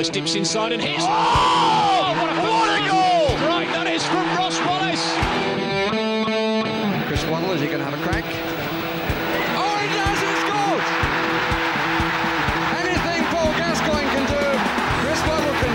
Wallace 0.00 0.08
dips 0.08 0.34
inside 0.34 0.72
and 0.72 0.80
hits. 0.80 1.02
Oh, 1.02 1.10
oh 1.10 2.16
what 2.16 2.30
a, 2.32 2.34
what 2.40 2.72
a 2.72 2.80
goal! 2.88 3.36
Right, 3.46 3.68
that 3.68 3.86
is 3.86 4.02
from 4.06 4.24
Ross 4.32 4.56
Wallace. 4.64 5.04
Chris 7.06 7.22
Waddle, 7.26 7.52
is 7.52 7.60
he 7.60 7.66
going 7.66 7.80
to 7.80 7.84
have 7.84 7.92
a 7.92 8.00
crack? 8.00 8.24
Oh, 8.24 9.76
he 9.76 9.92
does! 9.92 10.16
He 10.24 10.32
scores! 10.40 10.88
Anything 12.80 13.28
Paul 13.28 13.52
Gascoigne 13.60 14.08
can 14.08 14.24
do, 14.24 14.40
Chris 15.04 15.20
Waddle 15.28 15.52
can 15.60 15.72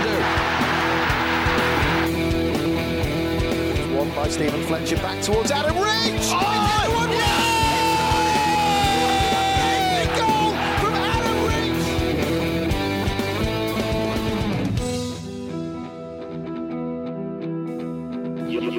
do. 3.86 3.96
One 3.96 4.10
by 4.10 4.26
Steven 4.26 4.62
Fletcher 4.64 4.96
back 4.96 5.22
towards 5.22 5.52
Adam 5.52 5.76
Reach. 5.76 6.34
Oh, 6.34 6.55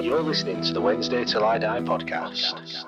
You're 0.07 0.21
listening 0.21 0.61
to 0.61 0.71
the 0.71 0.79
Wednesday 0.79 1.25
Till 1.25 1.43
I 1.43 1.57
Die 1.57 1.81
podcast. 1.81 2.85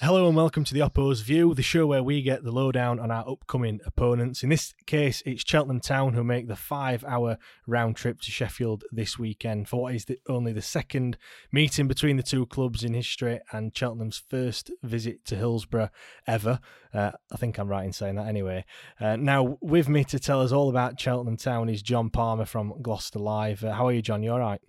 Hello 0.00 0.28
and 0.28 0.36
welcome 0.36 0.62
to 0.62 0.72
the 0.72 0.82
Oppo's 0.82 1.20
View, 1.22 1.52
the 1.52 1.64
show 1.64 1.84
where 1.84 2.04
we 2.04 2.22
get 2.22 2.44
the 2.44 2.52
lowdown 2.52 3.00
on 3.00 3.10
our 3.10 3.28
upcoming 3.28 3.80
opponents. 3.84 4.44
In 4.44 4.50
this 4.50 4.72
case, 4.86 5.20
it's 5.26 5.42
Cheltenham 5.44 5.80
Town 5.80 6.12
who 6.12 6.22
make 6.22 6.46
the 6.46 6.54
five-hour 6.54 7.38
round 7.66 7.96
trip 7.96 8.20
to 8.20 8.30
Sheffield 8.30 8.84
this 8.92 9.18
weekend 9.18 9.68
for 9.68 9.82
what 9.82 9.96
is 9.96 10.04
the, 10.04 10.20
only 10.28 10.52
the 10.52 10.62
second 10.62 11.18
meeting 11.50 11.88
between 11.88 12.16
the 12.16 12.22
two 12.22 12.46
clubs 12.46 12.84
in 12.84 12.94
history 12.94 13.40
and 13.50 13.76
Cheltenham's 13.76 14.22
first 14.30 14.70
visit 14.84 15.24
to 15.24 15.34
Hillsborough 15.34 15.90
ever. 16.24 16.60
Uh, 16.94 17.10
I 17.32 17.36
think 17.36 17.58
I'm 17.58 17.66
right 17.66 17.84
in 17.84 17.92
saying 17.92 18.14
that 18.14 18.28
anyway. 18.28 18.64
Uh, 19.00 19.16
now, 19.16 19.58
with 19.60 19.88
me 19.88 20.04
to 20.04 20.20
tell 20.20 20.40
us 20.40 20.52
all 20.52 20.70
about 20.70 21.00
Cheltenham 21.00 21.36
Town 21.36 21.68
is 21.68 21.82
Jon 21.82 22.10
Palmer 22.10 22.46
from 22.46 22.80
Gloucester 22.80 23.18
Live. 23.18 23.64
Uh, 23.64 23.72
how 23.72 23.88
are 23.88 23.92
you, 23.92 24.02
Jon? 24.02 24.22
You 24.22 24.30
all 24.30 24.38
right? 24.38 24.60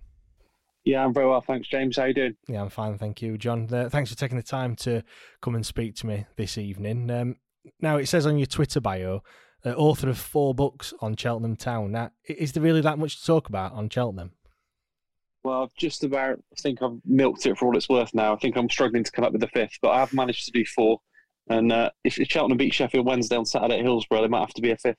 Yeah, 0.90 1.04
I'm 1.04 1.14
very 1.14 1.28
well, 1.28 1.40
thanks, 1.40 1.68
James. 1.68 1.96
How 1.96 2.06
you 2.06 2.14
doing? 2.14 2.36
Yeah, 2.48 2.62
I'm 2.62 2.68
fine, 2.68 2.98
thank 2.98 3.22
you, 3.22 3.38
Jon. 3.38 3.72
Uh, 3.72 3.88
thanks 3.88 4.10
for 4.10 4.18
taking 4.18 4.36
the 4.36 4.42
time 4.42 4.74
to 4.76 5.04
come 5.40 5.54
and 5.54 5.64
speak 5.64 5.94
to 5.96 6.06
me 6.08 6.26
this 6.34 6.58
evening. 6.58 7.08
Um, 7.12 7.36
now, 7.80 7.98
it 7.98 8.06
says 8.06 8.26
on 8.26 8.38
your 8.38 8.48
Twitter 8.48 8.80
bio, 8.80 9.22
uh, 9.64 9.70
author 9.74 10.08
of 10.08 10.18
four 10.18 10.52
books 10.52 10.92
on 11.00 11.14
Cheltenham 11.14 11.54
Town. 11.54 11.92
Now, 11.92 12.10
is 12.26 12.54
there 12.54 12.62
really 12.64 12.80
that 12.80 12.98
much 12.98 13.20
to 13.20 13.24
talk 13.24 13.48
about 13.48 13.72
on 13.72 13.88
Cheltenham? 13.88 14.32
Well, 15.44 15.62
I've 15.62 15.74
just 15.78 16.02
about 16.02 16.40
I 16.52 16.60
think 16.60 16.82
I've 16.82 16.98
milked 17.04 17.46
it 17.46 17.56
for 17.56 17.66
all 17.66 17.76
it's 17.76 17.88
worth 17.88 18.12
now. 18.12 18.34
I 18.34 18.38
think 18.38 18.56
I'm 18.56 18.68
struggling 18.68 19.04
to 19.04 19.12
come 19.12 19.24
up 19.24 19.30
with 19.30 19.42
the 19.42 19.46
fifth, 19.46 19.78
but 19.80 19.90
I 19.90 20.00
have 20.00 20.12
managed 20.12 20.46
to 20.46 20.50
do 20.50 20.64
four. 20.64 21.00
And 21.50 21.72
uh, 21.72 21.90
if, 22.04 22.14
Cheltenham 22.14 22.56
beat 22.56 22.72
Sheffield 22.72 23.04
Wednesday 23.04 23.36
on 23.36 23.44
Saturday 23.44 23.80
at 23.80 23.84
Hillsborough, 23.84 24.20
there 24.20 24.28
might 24.28 24.38
have 24.38 24.54
to 24.54 24.62
be 24.62 24.70
a 24.70 24.76
fifth. 24.76 24.96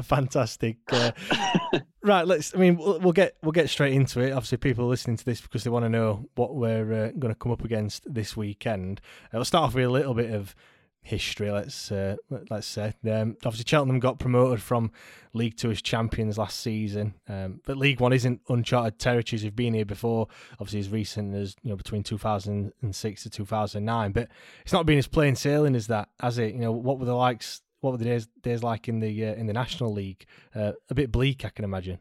Fantastic. 0.06 0.76
Uh, 0.90 1.10
right, 2.02 2.24
let's. 2.24 2.54
I 2.54 2.58
mean, 2.58 2.76
we'll, 2.76 3.00
we'll 3.00 3.12
get 3.12 3.36
we'll 3.42 3.50
get 3.50 3.68
straight 3.68 3.92
into 3.92 4.20
it. 4.20 4.30
Obviously, 4.30 4.58
people 4.58 4.84
are 4.84 4.88
listening 4.88 5.16
to 5.16 5.24
this 5.24 5.40
because 5.40 5.64
they 5.64 5.70
want 5.70 5.84
to 5.84 5.88
know 5.88 6.28
what 6.36 6.54
we're 6.54 7.06
uh, 7.06 7.10
going 7.18 7.34
to 7.34 7.38
come 7.38 7.50
up 7.50 7.64
against 7.64 8.04
this 8.12 8.36
weekend. 8.36 9.00
Uh, 9.26 9.38
we'll 9.38 9.44
start 9.44 9.64
off 9.64 9.74
with 9.74 9.84
a 9.84 9.90
little 9.90 10.14
bit 10.14 10.30
of 10.30 10.54
history. 11.02 11.50
Let's 11.50 11.90
uh, 11.92 12.16
let- 12.30 12.50
let's 12.50 12.66
say. 12.66 12.94
Um, 13.10 13.36
obviously, 13.44 13.64
Cheltenham 13.66 13.98
got 14.00 14.18
promoted 14.18 14.62
from 14.62 14.90
League 15.34 15.56
Two 15.56 15.70
as 15.70 15.82
champions 15.82 16.38
last 16.38 16.60
season, 16.60 17.14
um, 17.28 17.60
but 17.66 17.76
League 17.76 18.00
One 18.00 18.12
isn't 18.12 18.40
uncharted 18.48 18.98
territories. 18.98 19.42
We've 19.42 19.54
been 19.54 19.74
here 19.74 19.84
before, 19.84 20.28
obviously 20.54 20.80
as 20.80 20.88
recent 20.88 21.34
as 21.34 21.56
you 21.62 21.70
know 21.70 21.76
between 21.76 22.02
2006 22.02 23.22
to 23.24 23.30
2009. 23.30 24.12
But 24.12 24.28
it's 24.62 24.72
not 24.72 24.86
been 24.86 24.98
as 24.98 25.06
plain 25.08 25.34
sailing 25.36 25.74
as 25.74 25.88
that, 25.88 26.08
has 26.20 26.38
it? 26.38 26.54
You 26.54 26.60
know, 26.60 26.72
what 26.72 26.98
were 26.98 27.06
the 27.06 27.14
likes? 27.14 27.60
What 27.80 27.90
were 27.92 27.98
the 27.98 28.04
days 28.04 28.28
days 28.42 28.62
like 28.62 28.88
in 28.88 29.00
the 29.00 29.26
uh, 29.26 29.34
in 29.34 29.46
the 29.46 29.52
National 29.52 29.92
League? 29.92 30.24
Uh, 30.54 30.72
a 30.88 30.94
bit 30.94 31.10
bleak, 31.10 31.44
I 31.44 31.48
can 31.48 31.64
imagine. 31.64 31.98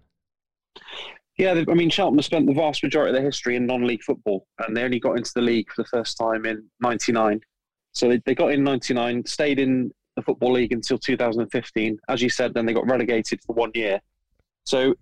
Yeah, 1.38 1.64
I 1.68 1.74
mean, 1.74 1.90
Cheltenham 1.90 2.20
have 2.20 2.26
spent 2.26 2.46
the 2.46 2.54
vast 2.54 2.84
majority 2.84 3.10
of 3.10 3.16
their 3.16 3.24
history 3.24 3.56
in 3.56 3.66
non-league 3.66 4.04
football, 4.04 4.46
and 4.60 4.78
they 4.78 4.84
only 4.84 5.00
got 5.00 5.18
into 5.18 5.32
the 5.34 5.42
league 5.42 5.72
for 5.72 5.82
the 5.82 5.88
first 5.88 6.18
time 6.18 6.46
in 6.46 6.64
'99. 6.82 7.42
So 7.94 8.10
they, 8.10 8.22
they 8.26 8.36
got 8.36 8.52
in 8.52 8.64
'99, 8.64 9.26
stayed 9.26 9.60
in 9.60 9.92
the 10.16 10.22
football 10.22 10.54
league 10.54 10.74
until 10.74 10.98
2015. 10.98 11.98
As 12.10 12.22
you 12.22 12.30
said, 12.30 12.54
then 12.54 12.66
they 12.66 12.74
got 12.74 12.88
relegated 12.88 13.40
for 13.46 13.54
one 13.54 13.72
year. 13.74 14.00
So 14.66 14.96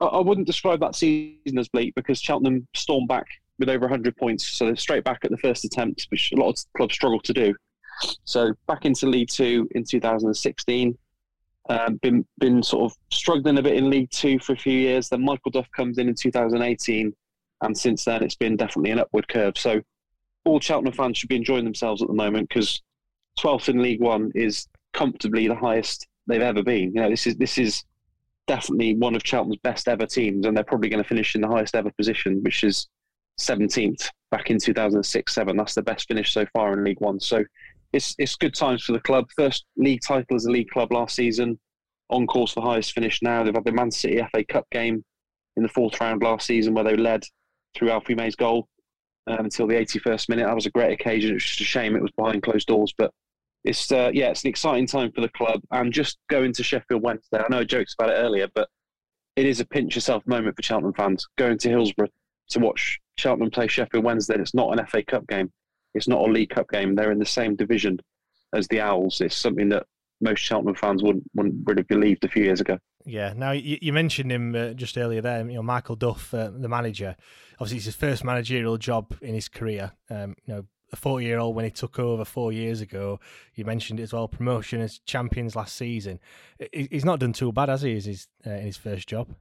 I, 0.00 0.06
I 0.06 0.20
wouldn't 0.20 0.46
describe 0.46 0.80
that 0.80 0.94
season 0.94 1.58
as 1.58 1.68
bleak 1.68 1.94
because 1.94 2.20
Cheltenham 2.20 2.66
stormed 2.74 3.08
back 3.08 3.26
with 3.58 3.68
over 3.68 3.86
100 3.86 4.16
points, 4.16 4.46
so 4.46 4.66
they're 4.66 4.76
straight 4.76 5.04
back 5.04 5.20
at 5.24 5.30
the 5.30 5.38
first 5.38 5.64
attempt, 5.64 6.06
which 6.10 6.32
a 6.32 6.36
lot 6.36 6.50
of 6.50 6.56
clubs 6.76 6.94
struggle 6.94 7.20
to 7.20 7.32
do. 7.32 7.54
So 8.24 8.52
back 8.66 8.84
into 8.84 9.06
League 9.06 9.28
Two 9.30 9.68
in 9.72 9.84
2016. 9.84 10.96
Um, 11.68 11.96
been 11.96 12.24
been 12.38 12.62
sort 12.62 12.92
of 12.92 12.96
struggling 13.10 13.58
a 13.58 13.62
bit 13.62 13.74
in 13.74 13.90
League 13.90 14.10
Two 14.10 14.38
for 14.38 14.52
a 14.52 14.56
few 14.56 14.78
years. 14.78 15.08
Then 15.08 15.24
Michael 15.24 15.50
Duff 15.50 15.66
comes 15.74 15.98
in 15.98 16.08
in 16.08 16.14
2018, 16.14 17.14
and 17.62 17.76
since 17.76 18.04
then 18.04 18.22
it's 18.22 18.36
been 18.36 18.56
definitely 18.56 18.90
an 18.90 19.00
upward 19.00 19.28
curve. 19.28 19.56
So 19.56 19.80
all 20.46 20.60
Cheltenham 20.60 20.94
fans 20.94 21.18
should 21.18 21.28
be 21.28 21.36
enjoying 21.36 21.64
themselves 21.64 22.00
at 22.00 22.08
the 22.08 22.14
moment 22.14 22.48
because 22.48 22.80
12th 23.40 23.68
in 23.68 23.82
League 23.82 24.00
One 24.00 24.30
is 24.34 24.68
comfortably 24.94 25.48
the 25.48 25.54
highest 25.54 26.06
they've 26.26 26.40
ever 26.40 26.62
been. 26.62 26.94
You 26.94 27.02
know, 27.02 27.10
this 27.10 27.26
is 27.26 27.36
this 27.36 27.58
is 27.58 27.84
definitely 28.46 28.94
one 28.94 29.16
of 29.16 29.22
Cheltenham's 29.24 29.60
best 29.62 29.88
ever 29.88 30.06
teams, 30.06 30.46
and 30.46 30.56
they're 30.56 30.64
probably 30.64 30.88
going 30.88 31.02
to 31.02 31.08
finish 31.08 31.34
in 31.34 31.40
the 31.40 31.48
highest 31.48 31.74
ever 31.74 31.90
position, 31.90 32.42
which 32.42 32.62
is 32.62 32.88
17th 33.40 34.08
back 34.30 34.50
in 34.50 34.56
2006-7. 34.56 35.56
That's 35.56 35.74
the 35.74 35.82
best 35.82 36.08
finish 36.08 36.32
so 36.32 36.46
far 36.54 36.72
in 36.72 36.84
League 36.84 37.00
One. 37.00 37.20
So 37.20 37.44
it's 37.92 38.14
it's 38.18 38.36
good 38.36 38.54
times 38.54 38.84
for 38.84 38.92
the 38.92 39.00
club. 39.00 39.26
First 39.36 39.66
league 39.76 40.00
title 40.06 40.36
as 40.36 40.46
a 40.46 40.50
league 40.50 40.70
club 40.70 40.92
last 40.92 41.16
season, 41.16 41.58
on 42.08 42.26
course 42.26 42.52
for 42.52 42.62
highest 42.62 42.92
finish 42.92 43.20
now. 43.20 43.42
They've 43.42 43.54
had 43.54 43.64
the 43.64 43.72
Man 43.72 43.90
City 43.90 44.22
FA 44.32 44.44
Cup 44.44 44.66
game 44.70 45.04
in 45.56 45.64
the 45.64 45.68
fourth 45.68 46.00
round 46.00 46.22
last 46.22 46.46
season 46.46 46.74
where 46.74 46.84
they 46.84 46.96
led 46.96 47.24
through 47.74 47.90
Alfie 47.90 48.14
May's 48.14 48.36
goal 48.36 48.68
um, 49.26 49.44
until 49.44 49.66
the 49.66 49.74
81st 49.74 50.28
minute. 50.28 50.46
That 50.46 50.54
was 50.54 50.66
a 50.66 50.70
great 50.70 50.92
occasion. 50.92 51.34
It's 51.34 51.44
just 51.44 51.60
a 51.60 51.64
shame 51.64 51.96
it 51.96 52.02
was 52.02 52.12
behind 52.12 52.42
closed 52.42 52.68
doors, 52.68 52.94
but 52.96 53.12
it's 53.64 53.90
uh, 53.90 54.10
yeah, 54.14 54.30
it's 54.30 54.44
an 54.44 54.50
exciting 54.50 54.86
time 54.86 55.10
for 55.12 55.20
the 55.20 55.28
club. 55.30 55.60
And 55.70 55.92
just 55.92 56.18
going 56.28 56.52
to 56.54 56.62
Sheffield 56.62 57.02
Wednesday. 57.02 57.38
I 57.38 57.46
know 57.50 57.60
I 57.60 57.64
joked 57.64 57.94
about 57.98 58.10
it 58.10 58.18
earlier, 58.18 58.48
but 58.54 58.68
it 59.34 59.46
is 59.46 59.60
a 59.60 59.66
pinch 59.66 59.94
yourself 59.94 60.26
moment 60.26 60.56
for 60.56 60.62
Cheltenham 60.62 60.94
fans 60.94 61.26
going 61.36 61.58
to 61.58 61.68
Hillsborough 61.68 62.08
to 62.50 62.58
watch 62.60 62.98
Cheltenham 63.18 63.50
play 63.50 63.66
Sheffield 63.66 64.04
Wednesday. 64.04 64.36
It's 64.36 64.54
not 64.54 64.78
an 64.78 64.86
FA 64.86 65.02
Cup 65.02 65.26
game. 65.26 65.52
It's 65.94 66.08
not 66.08 66.28
a 66.28 66.32
League 66.32 66.50
Cup 66.50 66.68
game. 66.70 66.94
They're 66.94 67.12
in 67.12 67.18
the 67.18 67.26
same 67.26 67.56
division 67.56 67.98
as 68.54 68.68
the 68.68 68.80
Owls. 68.80 69.20
It's 69.20 69.36
something 69.36 69.68
that 69.70 69.86
most 70.20 70.40
Cheltenham 70.40 70.74
fans 70.74 71.02
wouldn't 71.02 71.24
wouldn't 71.34 71.66
really 71.66 71.82
believed 71.82 72.24
a 72.24 72.28
few 72.28 72.44
years 72.44 72.60
ago. 72.60 72.78
Yeah. 73.04 73.32
Now 73.36 73.52
you, 73.52 73.78
you 73.80 73.92
mentioned 73.92 74.32
him 74.32 74.54
uh, 74.54 74.70
just 74.70 74.98
earlier 74.98 75.20
there. 75.20 75.38
You 75.38 75.56
know, 75.56 75.62
Michael 75.62 75.96
Duff, 75.96 76.32
uh, 76.34 76.50
the 76.50 76.68
manager. 76.68 77.16
Obviously, 77.54 77.76
it's 77.78 77.86
his 77.86 77.94
first 77.94 78.24
managerial 78.24 78.76
job 78.76 79.14
in 79.20 79.34
his 79.34 79.48
career. 79.48 79.92
Um, 80.10 80.36
you 80.44 80.54
know, 80.54 80.64
a 80.92 80.96
40 80.96 81.24
year 81.24 81.38
old 81.38 81.54
when 81.56 81.64
he 81.64 81.70
took 81.70 81.98
over 81.98 82.24
four 82.24 82.52
years 82.52 82.80
ago. 82.80 83.20
You 83.54 83.64
mentioned 83.64 84.00
it 84.00 84.04
as 84.04 84.12
well. 84.12 84.28
Promotion 84.28 84.80
as 84.80 84.98
champions 85.00 85.56
last 85.56 85.76
season. 85.76 86.20
He's 86.72 87.04
not 87.04 87.20
done 87.20 87.32
too 87.32 87.52
bad, 87.52 87.68
has 87.68 87.82
he? 87.82 87.92
Is 87.92 88.04
his 88.04 88.28
uh, 88.46 88.50
in 88.50 88.66
his 88.66 88.76
first 88.76 89.08
job? 89.08 89.34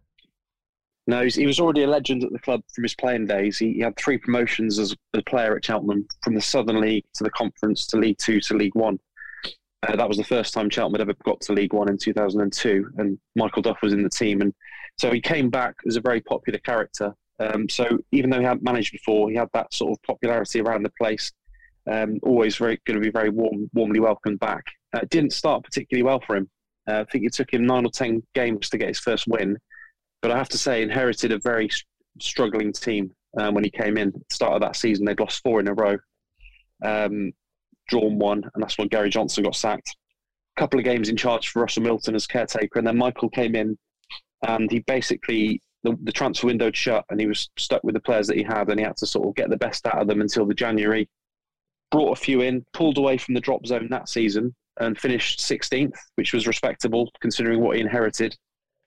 No, 1.08 1.24
he 1.24 1.46
was 1.46 1.60
already 1.60 1.84
a 1.84 1.88
legend 1.88 2.24
at 2.24 2.32
the 2.32 2.40
club 2.40 2.62
from 2.74 2.84
his 2.84 2.96
playing 2.96 3.28
days. 3.28 3.60
He, 3.60 3.74
he 3.74 3.80
had 3.82 3.96
three 3.96 4.18
promotions 4.18 4.80
as 4.80 4.96
a 5.14 5.22
player 5.22 5.56
at 5.56 5.64
Cheltenham, 5.64 6.08
from 6.24 6.34
the 6.34 6.42
Southern 6.42 6.82
League 6.82 7.06
to 7.14 7.24
the 7.24 7.30
Conference 7.30 7.86
to 7.88 7.98
League 7.98 8.18
Two 8.18 8.40
to 8.42 8.56
League 8.56 8.74
One. 8.74 9.00
Uh, 9.84 9.96
that 9.96 10.08
was 10.08 10.18
the 10.18 10.24
first 10.24 10.54
time 10.54 10.70
Cheltenham 10.70 11.00
had 11.00 11.10
ever 11.10 11.18
got 11.24 11.42
to 11.42 11.54
League 11.54 11.74
One 11.74 11.90
in 11.90 11.98
2002, 11.98 12.92
and 12.98 13.20
Michael 13.36 13.62
Duff 13.62 13.82
was 13.82 13.94
in 13.94 14.04
the 14.04 14.10
team. 14.10 14.42
And 14.42 14.54
so 14.98 15.12
he 15.12 15.22
came 15.22 15.50
back 15.50 15.76
as 15.88 15.96
a 15.96 16.02
very 16.02 16.22
popular 16.22 16.60
character. 16.60 17.14
Um, 17.40 17.68
so 17.70 17.86
even 18.12 18.30
though 18.30 18.40
he 18.40 18.46
hadn't 18.46 18.64
managed 18.64 18.92
before, 18.92 19.30
he 19.30 19.36
had 19.36 19.50
that 19.54 19.74
sort 19.74 19.92
of 19.92 20.02
popularity 20.04 20.62
around 20.62 20.84
the 20.84 20.92
place. 20.98 21.32
Um, 21.88 22.20
always 22.24 22.56
very 22.56 22.80
going 22.86 23.00
to 23.00 23.04
be 23.04 23.12
very 23.12 23.30
warm, 23.30 23.70
warmly 23.74 24.00
welcomed 24.00 24.40
back. 24.40 24.64
Uh, 24.94 25.02
didn't 25.10 25.34
start 25.34 25.64
particularly 25.64 26.04
well 26.04 26.22
for 26.26 26.36
him. 26.36 26.50
Uh, 26.88 27.02
I 27.02 27.12
think 27.12 27.26
it 27.26 27.34
took 27.34 27.54
him 27.54 27.66
nine 27.66 27.86
or 27.86 27.92
ten 27.92 28.24
games 28.34 28.70
to 28.70 28.78
get 28.78 28.88
his 28.88 29.00
first 29.00 29.28
win, 29.28 29.58
but 30.22 30.32
I 30.32 30.38
have 30.38 30.50
to 30.50 30.58
say, 30.58 30.82
inherited 30.82 31.32
a 31.32 31.40
very 31.40 31.70
struggling 32.20 32.72
team 32.72 33.12
um, 33.38 33.54
when 33.54 33.64
he 33.64 33.70
came 33.70 33.98
in. 33.98 34.14
start 34.32 34.54
of 34.54 34.62
that 34.62 34.76
season, 34.76 35.06
they'd 35.06 35.20
lost 35.20 35.44
four 35.44 35.60
in 35.60 35.68
a 35.68 35.74
row. 35.74 35.98
Um, 36.84 37.34
drawn 37.88 38.18
one, 38.20 38.44
and 38.54 38.64
that's 38.64 38.78
when 38.78 38.88
Gary 38.88 39.10
Johnson 39.10 39.44
got 39.44 39.56
sacked. 39.56 39.96
A 40.58 40.60
couple 40.60 40.80
of 40.80 40.86
games 40.86 41.10
in 41.10 41.18
charge 41.18 41.50
for 41.50 41.62
Russell 41.62 41.84
Milton 41.84 42.16
as 42.16 42.28
caretaker, 42.28 42.80
and 42.80 42.88
then 42.88 42.98
Michael 42.98 43.30
came 43.30 43.56
in, 43.56 43.78
and 44.48 44.70
he 44.72 44.80
basically 44.80 45.62
the, 45.84 45.98
the 46.04 46.12
transfer 46.12 46.48
window 46.48 46.72
shut, 46.74 47.06
and 47.10 47.20
he 47.20 47.28
was 47.28 47.50
stuck 47.58 47.84
with 47.84 47.94
the 47.94 48.02
players 48.02 48.28
that 48.28 48.38
he 48.38 48.44
had, 48.44 48.70
and 48.70 48.80
he 48.80 48.86
had 48.86 48.98
to 48.98 49.06
sort 49.06 49.28
of 49.28 49.36
get 49.36 49.50
the 49.50 49.58
best 49.58 49.86
out 49.88 50.02
of 50.02 50.08
them 50.08 50.22
until 50.22 50.46
the 50.46 50.54
January. 50.54 51.08
Brought 51.92 52.18
a 52.18 52.22
few 52.22 52.42
in, 52.42 52.66
pulled 52.74 52.98
away 52.98 53.18
from 53.18 53.36
the 53.36 53.42
drop 53.42 53.66
zone 53.66 53.88
that 53.92 54.10
season, 54.10 54.54
and 54.80 54.98
finished 54.98 55.40
16th, 55.40 55.96
which 56.16 56.34
was 56.34 56.48
respectable 56.48 57.10
considering 57.22 57.62
what 57.62 57.76
he 57.76 57.82
inherited. 57.82 58.36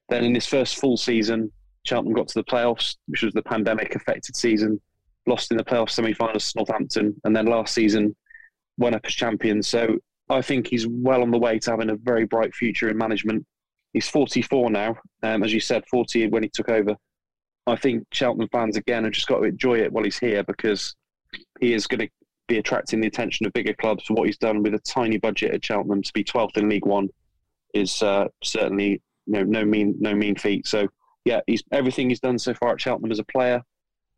Then 0.08 0.24
in 0.24 0.34
his 0.34 0.46
first 0.46 0.78
full 0.78 0.96
season, 0.96 1.50
Cheltenham 1.84 2.14
got 2.14 2.28
to 2.28 2.34
the 2.34 2.44
playoffs, 2.44 2.96
which 3.06 3.22
was 3.22 3.32
the 3.32 3.42
pandemic 3.42 3.94
affected 3.94 4.36
season, 4.36 4.80
lost 5.26 5.50
in 5.50 5.56
the 5.56 5.64
playoff 5.64 5.90
semi 5.90 6.12
finals 6.12 6.52
to 6.52 6.58
Northampton, 6.58 7.14
and 7.24 7.34
then 7.34 7.46
last 7.46 7.74
season 7.74 8.14
went 8.78 8.94
up 8.94 9.04
as 9.04 9.12
champion. 9.12 9.62
So 9.62 9.98
I 10.30 10.42
think 10.42 10.66
he's 10.66 10.86
well 10.86 11.22
on 11.22 11.30
the 11.30 11.38
way 11.38 11.58
to 11.58 11.70
having 11.70 11.90
a 11.90 11.96
very 11.96 12.24
bright 12.24 12.54
future 12.54 12.88
in 12.88 12.96
management. 12.96 13.44
He's 13.92 14.08
44 14.08 14.70
now, 14.70 14.96
um, 15.22 15.42
as 15.42 15.52
you 15.52 15.60
said, 15.60 15.84
40 15.90 16.28
when 16.28 16.42
he 16.42 16.48
took 16.48 16.68
over. 16.68 16.96
I 17.66 17.76
think 17.76 18.06
Cheltenham 18.12 18.48
fans 18.50 18.76
again 18.76 19.04
have 19.04 19.12
just 19.12 19.26
got 19.26 19.38
to 19.38 19.44
enjoy 19.44 19.80
it 19.80 19.92
while 19.92 20.04
he's 20.04 20.18
here 20.18 20.42
because 20.42 20.94
he 21.60 21.74
is 21.74 21.86
going 21.86 22.00
to 22.00 22.08
be 22.46 22.58
attracting 22.58 23.00
the 23.00 23.08
attention 23.08 23.46
of 23.46 23.52
bigger 23.52 23.74
clubs 23.74 24.04
for 24.04 24.14
what 24.14 24.26
he's 24.26 24.38
done 24.38 24.62
with 24.62 24.74
a 24.74 24.78
tiny 24.80 25.18
budget 25.18 25.52
at 25.52 25.64
Cheltenham 25.64 26.02
to 26.02 26.12
be 26.14 26.24
12th 26.24 26.56
in 26.56 26.68
League 26.68 26.86
One 26.86 27.08
is 27.74 28.02
uh, 28.02 28.28
certainly 28.42 29.02
you 29.26 29.34
know, 29.34 29.42
no 29.42 29.64
mean 29.64 29.94
no 29.98 30.14
mean 30.14 30.34
feat. 30.36 30.66
So 30.66 30.88
yeah, 31.24 31.40
he's 31.46 31.62
everything 31.72 32.08
he's 32.08 32.20
done 32.20 32.38
so 32.38 32.54
far 32.54 32.72
at 32.72 32.80
Cheltenham 32.80 33.12
as 33.12 33.18
a 33.18 33.24
player 33.24 33.62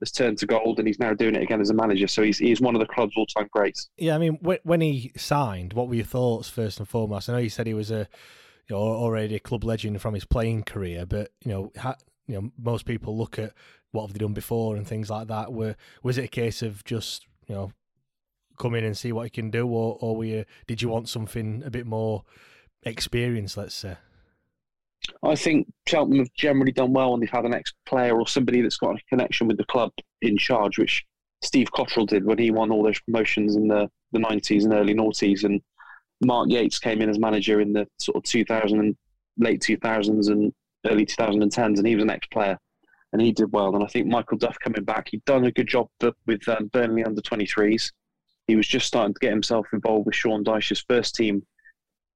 has 0.01 0.11
turned 0.11 0.39
to 0.39 0.47
gold, 0.47 0.79
and 0.79 0.89
he's 0.89 0.99
now 0.99 1.15
doing 1.15 1.35
it 1.35 1.43
again 1.43 1.61
as 1.61 1.71
a 1.71 1.75
manager. 1.75 2.09
So 2.09 2.23
he's 2.23 2.39
he's 2.39 2.61
one 2.61 2.75
of 2.75 2.81
the 2.81 2.87
club's 2.87 3.17
all 3.17 3.27
time 3.27 3.49
greats. 3.53 3.89
Yeah, 3.97 4.15
I 4.15 4.19
mean, 4.19 4.39
when 4.41 4.81
he 4.81 5.13
signed, 5.17 5.73
what 5.73 5.89
were 5.89 5.95
your 5.95 6.05
thoughts 6.05 6.49
first 6.49 6.79
and 6.79 6.89
foremost? 6.89 7.29
I 7.29 7.35
know 7.35 7.39
you 7.39 7.51
said 7.51 7.67
he 7.67 7.75
was 7.75 7.91
a 7.91 8.09
you 8.69 8.77
know 8.77 8.79
already 8.79 9.37
a 9.37 9.41
club 9.41 9.65
legend 9.65 10.01
from 10.01 10.15
his 10.15 10.25
playing 10.25 10.65
career, 10.65 11.07
but 11.07 11.31
you 11.45 11.53
know, 11.53 11.73
ha, 11.77 11.95
you 12.27 12.41
know, 12.41 12.51
most 12.59 12.87
people 12.87 13.17
look 13.17 13.39
at 13.39 13.53
what 13.93 14.03
have 14.03 14.13
they 14.13 14.19
done 14.19 14.35
before 14.35 14.77
and 14.77 14.87
things 14.87 15.11
like 15.11 15.29
that. 15.29 15.53
Were 15.53 15.77
was 16.03 16.19
it 16.19 16.25
a 16.25 16.29
case 16.29 16.63
of 16.63 16.85
just 16.85 17.27
you 17.47 17.55
know 17.55 17.73
come 18.59 18.75
in 18.75 18.85
and 18.85 18.97
see 18.97 19.13
what 19.13 19.25
he 19.25 19.31
can 19.31 19.51
do, 19.51 19.67
or 19.67 19.99
or 20.01 20.17
were 20.17 20.25
you, 20.25 20.45
did 20.67 20.83
you 20.83 20.89
want 20.89 21.09
something 21.09 21.63
a 21.65 21.71
bit 21.71 21.87
more 21.87 22.25
experience? 22.83 23.57
Let's 23.57 23.75
say. 23.75 23.97
I 25.23 25.35
think 25.35 25.67
Cheltenham 25.87 26.21
have 26.21 26.35
generally 26.35 26.73
done 26.73 26.93
well 26.93 27.13
when 27.13 27.21
they've 27.21 27.31
had 27.31 27.45
an 27.45 27.55
ex-player 27.55 28.19
or 28.19 28.27
somebody 28.27 28.61
that's 28.61 28.77
got 28.77 28.97
a 28.97 29.05
connection 29.09 29.49
with 29.49 29.57
the 29.57 29.65
club 29.65 29.93
in 30.23 30.37
charge, 30.37 30.79
which 30.79 31.05
Steve 31.43 31.71
Cotterill 31.73 32.07
did 32.07 32.25
when 32.25 32.39
he 32.39 32.51
won 32.51 32.71
all 32.71 32.83
those 32.83 33.01
promotions 33.01 33.57
in 33.57 33.69
the, 33.69 33.91
the 34.13 34.19
90s 34.19 34.65
and 34.65 34.75
early 34.75 34.95
noughties. 34.95 35.45
And 35.45 35.61
Mark 36.23 36.51
Yates 36.51 36.79
came 36.79 37.01
in 37.01 37.09
as 37.09 37.19
manager 37.19 37.61
in 37.61 37.73
the 37.73 37.87
sort 37.99 38.17
of 38.17 38.23
2000 38.25 38.79
and 38.79 38.97
late 39.39 39.63
2000s 39.63 40.31
and 40.31 40.53
early 40.87 41.07
2010s, 41.07 41.79
and 41.79 41.87
he 41.87 41.95
was 41.95 42.05
an 42.05 42.11
ex-player 42.11 42.59
and 43.13 43.23
he 43.23 43.33
did 43.33 43.53
well. 43.53 43.75
And 43.75 43.83
I 43.83 43.87
think 43.87 44.07
Michael 44.07 44.39
Duff 44.39 44.59
coming 44.61 44.85
back, 44.85 45.09
he'd 45.11 45.25
done 45.25 45.45
a 45.45 45.53
good 45.53 45.67
job 45.67 45.89
with 46.27 46.49
um, 46.49 46.69
Burnley 46.73 47.05
under 47.05 47.21
23s. 47.21 47.91
He 48.47 48.57
was 48.57 48.67
just 48.67 48.87
starting 48.87 49.15
to 49.15 49.21
get 49.21 49.31
himself 49.31 49.67
involved 49.73 50.07
with 50.07 50.15
Sean 50.15 50.45
Dyche's 50.45 50.85
first 50.89 51.15
team 51.15 51.45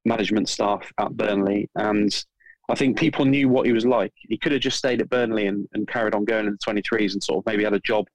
management 0.05 0.49
staff 0.49 0.93
at 0.99 1.17
Burnley, 1.17 1.69
and 1.77 2.25
I 2.69 2.75
think 2.75 2.99
people 2.99 3.25
knew 3.25 3.49
what 3.49 3.67
he 3.67 3.73
was 3.73 3.85
like. 3.85 4.13
He 4.17 4.39
could 4.39 4.53
have 4.53 4.61
just 4.61 4.79
stayed 4.79 5.01
at 5.01 5.11
Burnley 5.11 5.47
and, 5.47 5.69
and 5.75 5.87
carried 5.87 6.15
on 6.15 6.25
going 6.25 6.47
in 6.47 6.53
the 6.53 6.73
23s 6.73 7.13
and 7.13 7.23
sort 7.23 7.39
of 7.39 7.47
maybe 7.47 7.65
had 7.65 7.75
a 7.75 7.81
job 7.81 8.07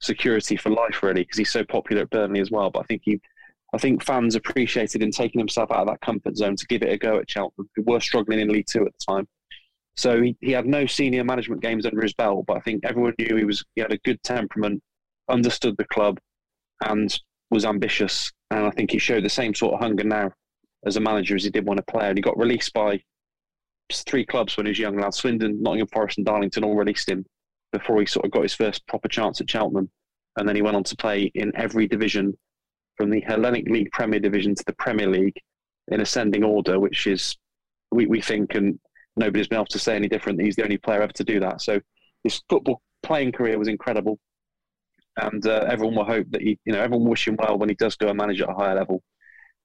security 0.00 0.56
for 0.56 0.70
life, 0.70 1.02
really, 1.02 1.22
because 1.22 1.38
he's 1.38 1.50
so 1.50 1.64
popular 1.64 2.02
at 2.02 2.10
Burnley 2.10 2.40
as 2.40 2.50
well. 2.50 2.70
But 2.70 2.80
I 2.80 2.82
think 2.84 3.02
he, 3.04 3.20
I 3.74 3.78
think 3.78 4.04
fans 4.04 4.36
appreciated 4.36 5.02
him 5.02 5.10
taking 5.10 5.40
himself 5.40 5.72
out 5.72 5.80
of 5.80 5.88
that 5.88 6.00
comfort 6.00 6.36
zone 6.36 6.54
to 6.56 6.66
give 6.66 6.82
it 6.82 6.92
a 6.92 6.96
go 6.96 7.18
at 7.18 7.28
Cheltenham, 7.28 7.68
who 7.74 7.82
were 7.82 8.00
struggling 8.00 8.38
in 8.38 8.48
League 8.48 8.68
Two 8.68 8.86
at 8.86 8.92
the 8.96 9.12
time. 9.12 9.26
So 9.96 10.22
he, 10.22 10.36
he 10.40 10.52
had 10.52 10.66
no 10.66 10.86
senior 10.86 11.24
management 11.24 11.60
games 11.60 11.84
under 11.84 12.00
his 12.00 12.14
belt, 12.14 12.44
but 12.46 12.56
I 12.56 12.60
think 12.60 12.84
everyone 12.84 13.14
knew 13.18 13.34
he 13.34 13.44
was 13.44 13.64
he 13.74 13.80
had 13.80 13.92
a 13.92 13.98
good 13.98 14.22
temperament, 14.22 14.80
understood 15.28 15.76
the 15.76 15.86
club, 15.86 16.20
and 16.86 17.18
was 17.50 17.64
ambitious. 17.64 18.32
And 18.52 18.64
I 18.64 18.70
think 18.70 18.92
he 18.92 18.98
showed 18.98 19.24
the 19.24 19.28
same 19.28 19.54
sort 19.54 19.74
of 19.74 19.80
hunger 19.80 20.04
now 20.04 20.30
as 20.86 20.96
a 20.96 21.00
manager 21.00 21.34
as 21.34 21.42
he 21.42 21.50
did 21.50 21.66
when 21.66 21.78
a 21.78 21.82
player. 21.82 22.10
And 22.10 22.18
he 22.18 22.22
got 22.22 22.38
released 22.38 22.72
by 22.72 23.02
three 23.90 24.24
clubs 24.24 24.56
when 24.56 24.66
he 24.66 24.70
was 24.70 24.78
young 24.78 24.98
lad. 24.98 25.14
Swindon, 25.14 25.62
Nottingham 25.62 25.88
Forest, 25.88 26.18
and 26.18 26.26
Darlington 26.26 26.64
all 26.64 26.76
released 26.76 27.08
him 27.08 27.24
before 27.72 28.00
he 28.00 28.06
sort 28.06 28.24
of 28.24 28.32
got 28.32 28.42
his 28.42 28.54
first 28.54 28.86
proper 28.86 29.08
chance 29.08 29.40
at 29.40 29.50
Cheltenham. 29.50 29.90
And 30.36 30.48
then 30.48 30.56
he 30.56 30.62
went 30.62 30.76
on 30.76 30.84
to 30.84 30.96
play 30.96 31.30
in 31.34 31.52
every 31.56 31.86
division 31.86 32.36
from 32.96 33.10
the 33.10 33.20
Hellenic 33.20 33.68
League 33.68 33.90
Premier 33.92 34.20
Division 34.20 34.54
to 34.54 34.64
the 34.66 34.74
Premier 34.74 35.08
League 35.08 35.36
in 35.88 36.00
ascending 36.00 36.44
order, 36.44 36.78
which 36.78 37.06
is, 37.06 37.36
we, 37.90 38.06
we 38.06 38.20
think, 38.20 38.54
and 38.54 38.78
nobody's 39.16 39.48
been 39.48 39.58
able 39.58 39.66
to 39.66 39.78
say 39.78 39.96
any 39.96 40.08
different. 40.08 40.38
That 40.38 40.44
he's 40.44 40.56
the 40.56 40.64
only 40.64 40.78
player 40.78 41.02
ever 41.02 41.12
to 41.12 41.24
do 41.24 41.40
that. 41.40 41.60
So 41.60 41.80
his 42.24 42.42
football 42.48 42.82
playing 43.02 43.32
career 43.32 43.58
was 43.58 43.68
incredible. 43.68 44.18
And 45.16 45.44
uh, 45.46 45.66
everyone 45.68 45.96
will 45.96 46.04
hope 46.04 46.26
that 46.30 46.42
he, 46.42 46.58
you 46.64 46.72
know, 46.72 46.80
everyone 46.80 47.04
will 47.04 47.10
wish 47.10 47.26
him 47.26 47.36
well 47.36 47.58
when 47.58 47.68
he 47.68 47.74
does 47.74 47.96
go 47.96 48.08
and 48.08 48.16
manage 48.16 48.40
at 48.40 48.50
a 48.50 48.54
higher 48.54 48.76
level. 48.76 49.02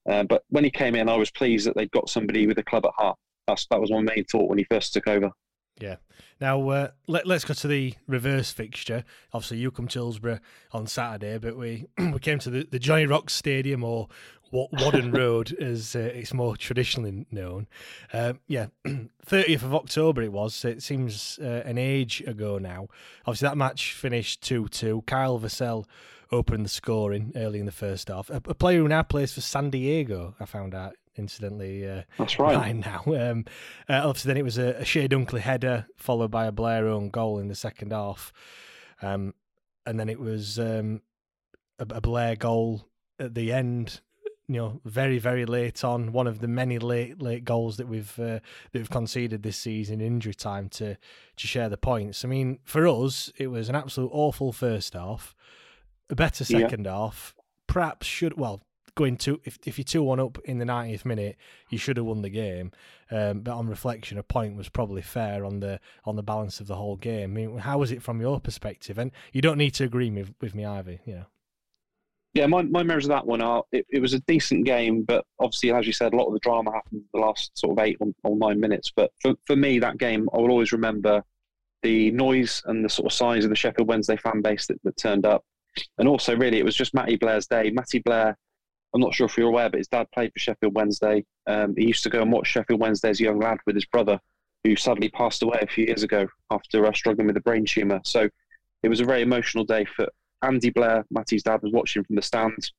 Uh, 0.09 0.23
but 0.23 0.43
when 0.49 0.63
he 0.63 0.71
came 0.71 0.95
in, 0.95 1.07
I 1.07 1.15
was 1.15 1.29
pleased 1.29 1.67
that 1.67 1.75
they'd 1.75 1.91
got 1.91 2.09
somebody 2.09 2.47
with 2.47 2.57
a 2.57 2.63
club 2.63 2.85
at 2.85 2.93
heart 2.97 3.17
that's 3.47 3.65
that 3.67 3.79
was 3.79 3.91
my 3.91 4.01
main 4.01 4.25
thought 4.25 4.49
when 4.49 4.57
he 4.57 4.65
first 4.65 4.93
took 4.93 5.07
over. 5.07 5.31
Yeah. 5.79 5.95
Now 6.39 6.69
uh, 6.69 6.87
let 7.07 7.25
let's 7.25 7.45
go 7.45 7.53
to 7.53 7.67
the 7.67 7.95
reverse 8.07 8.51
fixture. 8.51 9.03
Obviously, 9.33 9.57
you 9.57 9.71
come 9.71 9.87
to 9.89 9.99
Hillsborough 9.99 10.39
on 10.71 10.87
Saturday, 10.87 11.37
but 11.37 11.57
we 11.57 11.87
we 11.97 12.19
came 12.19 12.39
to 12.39 12.49
the, 12.49 12.67
the 12.69 12.79
Jonny-Rocks 12.79 13.33
Stadium 13.33 13.83
or 13.83 14.07
Whaddon 14.51 15.11
Road, 15.17 15.53
as 15.59 15.95
uh, 15.95 15.99
it's 15.99 16.33
more 16.33 16.55
traditionally 16.55 17.25
known. 17.31 17.67
Uh, 18.11 18.33
yeah, 18.47 18.67
30th 18.85 19.63
of 19.63 19.73
October 19.73 20.21
it 20.21 20.31
was. 20.31 20.53
So 20.53 20.67
it 20.67 20.83
seems 20.83 21.39
uh, 21.41 21.63
an 21.65 21.77
age 21.77 22.21
ago 22.27 22.59
now. 22.59 22.87
Obviously, 23.25 23.47
that 23.47 23.57
match 23.57 23.93
finished 23.93 24.41
2 24.41 24.67
2. 24.67 25.03
Kyle 25.07 25.39
Vassell 25.39 25.85
opened 26.31 26.65
the 26.65 26.69
scoring 26.69 27.31
early 27.35 27.59
in 27.59 27.65
the 27.65 27.71
first 27.71 28.09
half. 28.09 28.29
A, 28.29 28.41
a 28.45 28.53
player 28.53 28.79
who 28.79 28.87
now 28.87 29.03
plays 29.03 29.33
for 29.33 29.41
San 29.41 29.69
Diego, 29.69 30.35
I 30.39 30.45
found 30.45 30.75
out 30.75 30.95
incidentally. 31.15 31.87
Uh, 31.87 32.03
That's 32.17 32.39
right. 32.39 32.75
Now, 32.75 33.03
um, 33.07 33.45
uh, 33.89 34.01
obviously, 34.05 34.29
then 34.29 34.37
it 34.37 34.43
was 34.43 34.57
a, 34.57 34.79
a 34.79 34.85
Chey 34.85 35.07
Dunkley 35.07 35.39
header 35.39 35.87
followed 35.97 36.31
by 36.31 36.45
a 36.45 36.51
Blair 36.51 36.87
own 36.87 37.09
goal 37.09 37.39
in 37.39 37.47
the 37.47 37.55
second 37.55 37.91
half, 37.91 38.33
um, 39.01 39.33
and 39.85 39.99
then 39.99 40.09
it 40.09 40.19
was 40.19 40.59
um, 40.59 41.01
a, 41.79 41.85
a, 41.89 42.01
Blair 42.01 42.35
goal 42.35 42.87
at 43.19 43.35
the 43.35 43.51
end. 43.51 44.01
You 44.47 44.57
know, 44.57 44.81
very 44.83 45.19
very 45.19 45.45
late 45.45 45.85
on, 45.85 46.11
one 46.11 46.27
of 46.27 46.39
the 46.39 46.49
many 46.49 46.77
late 46.77 47.21
late 47.21 47.45
goals 47.45 47.77
that 47.77 47.87
we've 47.87 48.19
uh, 48.19 48.39
that 48.71 48.73
we've 48.73 48.89
conceded 48.89 49.41
this 49.41 49.57
season, 49.57 50.01
in 50.01 50.07
injury 50.07 50.33
time 50.33 50.67
to 50.69 50.97
to 51.37 51.47
share 51.47 51.69
the 51.69 51.77
points. 51.77 52.25
I 52.25 52.27
mean, 52.27 52.59
for 52.63 52.85
us, 52.85 53.31
it 53.37 53.47
was 53.47 53.69
an 53.69 53.75
absolute 53.75 54.11
awful 54.11 54.51
first 54.51 54.93
half, 54.93 55.33
a 56.09 56.15
better 56.15 56.43
second 56.43 56.85
yeah. 56.85 56.91
half. 56.91 57.35
Perhaps 57.67 58.05
should 58.05 58.37
well 58.37 58.61
going 58.95 59.17
to 59.17 59.39
if 59.43 59.57
if 59.65 59.77
you're 59.77 59.83
two 59.83 60.03
one 60.03 60.19
up 60.19 60.37
in 60.45 60.59
the 60.59 60.65
90th 60.65 61.05
minute, 61.05 61.37
you 61.69 61.77
should 61.77 61.97
have 61.97 62.05
won 62.05 62.21
the 62.21 62.29
game. 62.29 62.71
Um, 63.11 63.41
but 63.41 63.53
on 63.53 63.67
reflection, 63.67 64.17
a 64.17 64.23
point 64.23 64.55
was 64.55 64.69
probably 64.69 65.01
fair 65.01 65.45
on 65.45 65.59
the 65.59 65.79
on 66.05 66.15
the 66.15 66.23
balance 66.23 66.59
of 66.59 66.67
the 66.67 66.75
whole 66.75 66.95
game. 66.95 67.31
I 67.31 67.33
mean, 67.33 67.57
how 67.59 67.77
was 67.77 67.91
it 67.91 68.01
from 68.01 68.21
your 68.21 68.39
perspective? 68.39 68.97
And 68.97 69.11
you 69.31 69.41
don't 69.41 69.57
need 69.57 69.73
to 69.75 69.83
agree 69.83 70.09
with 70.09 70.33
with 70.41 70.55
me 70.55 70.65
either. 70.65 70.99
You 71.05 71.13
know. 71.15 71.25
Yeah, 72.33 72.47
my, 72.47 72.63
my 72.63 72.81
memories 72.81 73.05
of 73.05 73.09
that 73.09 73.27
one 73.27 73.41
are 73.41 73.63
it, 73.71 73.85
it, 73.89 73.99
was 73.99 74.13
a 74.13 74.19
decent 74.21 74.65
game, 74.65 75.03
but 75.03 75.23
obviously, 75.39 75.71
as 75.71 75.85
you 75.85 75.93
said, 75.93 76.13
a 76.13 76.15
lot 76.15 76.25
of 76.25 76.33
the 76.33 76.39
drama 76.39 76.71
happened 76.71 77.01
in 77.01 77.05
the 77.13 77.19
last 77.19 77.55
sort 77.55 77.77
of 77.77 77.85
eight 77.85 77.97
or, 77.99 78.07
or 78.23 78.35
nine 78.35 78.59
minutes. 78.59 78.91
But 78.95 79.11
for, 79.21 79.35
for 79.45 79.55
me, 79.55 79.77
that 79.77 79.99
game, 79.99 80.27
I 80.33 80.37
will 80.37 80.49
always 80.49 80.71
remember 80.71 81.23
the 81.83 82.09
noise 82.09 82.63
and 82.65 82.83
the 82.83 82.89
sort 82.89 83.05
of 83.05 83.13
size 83.13 83.43
of 83.43 83.51
the 83.51 83.55
Sheffield 83.55 83.87
Wednesday 83.87 84.17
fan 84.17 84.41
base 84.41 84.65
that, 84.65 84.81
that 84.83 84.97
turned 84.97 85.27
up. 85.27 85.45
And 85.99 86.07
also, 86.07 86.35
really, 86.35 86.57
it 86.57 86.65
was 86.65 86.75
just 86.75 86.95
Matty 86.95 87.17
Blair's 87.17 87.45
day. 87.45 87.69
Matty 87.69 87.99
Blair, 87.99 88.35
I'm 88.93 89.01
not 89.01 89.13
sure 89.13 89.25
if 89.25 89.37
you're 89.37 89.47
aware, 89.47 89.69
but 89.69 89.79
his 89.79 89.87
dad 89.87 90.07
played 90.13 90.31
for 90.33 90.39
Sheffield 90.39 90.75
Wednesday. 90.75 91.25
Um, 91.47 91.73
he 91.75 91.87
used 91.87 92.03
to 92.03 92.09
go 92.09 92.21
and 92.21 92.31
watch 92.31 92.47
Sheffield 92.47 92.79
Wednesday 92.79 93.09
as 93.09 93.19
a 93.19 93.23
young 93.23 93.39
lad 93.39 93.57
with 93.65 93.75
his 93.75 93.85
brother, 93.85 94.19
who 94.63 94.75
sadly 94.75 95.09
passed 95.09 95.41
away 95.41 95.59
a 95.61 95.67
few 95.67 95.85
years 95.85 96.03
ago 96.03 96.27
after 96.51 96.85
uh, 96.85 96.93
struggling 96.93 97.27
with 97.27 97.37
a 97.37 97.41
brain 97.41 97.65
tumour. 97.65 98.01
So 98.05 98.29
it 98.83 98.89
was 98.89 98.99
a 98.99 99.05
very 99.05 99.21
emotional 99.21 99.63
day 99.63 99.85
for 99.85 100.07
Andy 100.43 100.69
Blair, 100.69 101.05
Matty's 101.09 101.43
dad, 101.43 101.61
was 101.63 101.71
watching 101.71 102.03
from 102.03 102.15
the 102.15 102.21
stands 102.21 102.71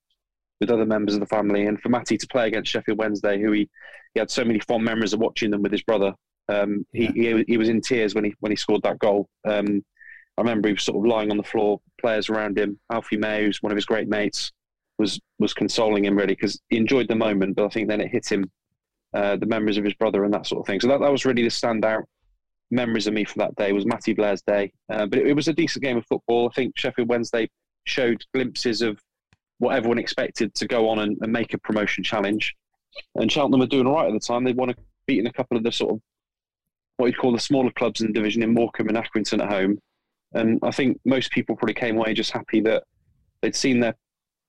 with 0.61 0.71
other 0.71 0.87
members 0.87 1.15
of 1.15 1.21
the 1.21 1.27
family. 1.27 1.67
And 1.67 1.81
for 1.81 1.89
Matty 1.89 2.17
to 2.17 2.27
play 2.29 2.47
against 2.47 2.71
Sheffield 2.71 2.99
Wednesday, 2.99 3.41
who 3.41 3.53
he, 3.53 3.69
he 4.13 4.21
had 4.21 4.31
so 4.31 4.45
many 4.45 4.61
fond 4.61 4.85
memories 4.85 5.13
of 5.13 5.21
watching 5.21 5.51
them 5.51 5.63
with 5.63 5.73
his 5.73 5.83
brother, 5.83 6.15
um, 6.49 6.87
yeah. 6.93 7.11
he, 7.15 7.23
he, 7.23 7.45
he 7.49 7.57
was 7.57 7.69
in 7.69 7.81
tears 7.81 8.15
when 8.15 8.25
he 8.25 8.35
when 8.41 8.53
he 8.53 8.57
scored 8.57 8.83
that 8.83 8.99
goal. 8.99 9.29
Um, 9.47 9.85
I 10.37 10.43
remember 10.43 10.69
he 10.69 10.75
was 10.75 10.83
sort 10.83 10.99
of 10.99 11.11
lying 11.11 11.31
on 11.31 11.37
the 11.37 11.43
floor, 11.43 11.81
players 12.01 12.29
around 12.29 12.59
him. 12.59 12.79
Alfie 12.93 13.17
May, 13.17 13.45
who's 13.45 13.63
one 13.63 13.73
of 13.73 13.77
his 13.77 13.87
great 13.87 14.09
mates, 14.09 14.53
was 14.99 15.21
was 15.39 15.53
consoling 15.53 16.05
him 16.05 16.17
really 16.17 16.35
because 16.35 16.61
he 16.69 16.77
enjoyed 16.77 17.09
the 17.09 17.15
moment, 17.15 17.57
but 17.57 17.65
I 17.65 17.69
think 17.69 17.89
then 17.89 18.01
it 18.01 18.11
hit 18.11 18.31
him 18.31 18.51
uh, 19.15 19.37
the 19.37 19.47
memories 19.47 19.79
of 19.79 19.85
his 19.85 19.95
brother 19.95 20.25
and 20.25 20.35
that 20.35 20.47
sort 20.47 20.61
of 20.61 20.67
thing. 20.67 20.81
So 20.81 20.89
that, 20.89 21.01
that 21.01 21.11
was 21.11 21.25
really 21.25 21.43
the 21.43 21.49
standout 21.49 22.03
memories 22.71 23.07
of 23.07 23.15
me 23.15 23.25
for 23.25 23.39
that 23.39 23.55
day 23.57 23.73
was 23.73 23.87
Matty 23.87 24.13
Blair's 24.13 24.43
day. 24.43 24.73
Uh, 24.91 25.07
but 25.07 25.19
it, 25.19 25.29
it, 25.29 25.33
was 25.35 25.49
a 25.49 25.53
decent 25.53 25.85
game 25.85 25.97
of 25.97 26.07
football. 26.07 26.49
I 26.49 26.55
think 26.55 26.77
Sheffield 26.77 27.09
Wednesday 27.09 27.49
showed 27.85 28.25
glimpses 28.35 28.83
of 28.83 28.99
what 29.59 29.77
everyone 29.77 29.99
expected 29.99 30.55
to 30.55 30.67
go 30.67 30.89
on 30.89 31.01
and, 31.01 31.17
and 31.21 31.33
make 31.33 31.55
a 31.55 31.59
promotion 31.59 32.03
challenge. 32.03 32.55
And 33.15 33.31
Cheltenham 33.31 33.61
were 33.61 33.67
doing 33.67 33.87
all 33.87 33.95
right 33.95 34.09
at 34.09 34.13
the 34.13 34.21
time. 34.21 34.45
They'd 34.45 34.57
won 34.57 34.71
a, 34.71 34.75
beaten 35.07 35.27
a 35.27 35.33
couple 35.33 35.57
of 35.57 35.63
the 35.63 35.73
sort 35.73 35.93
of 35.93 36.01
what 36.97 37.07
you'd 37.07 37.19
call 37.19 37.33
the 37.33 37.41
smaller 37.41 37.71
clubs 37.73 38.01
in 38.01 38.09
the 38.09 38.13
division 38.13 38.43
in 38.43 38.55
Morecambe 38.55 38.89
and 38.89 38.99
Accrington 38.99 39.43
at 39.43 39.51
home. 39.51 39.79
And 40.33 40.59
I 40.63 40.71
think 40.71 40.99
most 41.05 41.31
people 41.31 41.57
probably 41.57 41.75
came 41.75 41.97
away 41.97 42.15
just 42.15 42.33
happy 42.33 42.61
that 42.63 42.85
they'd 43.43 43.55
seen 43.55 43.81
their 43.81 43.95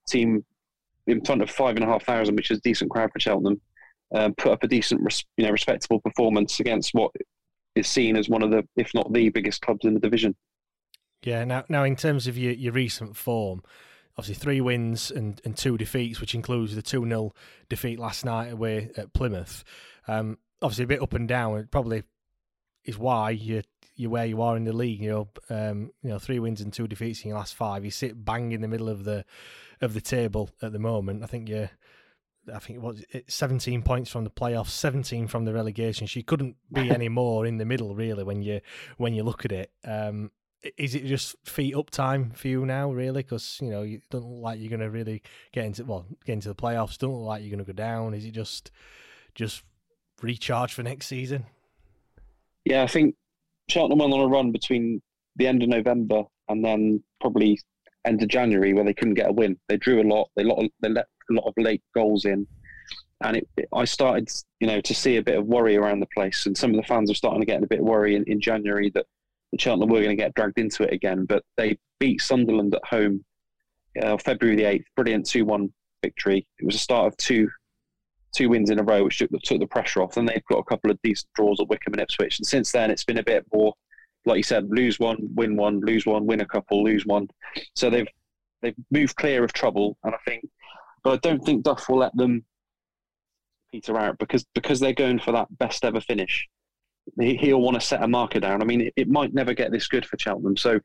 team 0.05 0.45
in 1.07 1.23
front 1.23 1.41
of 1.41 1.49
five 1.49 1.75
and 1.75 1.83
a 1.83 1.87
half 1.87 2.03
thousand, 2.03 2.35
which 2.35 2.51
is 2.51 2.57
a 2.57 2.61
decent 2.61 2.91
crowd 2.91 3.11
for 3.11 3.19
Cheltenham, 3.19 3.61
um, 4.13 4.33
put 4.35 4.51
up 4.51 4.63
a 4.63 4.67
decent, 4.67 5.01
you 5.37 5.45
know, 5.45 5.51
respectable 5.51 5.99
performance 5.99 6.59
against 6.59 6.93
what 6.93 7.11
is 7.75 7.87
seen 7.87 8.15
as 8.15 8.29
one 8.29 8.41
of 8.41 8.51
the, 8.51 8.67
if 8.75 8.93
not 8.93 9.11
the 9.13 9.29
biggest 9.29 9.61
clubs 9.61 9.85
in 9.85 9.93
the 9.93 9.99
division. 9.99 10.35
Yeah. 11.23 11.43
Now, 11.43 11.65
now 11.69 11.83
in 11.83 11.95
terms 11.95 12.27
of 12.27 12.37
your, 12.37 12.53
your 12.53 12.73
recent 12.73 13.17
form, 13.17 13.63
obviously 14.17 14.41
three 14.41 14.61
wins 14.61 15.11
and, 15.11 15.41
and 15.43 15.57
two 15.57 15.77
defeats, 15.77 16.21
which 16.21 16.35
includes 16.35 16.75
the 16.75 16.81
two 16.81 17.05
0 17.05 17.33
defeat 17.69 17.99
last 17.99 18.25
night 18.25 18.51
away 18.51 18.91
at 18.97 19.13
Plymouth. 19.13 19.63
Um, 20.07 20.37
obviously 20.61 20.85
a 20.85 20.87
bit 20.87 21.01
up 21.01 21.13
and 21.13 21.27
down. 21.27 21.57
It 21.57 21.71
probably 21.71 22.03
is 22.83 22.97
why 22.97 23.31
you 23.31 23.63
you're 23.97 24.11
where 24.11 24.25
you 24.25 24.41
are 24.41 24.57
in 24.57 24.65
the 24.65 24.73
league. 24.73 25.01
You 25.01 25.09
know, 25.09 25.27
um, 25.49 25.91
you 26.03 26.09
know, 26.09 26.19
three 26.19 26.39
wins 26.39 26.61
and 26.61 26.71
two 26.71 26.87
defeats 26.87 27.21
in 27.23 27.29
your 27.29 27.37
last 27.37 27.55
five. 27.55 27.85
You 27.85 27.91
sit 27.91 28.23
bang 28.23 28.51
in 28.51 28.61
the 28.61 28.67
middle 28.67 28.89
of 28.89 29.03
the 29.03 29.25
of 29.81 29.93
the 29.93 30.01
table 30.01 30.49
at 30.61 30.71
the 30.71 30.79
moment. 30.79 31.23
I 31.23 31.27
think 31.27 31.49
you're 31.49 31.71
I 32.53 32.59
think 32.59 32.77
it 32.77 32.81
was 32.81 33.03
17 33.27 33.81
points 33.81 34.11
from 34.11 34.23
the 34.23 34.29
playoffs, 34.29 34.69
17 34.69 35.27
from 35.27 35.45
the 35.45 35.53
relegation. 35.53 36.07
She 36.07 36.21
couldn't 36.21 36.57
be 36.71 36.89
any 36.91 37.09
more 37.09 37.45
in 37.45 37.57
the 37.57 37.65
middle, 37.65 37.95
really, 37.95 38.23
when 38.23 38.41
you 38.41 38.61
when 38.97 39.13
you 39.13 39.23
look 39.23 39.45
at 39.45 39.51
it. 39.51 39.71
Um, 39.83 40.31
is 40.77 40.95
it 40.95 41.05
just 41.05 41.35
feet 41.43 41.75
up 41.75 41.91
time 41.91 42.31
for 42.31 42.47
you 42.47 42.65
now, 42.65 42.91
really? 42.91 43.21
Because 43.21 43.59
you 43.61 43.69
know 43.69 43.83
you 43.83 44.01
don't 44.09 44.25
look 44.25 44.43
like 44.43 44.59
you're 44.59 44.69
going 44.69 44.79
to 44.79 44.89
really 44.89 45.21
get 45.51 45.65
into 45.65 45.85
well 45.85 46.05
get 46.25 46.33
into 46.33 46.49
the 46.49 46.55
playoffs. 46.55 46.97
Don't 46.97 47.13
look 47.13 47.27
like 47.27 47.41
you're 47.41 47.51
going 47.51 47.65
to 47.65 47.71
go 47.71 47.73
down. 47.73 48.13
Is 48.13 48.25
it 48.25 48.31
just 48.31 48.71
just 49.33 49.63
recharge 50.21 50.73
for 50.73 50.83
next 50.83 51.07
season? 51.07 51.45
Yeah, 52.63 52.83
I 52.83 52.87
think 52.87 53.15
Cheltenham 53.69 53.99
went 53.99 54.13
on 54.13 54.21
a 54.21 54.27
run 54.27 54.51
between 54.51 55.01
the 55.35 55.47
end 55.47 55.61
of 55.61 55.69
November 55.69 56.23
and 56.47 56.63
then 56.63 57.03
probably 57.19 57.59
end 58.05 58.21
of 58.21 58.29
January 58.29 58.73
where 58.73 58.83
they 58.83 58.93
couldn't 58.93 59.15
get 59.15 59.29
a 59.29 59.33
win. 59.33 59.57
They 59.67 59.77
drew 59.77 60.01
a 60.01 60.07
lot. 60.07 60.29
They, 60.35 60.43
lot 60.43 60.63
they 60.81 60.89
let 60.89 61.07
a 61.29 61.33
lot 61.33 61.47
of 61.47 61.53
late 61.57 61.83
goals 61.93 62.25
in, 62.25 62.47
and 63.23 63.37
it, 63.37 63.47
it, 63.57 63.67
I 63.73 63.85
started, 63.85 64.29
you 64.59 64.67
know, 64.67 64.81
to 64.81 64.93
see 64.93 65.17
a 65.17 65.23
bit 65.23 65.37
of 65.37 65.45
worry 65.45 65.75
around 65.75 65.99
the 65.99 66.07
place. 66.13 66.45
And 66.45 66.57
some 66.57 66.71
of 66.71 66.77
the 66.77 66.83
fans 66.87 67.09
were 67.09 67.15
starting 67.15 67.41
to 67.41 67.45
get 67.45 67.63
a 67.63 67.67
bit 67.67 67.79
of 67.79 67.85
worry 67.85 68.15
in, 68.15 68.23
in 68.25 68.39
January 68.39 68.91
that 68.95 69.05
the 69.51 69.59
Cheltenham 69.59 69.89
were 69.89 70.01
going 70.01 70.15
to 70.15 70.23
get 70.23 70.33
dragged 70.35 70.59
into 70.59 70.83
it 70.83 70.93
again. 70.93 71.25
But 71.25 71.43
they 71.57 71.77
beat 71.99 72.21
Sunderland 72.21 72.75
at 72.75 72.85
home, 72.85 73.23
uh, 74.01 74.17
February 74.17 74.57
the 74.57 74.65
eighth. 74.65 74.85
Brilliant 74.95 75.25
two-one 75.25 75.73
victory. 76.03 76.45
It 76.59 76.65
was 76.65 76.75
a 76.75 76.79
start 76.79 77.07
of 77.07 77.17
two 77.17 77.49
two 78.35 78.49
wins 78.49 78.69
in 78.69 78.79
a 78.79 78.83
row, 78.83 79.05
which 79.05 79.17
took 79.17 79.31
the, 79.31 79.39
took 79.39 79.59
the 79.59 79.67
pressure 79.67 80.01
off. 80.01 80.13
Then 80.13 80.25
they've 80.25 80.43
got 80.51 80.59
a 80.59 80.63
couple 80.65 80.91
of 80.91 80.99
decent 81.01 81.29
draws 81.35 81.61
at 81.61 81.69
Wycombe 81.69 81.93
and 81.93 82.01
Ipswich, 82.01 82.37
and 82.37 82.45
since 82.45 82.71
then 82.71 82.91
it's 82.91 83.05
been 83.05 83.19
a 83.19 83.23
bit 83.23 83.45
more, 83.53 83.73
like 84.25 84.37
you 84.37 84.43
said, 84.43 84.67
lose 84.69 84.99
one, 84.99 85.17
win 85.35 85.55
one, 85.55 85.81
lose 85.81 86.05
one, 86.05 86.25
win 86.25 86.41
a 86.41 86.45
couple, 86.45 86.83
lose 86.83 87.05
one. 87.05 87.27
So 87.75 87.89
they've 87.89 88.07
they've 88.61 88.75
moved 88.91 89.15
clear 89.15 89.43
of 89.43 89.53
trouble, 89.53 89.97
and 90.03 90.13
I 90.13 90.17
think 90.25 90.43
but 91.05 91.13
I 91.13 91.17
don't 91.17 91.45
think 91.45 91.63
Duff 91.63 91.87
will 91.87 91.99
let 91.99 92.17
them 92.17 92.43
peter 93.71 93.97
out 93.97 94.17
because 94.17 94.43
because 94.55 94.79
they're 94.79 94.91
going 94.91 95.19
for 95.19 95.31
that 95.31 95.55
best 95.57 95.85
ever 95.85 96.01
finish. 96.01 96.47
He, 97.19 97.53
will 97.53 97.61
want 97.61 97.75
to 97.79 97.85
set 97.85 98.01
a 98.01 98.07
marker 98.07 98.39
down. 98.39 98.63
I 98.63 98.65
mean, 98.65 98.81
it, 98.81 98.93
it, 98.95 99.07
might 99.07 99.31
never 99.31 99.53
get 99.53 99.71
this 99.71 99.87
good 99.87 100.03
for 100.07 100.17
Cheltenham. 100.17 100.57
So, 100.57 100.79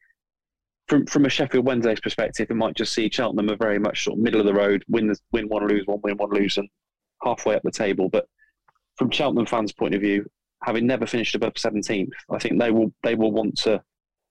from 0.87 1.07
from 1.07 1.25
a 1.25 1.31
Sheffield 1.31 1.65
Wednesday's 1.65 2.01
perspective, 2.01 2.49
it 2.51 2.55
might 2.55 2.77
just 2.77 2.93
see 2.93 3.09
Cheltenham 3.11 3.49
are 3.49 3.57
very 3.57 3.79
much 3.79 4.05
sort 4.05 4.19
of 4.19 4.23
middle 4.23 4.41
of 4.41 4.47
the 4.47 4.53
road, 4.53 4.85
win 4.89 5.07
the, 5.07 5.19
win 5.33 5.49
one, 5.49 5.67
lose 5.67 5.87
one, 5.87 6.01
win 6.03 6.19
one, 6.19 6.29
lose, 6.29 6.59
and 6.59 6.69
halfway 7.25 7.55
up 7.55 7.63
the 7.63 7.71
table. 7.71 8.11
But 8.11 8.27
from 8.97 9.11
Cheltenham 9.11 9.47
fans' 9.47 9.73
point 9.73 9.95
of 9.95 10.03
view, 10.03 10.27
having 10.63 10.87
never 10.87 11.07
finished 11.07 11.35
above 11.35 11.55
17th, 11.55 12.11
I 12.31 12.39
think 12.39 12.59
they 12.59 12.71
will 12.71 12.93
they 13.03 13.15
will 13.15 13.33
want 13.33 13.57
to 13.59 13.83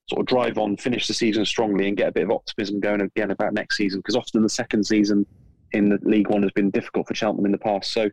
sort 0.09 0.21
of 0.21 0.25
drive 0.25 0.57
on, 0.57 0.77
finish 0.77 1.07
the 1.07 1.13
season 1.13 1.45
strongly, 1.45 1.87
and 1.87 1.97
get 1.97 2.09
a 2.09 2.11
bit 2.11 2.23
of 2.23 2.31
optimism 2.31 2.79
going 2.79 3.01
again 3.01 3.31
about 3.31 3.53
next 3.53 3.77
season. 3.77 3.99
Because 3.99 4.15
often 4.15 4.41
the 4.41 4.49
second 4.49 4.85
season 4.85 5.25
in 5.71 5.89
the 5.89 5.99
League 6.01 6.29
One 6.29 6.43
has 6.43 6.51
been 6.51 6.71
difficult 6.71 7.07
for 7.07 7.15
Cheltenham 7.15 7.45
in 7.45 7.51
the 7.51 7.57
past. 7.57 7.91
So 7.91 8.09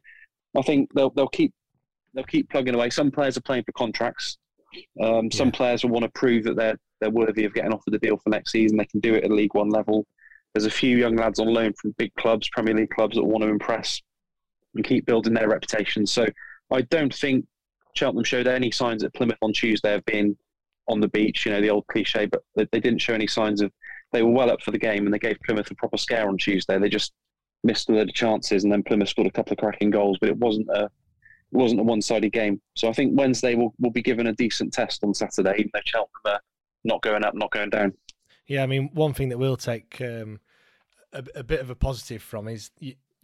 I 0.56 0.62
think 0.62 0.92
they'll 0.94 1.10
they'll 1.10 1.28
keep 1.28 1.52
they'll 2.14 2.24
keep 2.24 2.50
plugging 2.50 2.74
away. 2.74 2.90
Some 2.90 3.10
players 3.10 3.36
are 3.36 3.42
playing 3.42 3.64
for 3.64 3.72
contracts. 3.72 4.38
Um, 5.02 5.30
some 5.30 5.48
yeah. 5.48 5.56
players 5.56 5.84
will 5.84 5.90
want 5.90 6.04
to 6.04 6.10
prove 6.10 6.44
that 6.44 6.56
they're 6.56 6.76
they're 7.00 7.10
worthy 7.10 7.44
of 7.44 7.54
getting 7.54 7.72
offered 7.72 7.92
the 7.92 7.98
deal 7.98 8.16
for 8.16 8.30
next 8.30 8.52
season. 8.52 8.78
They 8.78 8.86
can 8.86 9.00
do 9.00 9.14
it 9.14 9.24
at 9.24 9.30
League 9.30 9.54
One 9.54 9.70
level. 9.70 10.06
There's 10.54 10.66
a 10.66 10.70
few 10.70 10.96
young 10.96 11.16
lads 11.16 11.38
on 11.38 11.48
loan 11.48 11.74
from 11.74 11.94
big 11.98 12.14
clubs, 12.14 12.48
Premier 12.48 12.74
League 12.74 12.90
clubs 12.90 13.16
that 13.16 13.24
want 13.24 13.42
to 13.42 13.50
impress 13.50 14.00
and 14.74 14.84
keep 14.84 15.04
building 15.04 15.34
their 15.34 15.48
reputation. 15.48 16.06
So 16.06 16.26
I 16.72 16.82
don't 16.82 17.14
think 17.14 17.44
Cheltenham 17.96 18.24
showed 18.24 18.46
any 18.46 18.70
signs 18.70 19.04
at 19.04 19.14
Plymouth 19.14 19.38
on 19.42 19.52
Tuesday 19.52 19.94
of 19.94 20.04
being 20.04 20.36
on 20.88 21.00
the 21.00 21.08
beach, 21.08 21.44
you 21.44 21.52
know, 21.52 21.60
the 21.60 21.70
old 21.70 21.86
cliche, 21.88 22.26
but 22.26 22.42
they, 22.54 22.66
they 22.72 22.80
didn't 22.80 23.00
show 23.00 23.14
any 23.14 23.26
signs 23.26 23.60
of 23.60 23.72
they 24.12 24.22
were 24.22 24.30
well 24.30 24.50
up 24.50 24.62
for 24.62 24.70
the 24.70 24.78
game 24.78 25.04
and 25.04 25.12
they 25.12 25.18
gave 25.18 25.36
Plymouth 25.44 25.70
a 25.70 25.74
proper 25.74 25.96
scare 25.96 26.28
on 26.28 26.38
Tuesday. 26.38 26.78
They 26.78 26.88
just 26.88 27.12
missed 27.64 27.88
a 27.88 27.92
load 27.92 28.08
of 28.08 28.14
chances, 28.14 28.64
and 28.64 28.72
then 28.72 28.82
Plymouth 28.82 29.08
scored 29.08 29.26
a 29.26 29.32
couple 29.32 29.52
of 29.52 29.58
cracking 29.58 29.90
goals, 29.90 30.18
but 30.20 30.28
it 30.28 30.36
wasn't 30.36 30.68
a 30.68 30.84
it 31.52 31.56
wasn't 31.56 31.80
a 31.80 31.84
one-sided 31.84 32.32
game. 32.32 32.60
So 32.74 32.88
I 32.88 32.92
think 32.92 33.18
Wednesday 33.18 33.54
will 33.54 33.74
will 33.78 33.90
be 33.90 34.02
given 34.02 34.28
a 34.28 34.32
decent 34.32 34.72
test 34.72 35.02
on 35.04 35.14
Saturday, 35.14 35.54
even 35.58 35.70
though 35.74 35.80
Cheltenham 35.84 36.22
are 36.26 36.40
not 36.84 37.02
going 37.02 37.24
up, 37.24 37.34
not 37.34 37.50
going 37.50 37.70
down. 37.70 37.92
Yeah, 38.46 38.62
I 38.62 38.66
mean, 38.66 38.90
one 38.94 39.12
thing 39.12 39.28
that 39.30 39.38
we'll 39.38 39.56
take 39.56 40.00
um, 40.00 40.38
a, 41.12 41.24
a, 41.34 41.42
bit 41.42 41.60
of 41.60 41.68
a 41.68 41.74
positive 41.74 42.22
from 42.22 42.46
is 42.46 42.70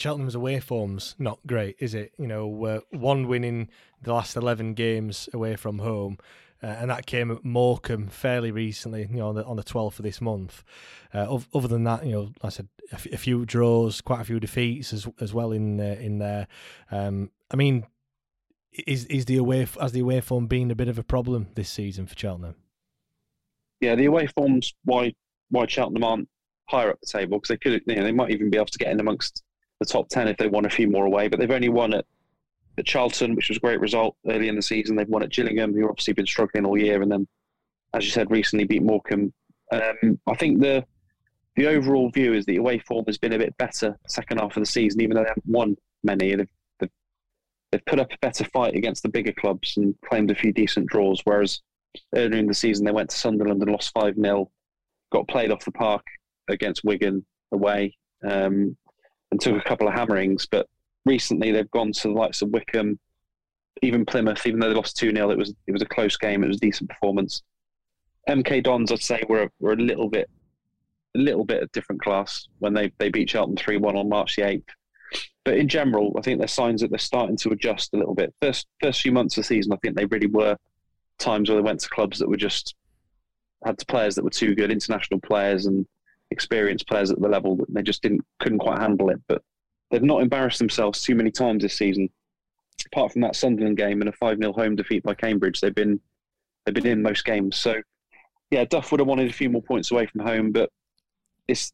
Cheltenham's 0.02 0.34
away 0.34 0.58
form's 0.58 1.14
not 1.16 1.38
great, 1.46 1.76
is 1.78 1.94
it? 1.94 2.12
You 2.18 2.26
know, 2.26 2.82
one 2.90 3.28
win 3.28 3.44
in 3.44 3.68
the 4.02 4.12
last 4.12 4.36
eleven 4.36 4.74
games 4.74 5.28
away 5.32 5.54
from 5.54 5.78
home, 5.78 6.18
uh, 6.60 6.66
and 6.66 6.90
that 6.90 7.06
came 7.06 7.30
at 7.30 7.44
Morecambe 7.44 8.08
fairly 8.08 8.50
recently, 8.50 9.02
you 9.02 9.18
know, 9.18 9.28
on 9.28 9.36
the, 9.36 9.44
on 9.44 9.54
the 9.54 9.62
12th 9.62 10.00
of 10.00 10.02
this 10.02 10.20
month. 10.20 10.64
Uh, 11.14 11.38
other 11.54 11.68
than 11.68 11.84
that, 11.84 12.04
you 12.04 12.10
know, 12.10 12.20
like 12.20 12.32
I 12.42 12.48
said 12.48 12.68
a, 12.90 12.94
f- 12.96 13.12
a 13.12 13.16
few 13.16 13.46
draws, 13.46 14.00
quite 14.00 14.20
a 14.20 14.24
few 14.24 14.40
defeats 14.40 14.92
as 14.92 15.06
as 15.20 15.32
well 15.32 15.52
in 15.52 15.78
uh, 15.78 15.96
in 16.00 16.18
there. 16.18 16.48
Um, 16.90 17.30
I 17.52 17.54
mean, 17.54 17.86
is 18.72 19.04
is 19.04 19.26
the 19.26 19.36
away 19.36 19.68
has 19.80 19.92
the 19.92 20.00
away 20.00 20.20
form 20.20 20.48
been 20.48 20.72
a 20.72 20.74
bit 20.74 20.88
of 20.88 20.98
a 20.98 21.04
problem 21.04 21.46
this 21.54 21.70
season 21.70 22.06
for 22.06 22.18
Cheltenham? 22.18 22.56
Yeah, 23.80 23.94
the 23.94 24.06
away 24.06 24.26
form's 24.26 24.74
why 24.82 25.14
why 25.50 25.66
Cheltenham 25.68 26.02
aren't 26.02 26.28
higher 26.68 26.90
up 26.90 26.98
the 27.00 27.06
table 27.06 27.38
because 27.38 27.50
they 27.50 27.56
could, 27.56 27.82
you 27.86 27.94
know, 27.94 28.02
they 28.02 28.10
might 28.10 28.32
even 28.32 28.50
be 28.50 28.56
able 28.56 28.66
to 28.66 28.78
get 28.78 28.90
in 28.90 28.98
amongst 28.98 29.44
the 29.82 29.92
top 29.92 30.08
ten 30.08 30.28
if 30.28 30.36
they 30.36 30.48
won 30.48 30.64
a 30.64 30.70
few 30.70 30.88
more 30.88 31.06
away, 31.06 31.28
but 31.28 31.38
they've 31.38 31.50
only 31.50 31.68
won 31.68 31.94
at 31.94 32.04
at 32.78 32.86
Charlton, 32.86 33.34
which 33.34 33.48
was 33.48 33.58
a 33.58 33.60
great 33.60 33.80
result 33.80 34.16
early 34.28 34.48
in 34.48 34.56
the 34.56 34.62
season. 34.62 34.96
They've 34.96 35.08
won 35.08 35.22
at 35.22 35.30
Gillingham, 35.30 35.74
who 35.74 35.88
obviously 35.88 36.14
been 36.14 36.26
struggling 36.26 36.64
all 36.64 36.78
year, 36.78 37.02
and 37.02 37.12
then, 37.12 37.28
as 37.94 38.04
you 38.04 38.10
said, 38.10 38.30
recently 38.30 38.64
beat 38.64 38.82
Morecambe. 38.82 39.32
Um, 39.70 40.18
I 40.26 40.34
think 40.34 40.60
the 40.60 40.84
the 41.56 41.66
overall 41.66 42.10
view 42.10 42.32
is 42.32 42.46
the 42.46 42.56
away 42.56 42.78
form 42.78 43.04
has 43.06 43.18
been 43.18 43.34
a 43.34 43.38
bit 43.38 43.56
better 43.58 43.98
second 44.08 44.38
half 44.38 44.56
of 44.56 44.62
the 44.62 44.66
season, 44.66 45.00
even 45.00 45.16
though 45.16 45.22
they 45.22 45.28
haven't 45.28 45.46
won 45.46 45.76
many. 46.02 46.34
They've, 46.34 46.48
they've, 46.80 46.90
they've 47.70 47.84
put 47.84 48.00
up 48.00 48.10
a 48.10 48.18
better 48.22 48.44
fight 48.44 48.74
against 48.74 49.02
the 49.02 49.10
bigger 49.10 49.32
clubs 49.32 49.76
and 49.76 49.94
claimed 50.08 50.30
a 50.30 50.34
few 50.34 50.52
decent 50.52 50.86
draws. 50.86 51.20
Whereas 51.24 51.60
earlier 52.14 52.38
in 52.38 52.46
the 52.46 52.54
season, 52.54 52.86
they 52.86 52.92
went 52.92 53.10
to 53.10 53.16
Sunderland 53.16 53.60
and 53.60 53.70
lost 53.70 53.92
5 53.92 54.14
0, 54.14 54.50
got 55.10 55.28
played 55.28 55.50
off 55.50 55.64
the 55.64 55.72
park 55.72 56.04
against 56.48 56.84
Wigan 56.84 57.24
away, 57.52 57.96
um, 58.24 58.76
and 59.32 59.40
took 59.40 59.56
a 59.56 59.68
couple 59.68 59.88
of 59.88 59.94
hammerings. 59.94 60.46
But 60.46 60.68
recently 61.04 61.50
they've 61.50 61.70
gone 61.72 61.90
to 61.90 62.08
the 62.08 62.14
likes 62.14 62.42
of 62.42 62.50
Wycombe, 62.50 62.98
even 63.82 64.06
Plymouth. 64.06 64.46
Even 64.46 64.60
though 64.60 64.68
they 64.68 64.74
lost 64.74 64.96
two 64.96 65.10
0 65.10 65.30
it 65.30 65.38
was 65.38 65.54
it 65.66 65.72
was 65.72 65.82
a 65.82 65.86
close 65.86 66.16
game. 66.16 66.44
It 66.44 66.48
was 66.48 66.58
a 66.58 66.60
decent 66.60 66.90
performance. 66.90 67.42
MK 68.28 68.62
Dons, 68.62 68.92
I'd 68.92 69.02
say, 69.02 69.24
were 69.28 69.50
were 69.58 69.72
a 69.72 69.76
little 69.76 70.08
bit 70.08 70.30
a 71.16 71.18
little 71.18 71.44
bit 71.44 71.62
of 71.62 71.72
different 71.72 72.00
class 72.00 72.46
when 72.60 72.74
they 72.74 72.92
they 72.98 73.08
beat 73.08 73.30
Cheltenham 73.30 73.56
three 73.56 73.78
one 73.78 73.96
on 73.96 74.08
March 74.08 74.36
the 74.36 74.46
eighth. 74.46 74.68
But 75.44 75.56
in 75.56 75.66
general, 75.66 76.14
I 76.16 76.20
think 76.20 76.38
there's 76.38 76.52
signs 76.52 76.82
that 76.82 76.90
they're 76.90 76.98
starting 76.98 77.36
to 77.38 77.50
adjust 77.50 77.92
a 77.94 77.96
little 77.96 78.14
bit. 78.14 78.32
First 78.40 78.68
first 78.80 79.00
few 79.00 79.12
months 79.12 79.36
of 79.36 79.42
the 79.42 79.48
season, 79.48 79.72
I 79.72 79.76
think 79.76 79.96
they 79.96 80.06
really 80.06 80.28
were 80.28 80.56
times 81.18 81.48
where 81.48 81.56
they 81.56 81.62
went 81.62 81.80
to 81.80 81.88
clubs 81.88 82.18
that 82.18 82.28
were 82.28 82.36
just 82.36 82.74
had 83.64 83.78
to 83.78 83.86
players 83.86 84.14
that 84.14 84.24
were 84.24 84.30
too 84.30 84.54
good, 84.54 84.70
international 84.70 85.20
players 85.20 85.66
and 85.66 85.86
experienced 86.32 86.88
players 86.88 87.10
at 87.10 87.20
the 87.20 87.28
level 87.28 87.56
that 87.56 87.72
they 87.72 87.82
just 87.82 88.02
didn't 88.02 88.22
couldn't 88.40 88.58
quite 88.58 88.80
handle 88.80 89.10
it. 89.10 89.20
But 89.28 89.42
they've 89.90 90.02
not 90.02 90.22
embarrassed 90.22 90.58
themselves 90.58 91.02
too 91.02 91.14
many 91.14 91.30
times 91.30 91.62
this 91.62 91.76
season. 91.76 92.10
Apart 92.86 93.12
from 93.12 93.22
that 93.22 93.36
Sunderland 93.36 93.76
game 93.76 94.00
and 94.00 94.08
a 94.08 94.12
five 94.12 94.38
0 94.38 94.52
home 94.52 94.76
defeat 94.76 95.02
by 95.02 95.14
Cambridge, 95.14 95.60
they've 95.60 95.74
been 95.74 96.00
they've 96.64 96.74
been 96.74 96.86
in 96.86 97.02
most 97.02 97.24
games. 97.24 97.56
So 97.56 97.74
yeah, 98.50 98.64
Duff 98.64 98.90
would 98.90 99.00
have 99.00 99.08
wanted 99.08 99.30
a 99.30 99.32
few 99.32 99.50
more 99.50 99.62
points 99.62 99.90
away 99.90 100.06
from 100.06 100.22
home, 100.22 100.52
but 100.52 100.70
it's 101.48 101.72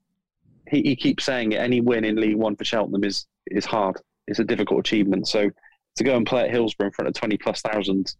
he, 0.68 0.82
he 0.82 0.96
keeps 0.96 1.24
saying 1.24 1.52
it. 1.52 1.60
Any 1.60 1.80
win 1.80 2.04
in 2.04 2.16
League 2.16 2.36
One 2.36 2.56
for 2.56 2.64
Cheltenham 2.64 3.04
is 3.04 3.26
is 3.46 3.64
hard. 3.64 3.96
It's 4.26 4.40
a 4.40 4.44
difficult 4.44 4.80
achievement. 4.80 5.28
So 5.28 5.50
to 5.96 6.04
go 6.04 6.16
and 6.16 6.26
play 6.26 6.44
at 6.44 6.50
Hillsborough 6.50 6.88
in 6.88 6.92
front 6.92 7.08
of 7.08 7.14
twenty 7.14 7.38
plus 7.38 7.62
thousand 7.62 8.14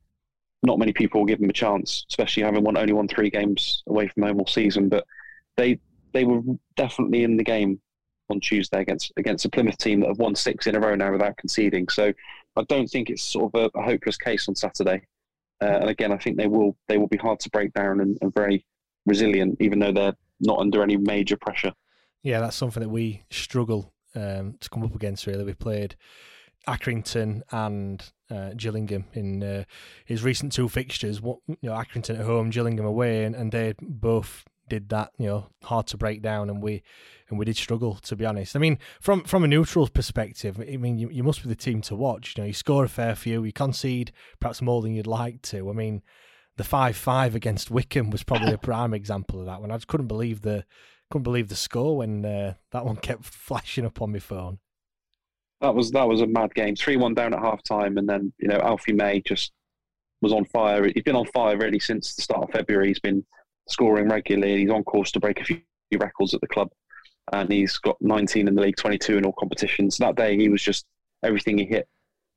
not 0.62 0.78
many 0.78 0.92
people 0.92 1.20
will 1.20 1.26
give 1.26 1.40
them 1.40 1.50
a 1.50 1.52
chance, 1.54 2.04
especially 2.10 2.42
having 2.42 2.64
won 2.64 2.76
only 2.76 2.92
won 2.92 3.08
three 3.08 3.30
games 3.30 3.82
away 3.86 4.08
from 4.08 4.24
home 4.24 4.40
all 4.40 4.46
season. 4.46 4.88
But 4.88 5.04
they 5.56 5.78
they 6.12 6.24
were 6.24 6.40
definitely 6.76 7.24
in 7.24 7.36
the 7.36 7.44
game 7.44 7.80
on 8.30 8.40
Tuesday 8.40 8.80
against 8.80 9.12
against 9.16 9.44
a 9.44 9.48
Plymouth 9.48 9.78
team 9.78 10.00
that 10.00 10.08
have 10.08 10.18
won 10.18 10.34
six 10.34 10.66
in 10.66 10.76
a 10.76 10.80
row 10.80 10.94
now 10.94 11.12
without 11.12 11.36
conceding. 11.36 11.88
So 11.88 12.12
I 12.56 12.62
don't 12.68 12.88
think 12.88 13.10
it's 13.10 13.22
sort 13.22 13.54
of 13.54 13.70
a, 13.74 13.78
a 13.78 13.82
hopeless 13.82 14.16
case 14.16 14.48
on 14.48 14.54
Saturday. 14.54 15.02
Uh, 15.60 15.78
and 15.80 15.90
again, 15.90 16.12
I 16.12 16.18
think 16.18 16.36
they 16.36 16.46
will 16.46 16.76
they 16.88 16.98
will 16.98 17.08
be 17.08 17.16
hard 17.16 17.40
to 17.40 17.50
break 17.50 17.72
down 17.72 18.00
and, 18.00 18.18
and 18.20 18.32
very 18.34 18.64
resilient, 19.06 19.56
even 19.60 19.78
though 19.78 19.92
they're 19.92 20.16
not 20.40 20.58
under 20.58 20.82
any 20.82 20.96
major 20.96 21.36
pressure. 21.36 21.72
Yeah, 22.22 22.40
that's 22.40 22.56
something 22.56 22.82
that 22.82 22.88
we 22.88 23.24
struggle 23.30 23.92
um, 24.14 24.56
to 24.60 24.68
come 24.68 24.82
up 24.84 24.94
against. 24.94 25.26
Really, 25.26 25.44
we 25.44 25.54
played 25.54 25.96
Accrington 26.66 27.42
and 27.50 28.04
uh, 28.30 28.50
Gillingham 28.56 29.06
in 29.14 29.42
uh, 29.42 29.64
his 30.04 30.22
recent 30.22 30.52
two 30.52 30.68
fixtures. 30.68 31.20
What 31.20 31.38
you 31.48 31.56
know, 31.62 31.72
Accrington 31.72 32.18
at 32.18 32.26
home, 32.26 32.50
Gillingham 32.50 32.86
away, 32.86 33.24
and, 33.24 33.34
and 33.34 33.50
they 33.50 33.74
both 33.80 34.44
did 34.68 34.88
that. 34.90 35.12
You 35.18 35.26
know, 35.26 35.46
hard 35.62 35.86
to 35.88 35.96
break 35.96 36.22
down, 36.22 36.50
and 36.50 36.62
we 36.62 36.82
and 37.28 37.38
we 37.38 37.44
did 37.44 37.56
struggle 37.56 37.94
to 37.96 38.16
be 38.16 38.24
honest. 38.24 38.56
I 38.56 38.58
mean, 38.58 38.78
from 39.00 39.24
from 39.24 39.44
a 39.44 39.48
neutral 39.48 39.88
perspective, 39.88 40.58
I 40.60 40.76
mean, 40.76 40.98
you, 40.98 41.08
you 41.10 41.22
must 41.22 41.42
be 41.42 41.48
the 41.48 41.56
team 41.56 41.80
to 41.82 41.96
watch. 41.96 42.34
You 42.36 42.42
know, 42.42 42.46
you 42.46 42.52
score 42.52 42.84
a 42.84 42.88
fair 42.88 43.14
few, 43.14 43.44
you 43.44 43.52
concede 43.52 44.12
perhaps 44.40 44.62
more 44.62 44.82
than 44.82 44.94
you'd 44.94 45.06
like 45.06 45.42
to. 45.42 45.70
I 45.70 45.72
mean, 45.72 46.02
the 46.56 46.64
five 46.64 46.96
five 46.96 47.34
against 47.34 47.70
Wycombe 47.70 48.10
was 48.10 48.22
probably 48.22 48.52
a 48.52 48.58
prime 48.70 48.94
example 48.94 49.40
of 49.40 49.46
that. 49.46 49.60
one. 49.60 49.70
I 49.70 49.76
just 49.76 49.88
couldn't 49.88 50.08
believe 50.08 50.42
the 50.42 50.64
couldn't 51.10 51.24
believe 51.24 51.48
the 51.48 51.56
score 51.56 51.96
when 51.98 52.24
uh, 52.24 52.54
that 52.72 52.84
one 52.84 52.96
kept 52.96 53.24
flashing 53.26 53.86
up 53.86 54.02
on 54.02 54.12
my 54.12 54.18
phone 54.18 54.58
that 55.60 55.74
was 55.74 55.90
that 55.90 56.08
was 56.08 56.20
a 56.20 56.26
mad 56.26 56.54
game. 56.54 56.76
Three 56.76 56.96
one 56.96 57.14
down 57.14 57.34
at 57.34 57.40
half 57.40 57.62
time, 57.62 57.98
and 57.98 58.08
then 58.08 58.32
you 58.38 58.48
know 58.48 58.58
Alfie 58.58 58.92
May 58.92 59.20
just 59.20 59.52
was 60.20 60.32
on 60.32 60.44
fire. 60.46 60.84
He's 60.84 61.02
been 61.02 61.16
on 61.16 61.26
fire 61.26 61.56
really 61.56 61.80
since 61.80 62.14
the 62.14 62.22
start 62.22 62.44
of 62.44 62.50
February. 62.50 62.88
He's 62.88 63.00
been 63.00 63.24
scoring 63.68 64.08
regularly. 64.08 64.58
He's 64.60 64.70
on 64.70 64.84
course 64.84 65.12
to 65.12 65.20
break 65.20 65.40
a 65.40 65.44
few 65.44 65.60
records 65.98 66.34
at 66.34 66.40
the 66.40 66.48
club, 66.48 66.70
and 67.32 67.50
he's 67.50 67.76
got 67.78 67.96
19 68.00 68.48
in 68.48 68.54
the 68.54 68.62
league, 68.62 68.76
22 68.76 69.18
in 69.18 69.24
all 69.24 69.34
competitions. 69.38 69.96
That 69.98 70.16
day, 70.16 70.36
he 70.36 70.48
was 70.48 70.62
just 70.62 70.86
everything 71.22 71.58
he 71.58 71.64
hit 71.64 71.88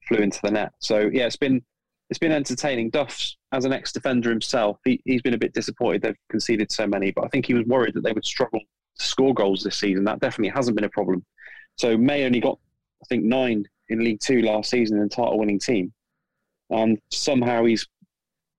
flew 0.07 0.19
into 0.19 0.39
the 0.43 0.51
net. 0.51 0.73
So 0.79 1.09
yeah, 1.11 1.25
it's 1.25 1.37
been 1.37 1.61
it's 2.09 2.19
been 2.19 2.31
entertaining. 2.31 2.89
Duff's 2.89 3.37
as 3.51 3.65
an 3.65 3.73
ex 3.73 3.91
defender 3.91 4.29
himself, 4.29 4.77
he, 4.83 5.01
he's 5.05 5.21
been 5.21 5.33
a 5.33 5.37
bit 5.37 5.53
disappointed 5.53 6.01
they've 6.01 6.15
conceded 6.29 6.71
so 6.71 6.87
many, 6.87 7.11
but 7.11 7.25
I 7.25 7.27
think 7.29 7.45
he 7.45 7.53
was 7.53 7.65
worried 7.65 7.93
that 7.95 8.03
they 8.03 8.13
would 8.13 8.25
struggle 8.25 8.59
to 8.97 9.05
score 9.05 9.33
goals 9.33 9.63
this 9.63 9.77
season. 9.77 10.03
That 10.03 10.19
definitely 10.19 10.53
hasn't 10.53 10.75
been 10.75 10.85
a 10.85 10.89
problem. 10.89 11.25
So 11.77 11.97
May 11.97 12.25
only 12.25 12.39
got 12.39 12.59
I 13.01 13.05
think 13.07 13.23
nine 13.23 13.65
in 13.89 14.03
League 14.03 14.19
Two 14.19 14.41
last 14.41 14.69
season 14.69 14.97
in 14.97 15.05
a 15.05 15.09
title-winning 15.09 15.59
team, 15.59 15.93
and 16.69 16.99
somehow 17.11 17.65
he's 17.65 17.87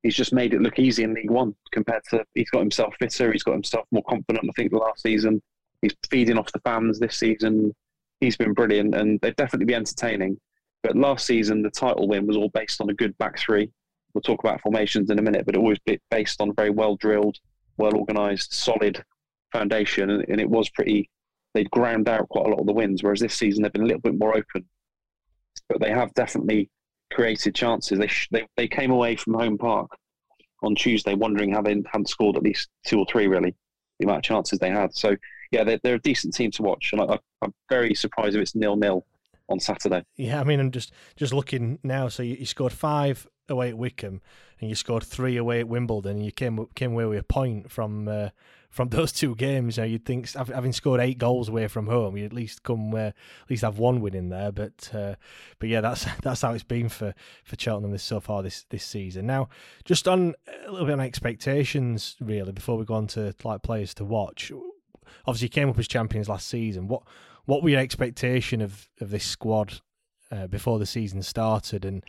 he's 0.03 0.15
just 0.15 0.33
made 0.33 0.55
it 0.55 0.61
look 0.61 0.79
easy 0.79 1.05
in 1.05 1.15
League 1.15 1.31
One 1.31 1.55
compared 1.73 2.03
to 2.11 2.25
he's 2.35 2.51
got 2.51 2.61
himself 2.61 2.95
fitter, 2.99 3.33
he's 3.33 3.43
got 3.43 3.53
himself 3.53 3.87
more 3.91 4.03
confident. 4.09 4.49
I 4.49 4.53
think 4.57 4.73
the 4.73 4.79
last 4.79 5.03
season 5.03 5.41
he's 5.81 5.95
feeding 6.11 6.39
off 6.39 6.53
the 6.53 6.61
fans. 6.61 6.99
This 6.99 7.17
season 7.17 7.75
he's 8.21 8.37
been 8.37 8.53
brilliant, 8.53 8.95
and 8.95 9.21
they'd 9.21 9.37
definitely 9.37 9.67
be 9.67 9.75
entertaining. 9.75 10.39
But 10.83 10.97
last 10.97 11.27
season 11.27 11.63
the 11.63 11.71
title 11.71 12.09
win 12.09 12.27
was 12.27 12.37
all 12.37 12.51
based 12.51 12.81
on 12.81 12.91
a 12.91 12.95
good 12.95 13.17
back 13.19 13.39
three. 13.39 13.71
We'll 14.15 14.23
talk 14.23 14.41
about 14.41 14.61
formations 14.61 15.11
in 15.11 15.19
a 15.19 15.23
minute, 15.23 15.47
but 15.47 15.55
it 15.55 15.63
was 15.63 15.79
based 16.11 16.41
on 16.41 16.51
a 16.51 16.55
very 16.55 16.71
well 16.71 16.97
drilled, 16.97 17.39
well 17.77 17.97
organised, 17.97 18.53
solid 18.55 19.03
foundation, 19.53 20.11
and, 20.11 20.25
and 20.29 20.41
it 20.41 20.49
was 20.49 20.69
pretty 20.71 21.09
they'd 21.55 21.71
ground 21.71 22.09
out 22.09 22.29
quite 22.29 22.47
a 22.47 22.49
lot 22.49 22.61
of 22.61 22.67
the 22.67 22.73
wins, 22.73 23.03
whereas 23.03 23.21
this 23.21 23.35
season 23.35 23.63
they've 23.63 23.73
been 23.73 23.83
a 23.83 23.87
little 23.87 24.01
bit 24.01 24.19
more 24.19 24.37
open. 24.37 24.65
But 25.69 25.81
they 25.81 25.91
have 25.91 26.13
definitely 26.15 26.71
created 27.13 27.55
chances. 27.55 27.99
They 27.99 28.07
sh- 28.07 28.29
they, 28.31 28.47
they 28.57 28.69
came 28.69 28.91
away 28.91 29.17
from 29.17 29.35
home 29.35 29.59
park 29.59 29.91
on 30.63 30.75
Tuesday 30.75 31.15
wondering 31.15 31.53
how 31.53 31.63
they 31.63 31.83
hadn't 31.87 32.09
scored 32.09 32.37
at 32.37 32.43
least 32.43 32.69
two 32.87 32.99
or 32.99 33.07
three 33.11 33.27
really 33.27 33.55
the 33.99 34.07
amount 34.07 34.19
of 34.19 34.25
chances 34.25 34.59
they 34.59 34.71
had. 34.71 34.95
So 34.95 35.17
yeah, 35.51 35.65
they're, 35.65 35.81
they're 35.83 35.95
a 35.97 36.01
decent 36.01 36.35
team 36.35 36.51
to 36.53 36.63
watch, 36.63 36.91
and 36.93 37.03
I, 37.03 37.19
am 37.43 37.53
very 37.69 37.95
surprised 37.95 38.35
if 38.35 38.43
it's 38.43 38.55
nil 38.55 38.77
nil 38.77 39.05
on 39.49 39.61
Saturday. 39.61 40.03
Yeah, 40.17 40.41
I 40.41 40.45
mean, 40.45 40.61
I'm 40.61 40.71
just 40.71 40.93
just 41.17 41.33
looking 41.33 41.79
now. 41.83 42.09
So 42.09 42.23
you, 42.23 42.37
you 42.37 42.47
scored 42.47 42.73
five 42.73 43.27
away 43.49 43.69
at 43.69 43.77
Wycombe, 43.77 44.23
and 44.61 44.71
you 44.71 44.75
scored 44.75 45.05
three 45.05 45.37
away 45.37 45.61
at 45.61 45.69
Wimbledon, 45.69 46.17
and 46.17 46.25
you 46.25 46.33
came 46.33 46.67
came 46.75 46.93
away 46.93 47.05
with 47.05 47.19
a 47.19 47.25
point 47.25 47.71
from 47.71 48.09
uh, 48.09 48.31
from 48.73 48.89
those 48.91 49.13
two 49.13 49.37
games. 49.37 49.77
You 49.77 49.83
know, 49.83 49.87
you'd 49.87 50.05
think 50.05 50.33
having 50.33 50.73
scored 50.73 51.01
eight 51.01 51.19
goals 51.19 51.49
away 51.49 51.69
from 51.69 51.87
home, 51.87 52.17
you'd 52.17 52.27
at 52.27 52.33
least 52.33 52.65
come 52.65 52.93
uh, 52.95 52.99
at 52.99 53.15
least 53.49 53.63
have 53.63 53.79
one 53.79 54.01
win 54.01 54.17
in 54.17 54.31
there. 54.31 54.51
But 54.51 54.91
uh, 54.93 55.15
but 55.61 55.69
yeah, 55.69 55.81
that's 55.81 56.07
that's 56.23 56.43
how 56.43 56.53
it's 56.53 56.65
been 56.65 56.89
for 56.89 57.15
for 57.45 57.57
Cheltenham 57.57 57.93
this 57.93 58.03
so 58.03 58.19
far 58.19 58.43
this 58.43 58.65
this 58.71 58.85
season. 58.85 59.27
Now, 59.27 59.49
just 59.85 60.09
on 60.09 60.35
a 60.67 60.73
little 60.73 60.87
bit 60.87 60.95
on 60.95 61.01
expectations, 61.01 62.17
really, 62.21 62.53
before 62.53 62.77
we 62.77 62.85
go 62.85 62.95
on 62.95 63.07
to 63.09 63.35
like 63.45 63.63
players 63.63 63.95
to 63.95 64.05
watch. 64.05 64.51
Obviously, 65.27 65.47
you 65.47 65.51
came 65.51 65.69
up 65.69 65.79
as 65.79 65.87
champions 65.87 66.29
last 66.29 66.49
season. 66.49 66.89
What 66.89 67.03
what 67.45 67.63
were 67.63 67.69
your 67.69 67.81
expectation 67.81 68.61
of 68.61 68.89
of 69.01 69.11
this 69.11 69.25
squad 69.25 69.81
uh, 70.31 70.47
before 70.49 70.79
the 70.81 70.87
season 70.87 71.23
started 71.23 71.85
and? 71.85 72.05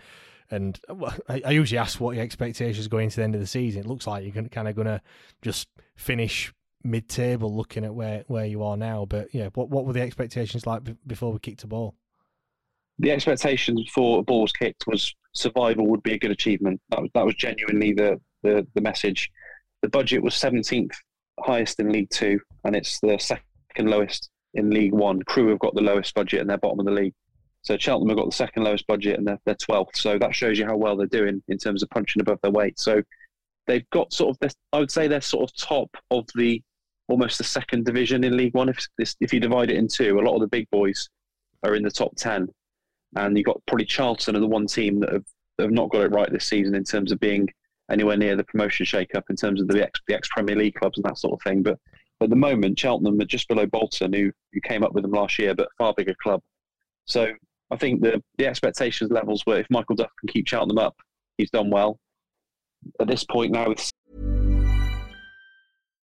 And 0.51 0.79
I, 1.27 1.49
usually 1.49 1.79
ask 1.79 1.99
what 1.99 2.15
your 2.15 2.23
expectations 2.23 2.87
going 2.87 3.05
into 3.05 3.15
the 3.15 3.23
end 3.23 3.33
of 3.33 3.41
the 3.41 3.47
season. 3.47 3.81
It 3.81 3.87
looks 3.87 4.05
like 4.05 4.23
you're 4.23 4.43
kind 4.49 4.67
of 4.67 4.75
going 4.75 4.85
to 4.85 5.01
just 5.41 5.67
finish 5.95 6.53
mid-table, 6.83 7.55
looking 7.55 7.85
at 7.85 7.93
where, 7.93 8.23
where 8.27 8.45
you 8.45 8.63
are 8.63 8.77
now. 8.77 9.05
But 9.05 9.33
yeah, 9.33 9.49
what 9.53 9.69
what 9.69 9.85
were 9.85 9.93
the 9.93 10.01
expectations 10.01 10.67
like 10.67 10.83
b- 10.83 10.95
before 11.07 11.31
we 11.31 11.39
kicked 11.39 11.63
a 11.63 11.67
ball? 11.67 11.95
The 12.99 13.11
expectations 13.11 13.83
before 13.83 14.19
a 14.19 14.23
ball 14.23 14.41
was 14.41 14.51
kicked 14.51 14.85
was 14.87 15.13
survival 15.33 15.87
would 15.87 16.03
be 16.03 16.13
a 16.13 16.19
good 16.19 16.31
achievement. 16.31 16.81
That 16.89 17.01
was 17.01 17.11
that 17.13 17.25
was 17.25 17.35
genuinely 17.35 17.93
the 17.93 18.19
the, 18.43 18.67
the 18.73 18.81
message. 18.81 19.31
The 19.81 19.89
budget 19.89 20.21
was 20.21 20.33
17th 20.35 20.93
highest 21.39 21.79
in 21.79 21.91
League 21.91 22.09
Two, 22.09 22.39
and 22.63 22.75
it's 22.75 22.99
the 22.99 23.17
second 23.17 23.89
lowest 23.89 24.29
in 24.53 24.69
League 24.69 24.93
One. 24.93 25.21
Crewe 25.23 25.49
have 25.49 25.59
got 25.59 25.75
the 25.75 25.81
lowest 25.81 26.13
budget, 26.13 26.41
and 26.41 26.49
they're 26.49 26.57
bottom 26.57 26.79
of 26.79 26.85
the 26.85 26.91
league. 26.91 27.13
So 27.63 27.77
Cheltenham 27.77 28.09
have 28.09 28.17
got 28.17 28.29
the 28.29 28.35
second 28.35 28.63
lowest 28.63 28.85
budget, 28.87 29.17
and 29.17 29.25
they're, 29.25 29.39
they're 29.45 29.55
12th. 29.55 29.95
So 29.95 30.17
that 30.19 30.35
shows 30.35 30.59
you 30.59 30.65
how 30.65 30.75
well 30.75 30.97
they're 30.97 31.07
doing 31.07 31.41
in 31.47 31.57
terms 31.57 31.81
of 31.81 31.89
punching 31.89 32.21
above 32.21 32.39
their 32.41 32.51
weight. 32.51 32.77
So 32.77 33.01
they've 33.67 33.89
got 33.91 34.13
sort 34.13 34.31
of 34.31 34.39
this, 34.39 34.53
I 34.71 34.79
would 34.79 34.91
say 34.91 35.07
they're 35.07 35.21
sort 35.21 35.49
of 35.49 35.55
top 35.55 35.89
of 36.11 36.25
the 36.35 36.61
almost 37.07 37.37
the 37.37 37.43
second 37.43 37.85
division 37.85 38.23
in 38.23 38.37
League 38.37 38.53
One. 38.53 38.69
If 38.69 38.87
if 38.97 39.33
you 39.33 39.39
divide 39.39 39.69
it 39.69 39.77
in 39.77 39.87
two, 39.87 40.19
a 40.19 40.21
lot 40.21 40.35
of 40.35 40.41
the 40.41 40.47
big 40.47 40.69
boys 40.71 41.09
are 41.63 41.75
in 41.75 41.83
the 41.83 41.91
top 41.91 42.15
ten, 42.15 42.47
and 43.15 43.37
you've 43.37 43.45
got 43.45 43.61
probably 43.67 43.85
Charlton 43.85 44.35
are 44.35 44.39
the 44.39 44.47
one 44.47 44.67
team 44.67 44.99
that 45.01 45.13
have, 45.13 45.25
have 45.59 45.71
not 45.71 45.89
got 45.89 46.03
it 46.03 46.11
right 46.11 46.31
this 46.31 46.47
season 46.47 46.75
in 46.75 46.83
terms 46.83 47.11
of 47.11 47.19
being 47.19 47.47
anywhere 47.91 48.17
near 48.17 48.35
the 48.35 48.43
promotion 48.45 48.85
shake-up 48.85 49.25
in 49.29 49.35
terms 49.35 49.61
of 49.61 49.67
the 49.67 49.83
ex, 49.83 49.99
the 50.07 50.15
ex 50.15 50.29
Premier 50.29 50.55
League 50.55 50.75
clubs 50.75 50.97
and 50.97 51.05
that 51.05 51.17
sort 51.17 51.33
of 51.33 51.41
thing. 51.43 51.61
But 51.61 51.77
at 52.21 52.29
the 52.29 52.35
moment, 52.35 52.79
Cheltenham 52.79 53.19
are 53.19 53.25
just 53.25 53.47
below 53.47 53.65
Bolton, 53.65 54.13
who 54.13 54.31
who 54.53 54.61
came 54.61 54.83
up 54.83 54.93
with 54.93 55.03
them 55.03 55.11
last 55.11 55.37
year, 55.39 55.53
but 55.53 55.69
far 55.77 55.93
bigger 55.95 56.15
club. 56.21 56.41
So 57.05 57.31
I 57.71 57.77
think 57.77 58.01
the 58.01 58.23
the 58.37 58.47
expectations 58.47 59.11
levels 59.11 59.45
were 59.45 59.59
if 59.59 59.67
Michael 59.69 59.95
Duff 59.95 60.11
can 60.19 60.29
keep 60.29 60.47
Cheltenham 60.47 60.79
up, 60.79 60.95
he's 61.37 61.51
done 61.51 61.69
well 61.69 61.99
at 62.99 63.07
this 63.07 63.23
point 63.23 63.51
now, 63.51 63.71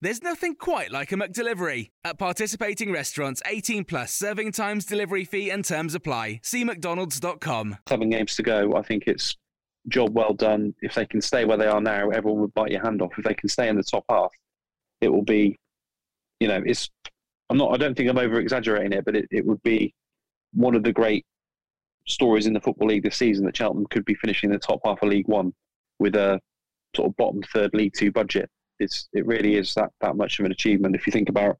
There's 0.00 0.22
nothing 0.22 0.54
quite 0.56 0.90
like 0.90 1.12
a 1.12 1.16
McDelivery. 1.16 1.90
At 2.04 2.18
participating 2.18 2.92
restaurants, 2.92 3.40
18 3.46 3.84
plus 3.84 4.12
serving 4.12 4.52
times, 4.52 4.84
delivery 4.84 5.24
fee, 5.24 5.50
and 5.50 5.64
terms 5.64 5.94
apply. 5.94 6.40
See 6.42 6.64
McDonald's.com. 6.64 7.78
Seven 7.88 8.10
games 8.10 8.36
to 8.36 8.42
go. 8.42 8.74
I 8.76 8.82
think 8.82 9.04
it's 9.06 9.36
job 9.88 10.14
well 10.14 10.34
done. 10.34 10.74
If 10.82 10.94
they 10.94 11.06
can 11.06 11.20
stay 11.20 11.44
where 11.44 11.56
they 11.56 11.66
are 11.66 11.80
now, 11.80 12.10
everyone 12.10 12.42
would 12.42 12.54
bite 12.54 12.70
your 12.70 12.82
hand 12.82 13.02
off. 13.02 13.12
If 13.16 13.24
they 13.24 13.34
can 13.34 13.48
stay 13.48 13.68
in 13.68 13.76
the 13.76 13.82
top 13.82 14.04
half, 14.10 14.32
it 15.00 15.08
will 15.08 15.24
be, 15.24 15.58
you 16.40 16.48
know, 16.48 16.62
it's. 16.66 16.90
I'm 17.50 17.58
not. 17.58 17.72
I 17.72 17.76
don't 17.76 17.96
think 17.96 18.08
I'm 18.10 18.18
over 18.18 18.38
exaggerating 18.40 18.92
it, 18.92 19.04
but 19.04 19.16
it, 19.16 19.28
it 19.30 19.46
would 19.46 19.62
be 19.62 19.94
one 20.52 20.74
of 20.74 20.82
the 20.82 20.92
great 20.92 21.24
stories 22.06 22.46
in 22.46 22.52
the 22.52 22.60
football 22.60 22.88
league 22.88 23.04
this 23.04 23.16
season 23.16 23.44
that 23.46 23.56
Cheltenham 23.56 23.86
could 23.86 24.04
be 24.04 24.14
finishing 24.14 24.50
the 24.50 24.58
top 24.58 24.80
half 24.84 25.02
of 25.02 25.08
League 25.08 25.28
One 25.28 25.52
with 25.98 26.16
a 26.16 26.40
sort 26.96 27.08
of 27.08 27.16
bottom 27.16 27.42
third 27.52 27.70
League 27.74 27.94
Two 27.96 28.12
budget 28.12 28.50
it's 28.78 29.08
it 29.12 29.26
really 29.26 29.56
is 29.56 29.74
that 29.74 29.90
that 30.00 30.16
much 30.16 30.38
of 30.38 30.46
an 30.46 30.52
achievement. 30.52 30.96
If 30.96 31.06
you 31.06 31.12
think 31.12 31.28
about 31.28 31.58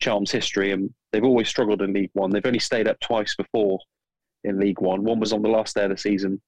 Charm's 0.00 0.30
history, 0.30 0.72
and 0.72 0.92
they've 1.12 1.24
always 1.24 1.48
struggled 1.48 1.82
in 1.82 1.92
League 1.92 2.10
One. 2.14 2.30
They've 2.30 2.44
only 2.44 2.58
stayed 2.58 2.88
up 2.88 2.98
twice 3.00 3.36
before 3.36 3.78
in 4.44 4.58
League 4.58 4.80
One. 4.80 5.04
One 5.04 5.20
was 5.20 5.32
on 5.32 5.42
the 5.42 5.48
last 5.48 5.76
day 5.76 5.84
of 5.84 5.90
the 5.90 5.96
season, 5.96 6.40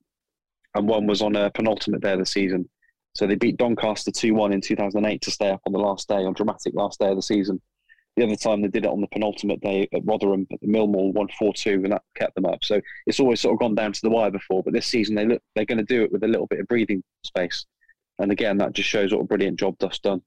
and 0.74 0.88
one 0.88 1.06
was 1.06 1.22
on 1.22 1.36
a 1.36 1.50
penultimate 1.50 2.00
day 2.00 2.12
of 2.12 2.18
the 2.18 2.26
season. 2.26 2.68
So 3.14 3.26
they 3.26 3.34
beat 3.34 3.58
Doncaster 3.58 4.10
two 4.10 4.34
one 4.34 4.52
in 4.52 4.62
two 4.62 4.76
thousand 4.76 5.04
eight 5.04 5.20
to 5.22 5.30
stay 5.30 5.50
up 5.50 5.60
on 5.66 5.72
the 5.72 5.78
last 5.78 6.08
day, 6.08 6.24
on 6.24 6.32
dramatic 6.32 6.72
last 6.74 6.98
day 6.98 7.08
of 7.08 7.16
the 7.16 7.22
season. 7.22 7.60
The 8.16 8.24
other 8.24 8.36
time 8.36 8.60
they 8.60 8.68
did 8.68 8.84
it 8.84 8.90
on 8.90 9.00
the 9.00 9.06
penultimate 9.06 9.60
day 9.60 9.88
at 9.94 10.02
Rotherham 10.04 10.46
at 10.52 10.60
the 10.60 10.66
Millwall, 10.66 11.12
one 11.12 11.28
four 11.38 11.52
two, 11.52 11.80
and 11.84 11.92
that 11.92 12.02
kept 12.14 12.34
them 12.34 12.46
up. 12.46 12.64
So 12.64 12.80
it's 13.06 13.20
always 13.20 13.40
sort 13.40 13.54
of 13.54 13.60
gone 13.60 13.74
down 13.74 13.92
to 13.92 14.00
the 14.02 14.10
wire 14.10 14.30
before. 14.30 14.62
But 14.62 14.72
this 14.72 14.86
season 14.86 15.14
they 15.14 15.26
look 15.26 15.42
they're 15.54 15.66
going 15.66 15.78
to 15.78 15.84
do 15.84 16.04
it 16.04 16.12
with 16.12 16.24
a 16.24 16.28
little 16.28 16.46
bit 16.46 16.60
of 16.60 16.68
breathing 16.68 17.02
space. 17.22 17.66
And 18.18 18.30
again, 18.30 18.58
that 18.58 18.72
just 18.72 18.88
shows 18.88 19.12
what 19.12 19.20
a 19.20 19.24
brilliant 19.24 19.58
job 19.58 19.78
Duff's 19.78 19.98
done. 19.98 20.22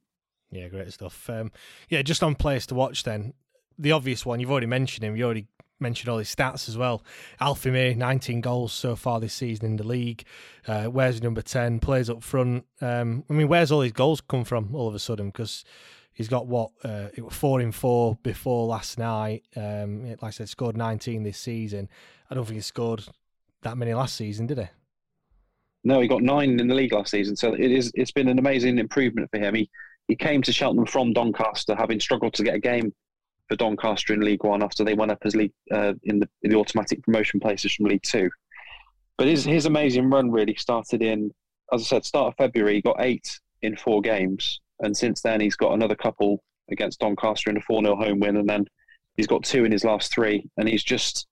Yeah, 0.51 0.67
great 0.67 0.91
stuff. 0.93 1.29
Um, 1.29 1.51
yeah, 1.89 2.01
just 2.01 2.23
on 2.23 2.35
players 2.35 2.65
to 2.67 2.75
watch 2.75 3.03
then. 3.03 3.33
The 3.77 3.91
obvious 3.91 4.25
one, 4.25 4.39
you've 4.39 4.51
already 4.51 4.67
mentioned 4.67 5.03
him. 5.03 5.15
You 5.15 5.25
already 5.25 5.47
mentioned 5.79 6.09
all 6.09 6.17
his 6.17 6.33
stats 6.33 6.69
as 6.69 6.77
well. 6.77 7.03
Alfie 7.39 7.71
May, 7.71 7.93
19 7.93 8.41
goals 8.41 8.71
so 8.71 8.95
far 8.95 9.19
this 9.19 9.33
season 9.33 9.65
in 9.65 9.75
the 9.75 9.85
league. 9.85 10.23
Uh, 10.67 10.85
where's 10.85 11.21
number 11.21 11.41
10? 11.41 11.79
Plays 11.79 12.09
up 12.09 12.23
front. 12.23 12.65
Um, 12.81 13.23
I 13.29 13.33
mean, 13.33 13.47
where's 13.47 13.71
all 13.71 13.81
his 13.81 13.91
goals 13.91 14.21
come 14.21 14.43
from 14.43 14.73
all 14.73 14.87
of 14.87 14.95
a 14.95 14.99
sudden? 14.99 15.27
Because 15.27 15.65
he's 16.13 16.29
got 16.29 16.47
what? 16.47 16.71
Uh, 16.83 17.09
it 17.13 17.23
was 17.23 17.33
four 17.33 17.59
in 17.61 17.71
four 17.71 18.17
before 18.23 18.67
last 18.67 18.97
night. 18.97 19.43
Um, 19.55 20.07
like 20.07 20.23
I 20.23 20.29
said, 20.29 20.49
scored 20.49 20.77
19 20.77 21.23
this 21.23 21.37
season. 21.37 21.89
I 22.29 22.35
don't 22.35 22.45
think 22.45 22.55
he 22.55 22.61
scored 22.61 23.05
that 23.61 23.77
many 23.77 23.93
last 23.93 24.15
season, 24.15 24.47
did 24.47 24.59
he? 24.59 24.67
No, 25.85 26.01
he 26.01 26.07
got 26.07 26.23
nine 26.23 26.59
in 26.59 26.67
the 26.67 26.73
league 26.73 26.93
last 26.93 27.11
season. 27.11 27.35
So 27.35 27.53
it 27.53 27.71
is. 27.71 27.91
It's 27.93 28.11
been 28.11 28.27
an 28.27 28.39
amazing 28.39 28.79
improvement 28.79 29.29
for 29.31 29.37
him. 29.37 29.53
He 29.53 29.69
he 30.07 30.15
came 30.15 30.41
to 30.41 30.51
Cheltenham 30.51 30.87
from 30.87 31.13
Doncaster, 31.13 31.75
having 31.75 31.99
struggled 31.99 32.33
to 32.33 32.43
get 32.43 32.55
a 32.55 32.59
game 32.59 32.91
for 33.47 33.55
Doncaster 33.55 34.13
in 34.13 34.21
League 34.21 34.43
One 34.43 34.63
after 34.63 34.83
they 34.83 34.95
went 34.95 35.11
up 35.11 35.19
as 35.23 35.35
league 35.35 35.53
uh, 35.71 35.93
in, 36.03 36.19
the, 36.19 36.29
in 36.41 36.51
the 36.51 36.57
automatic 36.57 37.03
promotion 37.03 37.39
places 37.39 37.73
from 37.73 37.85
League 37.85 38.03
Two. 38.03 38.29
But 39.17 39.27
his 39.27 39.45
his 39.45 39.67
amazing 39.67 40.09
run 40.09 40.31
really 40.31 40.55
started 40.55 41.03
in, 41.03 41.31
as 41.71 41.81
I 41.81 41.85
said, 41.85 42.05
start 42.05 42.29
of 42.29 42.37
February. 42.37 42.75
He 42.75 42.81
got 42.81 42.97
eight 42.99 43.39
in 43.61 43.77
four 43.77 44.01
games, 44.01 44.59
and 44.79 44.97
since 44.97 45.21
then 45.21 45.39
he's 45.39 45.55
got 45.55 45.73
another 45.73 45.95
couple 45.95 46.43
against 46.71 46.99
Doncaster 46.99 47.51
in 47.51 47.57
a 47.57 47.61
four 47.61 47.83
0 47.83 47.95
home 47.95 48.19
win, 48.19 48.37
and 48.37 48.49
then 48.49 48.65
he's 49.17 49.27
got 49.27 49.43
two 49.43 49.65
in 49.65 49.71
his 49.71 49.83
last 49.83 50.11
three, 50.11 50.49
and 50.57 50.67
he's 50.67 50.83
just 50.83 51.27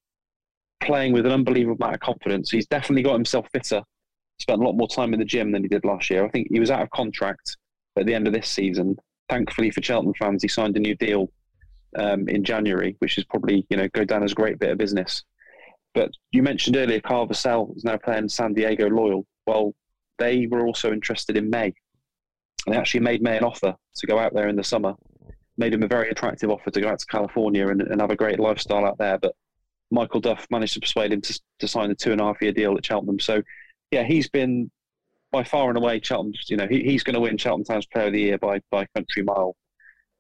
playing 0.80 1.12
with 1.12 1.26
an 1.26 1.32
unbelievable 1.32 1.78
amount 1.82 1.96
of 1.96 2.02
confidence. 2.02 2.52
He's 2.52 2.68
definitely 2.68 3.04
got 3.04 3.14
himself 3.14 3.48
fitter. 3.52 3.82
Spent 4.40 4.62
a 4.62 4.66
lot 4.66 4.76
more 4.76 4.88
time 4.88 5.14
in 5.14 5.20
the 5.20 5.26
gym 5.26 5.52
than 5.52 5.64
he 5.64 5.70
did 5.70 5.86
last 5.86 6.10
year. 6.10 6.26
I 6.26 6.30
think 6.30 6.48
he 6.52 6.60
was 6.60 6.72
out 6.72 6.82
of 6.82 6.90
contract 6.90 7.58
at 7.98 8.06
the 8.06 8.14
end 8.14 8.28
of 8.28 8.34
this 8.34 8.50
season. 8.50 8.98
Thankfully 9.30 9.72
for 9.72 9.82
Cheltenham 9.82 10.14
fans, 10.20 10.42
he 10.42 10.50
signed 10.50 10.76
a 10.76 10.80
new 10.80 10.96
deal 10.96 11.32
um, 11.98 12.28
in 12.28 12.44
January, 12.44 12.96
which 13.00 13.18
is 13.18 13.24
probably 13.26 13.66
you 13.70 13.78
know 13.78 13.88
go 13.90 14.04
down 14.04 14.24
as 14.24 14.32
a 14.32 14.36
great 14.36 14.60
bit 14.60 14.72
of 14.72 14.78
business. 14.78 15.24
But 15.94 16.12
you 16.32 16.42
mentioned 16.42 16.76
earlier, 16.76 17.00
Carl 17.00 17.28
Vassell 17.28 17.76
is 17.78 17.84
now 17.84 17.98
playing 17.98 18.30
San 18.30 18.54
Diego 18.54 18.90
Loyal. 18.90 19.26
Well, 19.46 19.74
they 20.18 20.48
were 20.48 20.66
also 20.66 20.92
interested 20.92 21.38
in 21.38 21.50
May. 21.50 21.74
They 22.68 22.76
actually 22.76 23.02
made 23.02 23.22
May 23.22 23.38
an 23.38 23.44
offer 23.44 23.76
to 23.96 24.08
go 24.08 24.18
out 24.18 24.34
there 24.34 24.48
in 24.48 24.56
the 24.56 24.64
summer. 24.64 24.96
Made 25.58 25.74
him 25.74 25.84
a 25.84 25.88
very 25.88 26.10
attractive 26.10 26.50
offer 26.50 26.72
to 26.72 26.82
go 26.82 26.90
out 26.90 27.00
to 27.00 27.06
California 27.06 27.68
and, 27.68 27.82
and 27.82 28.02
have 28.02 28.10
a 28.10 28.16
great 28.16 28.40
lifestyle 28.40 28.86
out 28.86 28.98
there. 28.98 29.20
But 29.20 29.36
Michael 29.92 30.20
Duff 30.20 30.48
managed 30.50 30.74
to 30.74 30.80
persuade 30.80 31.14
him 31.14 31.22
to, 31.22 31.40
to 31.60 31.68
sign 31.68 31.92
a 31.92 31.96
two 31.96 32.12
and 32.12 32.22
a 32.22 32.26
half 32.26 32.42
year 32.42 32.52
deal 32.52 32.76
at 32.76 32.86
Cheltenham. 32.86 33.20
So, 33.20 33.44
yeah, 33.94 34.04
he's 34.04 34.28
been 34.28 34.72
by 35.32 35.44
far 35.44 35.70
and 35.70 35.78
away 35.78 36.02
Cheltenham's. 36.02 36.50
You 36.50 36.58
know, 36.58 36.68
he, 36.68 36.84
he's 36.84 37.04
going 37.04 37.14
to 37.14 37.20
win 37.20 37.38
Cheltenham 37.38 37.66
Town's 37.66 37.86
Player 37.86 38.08
of 38.08 38.14
the 38.14 38.22
Year 38.22 38.38
by 38.38 38.60
by 38.72 38.86
country 38.96 39.24
mile. 39.24 39.56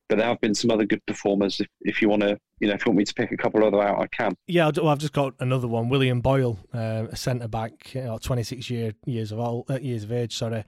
But 0.10 0.18
there 0.18 0.28
have 0.28 0.42
been 0.42 0.54
some 0.54 0.70
other 0.70 0.86
good 0.86 1.04
performers. 1.08 1.60
If, 1.60 1.68
if 1.82 2.02
you 2.02 2.10
want 2.10 2.22
to, 2.24 2.38
you 2.60 2.68
know, 2.68 2.74
if 2.74 2.86
you 2.86 2.92
want 2.92 2.98
me 2.98 3.06
to 3.06 3.14
pick 3.14 3.32
a 3.32 3.38
couple 3.38 3.64
other 3.66 3.82
out, 3.82 4.00
I 4.00 4.08
can. 4.08 4.36
Yeah, 4.48 4.70
well, 4.76 4.90
I've 4.90 5.00
just 5.00 5.14
got 5.14 5.34
another 5.40 5.68
one. 5.68 5.90
William 5.90 6.22
Boyle, 6.22 6.60
uh, 6.74 7.08
a 7.10 7.16
centre 7.16 7.48
back, 7.48 7.96
you 7.96 8.02
know, 8.02 8.18
26 8.18 8.70
year 8.70 8.94
years 9.06 9.32
of 9.32 9.40
old, 9.40 9.72
uh, 9.72 9.80
years 9.80 10.04
of 10.04 10.12
age. 10.12 10.36
Sorry, 10.36 10.66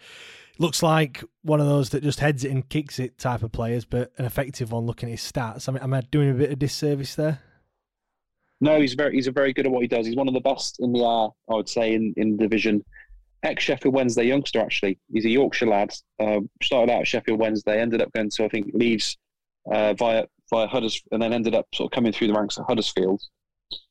looks 0.57 0.81
like 0.81 1.23
one 1.43 1.59
of 1.59 1.67
those 1.67 1.89
that 1.91 2.01
just 2.01 2.21
heads 2.21 2.43
it 2.43 2.51
and 2.51 2.67
kicks 2.69 2.97
it 2.97 3.19
type 3.19 3.43
of 3.43 3.51
players, 3.51 3.85
but 3.85 4.11
an 4.17 4.25
effective 4.25 4.71
one. 4.71 4.85
Looking 4.85 5.09
at 5.09 5.19
his 5.19 5.31
stats, 5.31 5.69
I 5.69 5.73
mean, 5.73 5.83
am 5.83 5.93
I 5.93 6.01
doing 6.01 6.31
a 6.31 6.33
bit 6.33 6.51
of 6.51 6.57
disservice 6.57 7.13
there? 7.13 7.41
No, 8.61 8.79
he's 8.79 8.93
very 8.93 9.13
he's 9.13 9.27
a 9.27 9.31
very 9.31 9.53
good 9.53 9.65
at 9.65 9.71
what 9.71 9.81
he 9.81 9.87
does. 9.87 10.05
He's 10.05 10.15
one 10.15 10.27
of 10.27 10.33
the 10.33 10.39
best 10.39 10.79
in 10.79 10.93
the 10.93 10.99
air, 10.99 11.29
I 11.49 11.55
would 11.55 11.69
say, 11.69 11.93
in 11.93 12.13
in 12.17 12.37
division 12.37 12.83
ex 13.45 13.63
Sheffield 13.63 13.93
Wednesday 13.93 14.23
youngster, 14.23 14.59
actually. 14.59 14.97
He's 15.11 15.25
a 15.25 15.29
Yorkshire 15.29 15.67
lad. 15.67 15.93
Uh, 16.19 16.39
started 16.61 16.91
out 16.91 17.01
at 17.01 17.07
Sheffield 17.07 17.39
Wednesday, 17.39 17.79
ended 17.79 18.01
up 18.01 18.11
going 18.13 18.29
to, 18.29 18.45
I 18.45 18.49
think, 18.49 18.71
Leeds 18.73 19.17
uh, 19.71 19.93
via 19.93 20.25
via 20.49 20.67
Huddersfield, 20.67 21.09
and 21.11 21.21
then 21.21 21.33
ended 21.33 21.55
up 21.55 21.67
sort 21.73 21.91
of 21.91 21.95
coming 21.95 22.11
through 22.11 22.27
the 22.27 22.33
ranks 22.33 22.57
at 22.57 22.65
Huddersfield. 22.67 23.21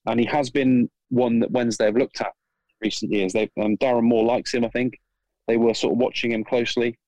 And 0.07 0.21
he 0.21 0.27
has 0.27 0.51
been 0.51 0.91
one 1.09 1.41
that 1.41 1.51
Wednesday 1.51 1.87
have 1.87 1.97
looked 1.97 2.21
at 2.21 2.33
recent 2.81 3.13
years. 3.13 3.33
They 3.33 3.51
um, 3.61 3.77
Darren 3.79 4.03
Moore 4.03 4.25
likes 4.25 4.53
him, 4.53 4.65
I 4.65 4.69
think. 4.69 5.01
They 5.49 5.57
were 5.57 5.75
sort 5.75 5.93
of 5.93 5.99
watching 5.99 6.33
him 6.33 6.45
closely. 6.45 6.99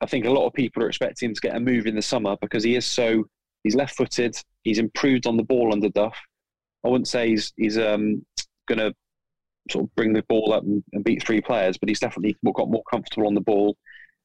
I 0.00 0.06
think 0.06 0.24
a 0.24 0.30
lot 0.30 0.46
of 0.46 0.52
people 0.52 0.82
are 0.82 0.88
expecting 0.88 1.28
him 1.28 1.34
to 1.34 1.40
get 1.40 1.56
a 1.56 1.60
move 1.60 1.86
in 1.86 1.94
the 1.94 2.02
summer 2.02 2.36
because 2.40 2.64
he 2.64 2.74
is 2.74 2.86
so 2.86 3.24
he's 3.64 3.76
left 3.76 3.96
footed. 3.96 4.36
He's 4.64 4.78
improved 4.78 5.26
on 5.26 5.36
the 5.36 5.44
ball 5.44 5.72
under 5.72 5.88
Duff. 5.88 6.16
I 6.84 6.88
wouldn't 6.88 7.08
say 7.08 7.28
he's 7.28 7.52
he's 7.56 7.78
um, 7.78 8.24
going 8.66 8.78
to 8.78 8.94
sort 9.70 9.84
of 9.84 9.94
bring 9.94 10.12
the 10.12 10.22
ball 10.24 10.52
up 10.52 10.64
and, 10.64 10.82
and, 10.92 11.04
beat 11.04 11.22
three 11.24 11.40
players, 11.40 11.78
but 11.78 11.88
he's 11.88 12.00
definitely 12.00 12.36
got 12.54 12.68
more 12.70 12.82
comfortable 12.90 13.26
on 13.26 13.34
the 13.34 13.40
ball. 13.40 13.76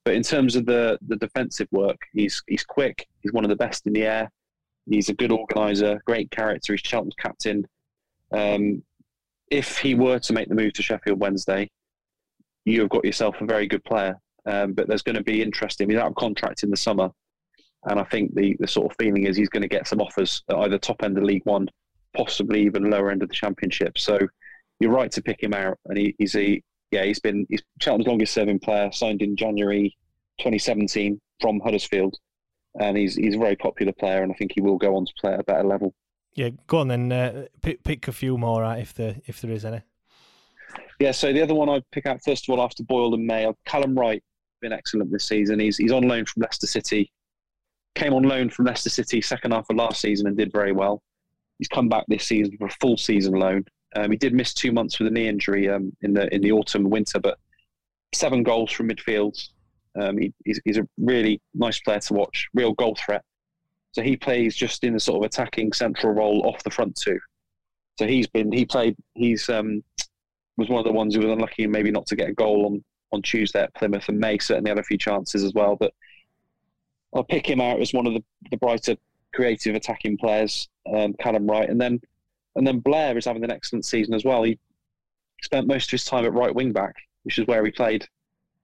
But 0.03 0.15
in 0.15 0.23
terms 0.23 0.55
of 0.55 0.65
the 0.65 0.97
the 1.07 1.17
defensive 1.17 1.67
work, 1.71 1.97
he's 2.13 2.41
he's 2.47 2.63
quick. 2.63 3.07
He's 3.21 3.33
one 3.33 3.43
of 3.43 3.49
the 3.49 3.55
best 3.55 3.85
in 3.87 3.93
the 3.93 4.05
air. 4.05 4.31
He's 4.89 5.09
a 5.09 5.13
good 5.13 5.31
organizer, 5.31 6.01
great 6.05 6.31
character. 6.31 6.73
He's 6.73 6.81
Cheltenham's 6.81 7.15
captain. 7.19 7.67
Um, 8.31 8.83
if 9.51 9.77
he 9.77 9.95
were 9.95 10.19
to 10.19 10.33
make 10.33 10.49
the 10.49 10.55
move 10.55 10.73
to 10.73 10.81
Sheffield 10.81 11.19
Wednesday, 11.19 11.69
you 12.65 12.81
have 12.81 12.89
got 12.89 13.05
yourself 13.05 13.39
a 13.41 13.45
very 13.45 13.67
good 13.67 13.83
player. 13.83 14.17
Um, 14.45 14.73
but 14.73 14.87
there's 14.87 15.01
going 15.01 15.17
to 15.17 15.23
be 15.23 15.41
interest 15.41 15.81
in. 15.81 15.89
He's 15.89 15.99
out 15.99 16.07
of 16.07 16.15
contract 16.15 16.63
in 16.63 16.69
the 16.69 16.77
summer, 16.77 17.09
and 17.83 17.99
I 17.99 18.03
think 18.05 18.33
the 18.33 18.55
the 18.59 18.67
sort 18.67 18.89
of 18.89 18.97
feeling 18.97 19.25
is 19.25 19.35
he's 19.35 19.49
going 19.49 19.61
to 19.61 19.67
get 19.67 19.87
some 19.87 19.99
offers 19.99 20.41
at 20.49 20.55
either 20.55 20.77
top 20.77 21.03
end 21.03 21.17
of 21.17 21.25
League 21.25 21.45
One, 21.45 21.67
possibly 22.15 22.61
even 22.61 22.89
lower 22.89 23.11
end 23.11 23.23
of 23.23 23.29
the 23.29 23.35
Championship. 23.35 23.97
So 23.97 24.19
you're 24.79 24.91
right 24.91 25.11
to 25.11 25.21
pick 25.21 25.41
him 25.41 25.53
out, 25.53 25.77
and 25.85 25.97
he, 25.97 26.15
he's 26.17 26.35
a 26.35 26.61
yeah 26.91 27.03
he's 27.03 27.19
been 27.19 27.45
he's 27.49 27.61
Cheltenham's 27.79 28.07
longest 28.07 28.33
serving 28.33 28.59
player, 28.59 28.91
signed 28.91 29.21
in 29.21 29.35
January 29.35 29.95
2017 30.39 31.19
from 31.41 31.59
Huddersfield, 31.59 32.17
and 32.79 32.97
he's 32.97 33.15
he's 33.15 33.35
a 33.35 33.39
very 33.39 33.55
popular 33.55 33.93
player, 33.93 34.23
and 34.23 34.31
I 34.31 34.35
think 34.35 34.51
he 34.53 34.61
will 34.61 34.77
go 34.77 34.95
on 34.95 35.05
to 35.05 35.13
play 35.19 35.33
at 35.33 35.39
a 35.39 35.43
better 35.43 35.63
level. 35.63 35.93
Yeah, 36.35 36.49
go 36.67 36.79
on 36.79 36.87
then. 36.87 37.11
Uh, 37.11 37.45
pick 37.61 37.83
pick 37.83 38.07
a 38.07 38.11
few 38.11 38.37
more 38.37 38.63
out 38.63 38.79
if 38.79 38.93
there 38.93 39.15
if 39.25 39.41
there 39.41 39.51
is 39.51 39.65
any. 39.65 39.81
Yeah, 40.99 41.11
so 41.11 41.31
the 41.31 41.41
other 41.41 41.55
one 41.55 41.69
I'd 41.69 41.89
pick 41.91 42.05
out 42.05 42.19
first 42.23 42.47
of 42.47 42.53
all 42.53 42.63
after 42.63 42.83
Boyle 42.83 43.13
and 43.13 43.25
May, 43.25 43.51
Callum 43.65 43.97
Wright 43.97 44.23
been 44.61 44.73
excellent 44.73 45.11
this 45.11 45.25
season. 45.25 45.59
He's 45.59 45.77
he's 45.77 45.91
on 45.91 46.07
loan 46.07 46.25
from 46.25 46.41
Leicester 46.41 46.67
City. 46.67 47.11
Came 47.95 48.13
on 48.13 48.23
loan 48.23 48.49
from 48.49 48.65
Leicester 48.65 48.89
City 48.89 49.21
second 49.21 49.51
half 49.51 49.69
of 49.69 49.75
last 49.75 50.01
season 50.01 50.27
and 50.27 50.37
did 50.37 50.51
very 50.51 50.71
well. 50.71 51.01
He's 51.59 51.67
come 51.67 51.89
back 51.89 52.05
this 52.07 52.25
season 52.25 52.57
for 52.57 52.67
a 52.67 52.77
full 52.81 52.97
season 52.97 53.33
loan. 53.33 53.65
Um, 53.95 54.11
he 54.11 54.17
did 54.17 54.33
miss 54.33 54.53
two 54.53 54.71
months 54.71 54.99
with 54.99 55.07
a 55.07 55.11
knee 55.11 55.27
injury 55.27 55.69
um, 55.69 55.95
in 56.01 56.13
the 56.13 56.33
in 56.33 56.41
the 56.41 56.51
autumn 56.51 56.83
and 56.83 56.91
winter, 56.91 57.19
but 57.19 57.39
seven 58.13 58.43
goals 58.43 58.71
from 58.71 58.89
midfield. 58.89 59.37
Um, 59.99 60.17
he, 60.17 60.33
he's, 60.45 60.61
he's 60.63 60.77
a 60.77 60.87
really 60.97 61.41
nice 61.55 61.79
player 61.79 61.99
to 61.99 62.13
watch, 62.13 62.47
real 62.53 62.73
goal 62.73 62.95
threat. 63.03 63.23
So 63.93 64.03
he 64.03 64.15
plays 64.15 64.55
just 64.55 64.83
in 64.83 64.93
the 64.93 64.99
sort 64.99 65.23
of 65.23 65.25
attacking 65.25 65.73
central 65.73 66.13
role 66.13 66.45
off 66.45 66.63
the 66.63 66.69
front 66.69 66.95
two. 66.95 67.19
So 67.97 68.05
he's 68.05 68.27
been 68.27 68.51
he 68.51 68.65
played 68.65 68.95
he's 69.15 69.49
um, 69.49 69.83
was 70.57 70.69
one 70.69 70.79
of 70.79 70.85
the 70.85 70.93
ones 70.93 71.15
who 71.15 71.21
was 71.21 71.31
unlucky 71.31 71.65
maybe 71.65 71.91
not 71.91 72.05
to 72.07 72.15
get 72.15 72.29
a 72.29 72.33
goal 72.33 72.65
on 72.67 72.83
on 73.11 73.21
Tuesday 73.21 73.61
at 73.61 73.73
Plymouth, 73.73 74.09
and 74.09 74.19
May 74.19 74.37
certainly 74.37 74.69
had 74.69 74.79
a 74.79 74.83
few 74.83 74.97
chances 74.97 75.43
as 75.43 75.53
well. 75.53 75.75
But 75.77 75.93
I'll 77.15 77.23
pick 77.23 77.47
him 77.47 77.61
out 77.61 77.79
as 77.79 77.93
one 77.93 78.05
of 78.05 78.13
the, 78.13 78.23
the 78.51 78.57
brighter, 78.57 78.97
creative 79.37 79.75
attacking 79.75 80.17
players, 80.17 80.67
um, 80.91 81.13
Callum 81.19 81.45
Wright, 81.45 81.69
and 81.69 81.79
then 81.79 82.01
and 82.55 82.65
then 82.65 82.79
Blair 82.79 83.15
is 83.15 83.25
having 83.25 83.43
an 83.43 83.51
excellent 83.51 83.85
season 83.85 84.15
as 84.15 84.25
well. 84.25 84.41
He 84.41 84.57
spent 85.43 85.67
most 85.67 85.85
of 85.85 85.91
his 85.91 86.05
time 86.05 86.25
at 86.25 86.33
right 86.33 86.53
wing 86.53 86.73
back, 86.73 86.95
which 87.21 87.37
is 87.37 87.45
where 87.45 87.63
he 87.63 87.69
played 87.69 88.07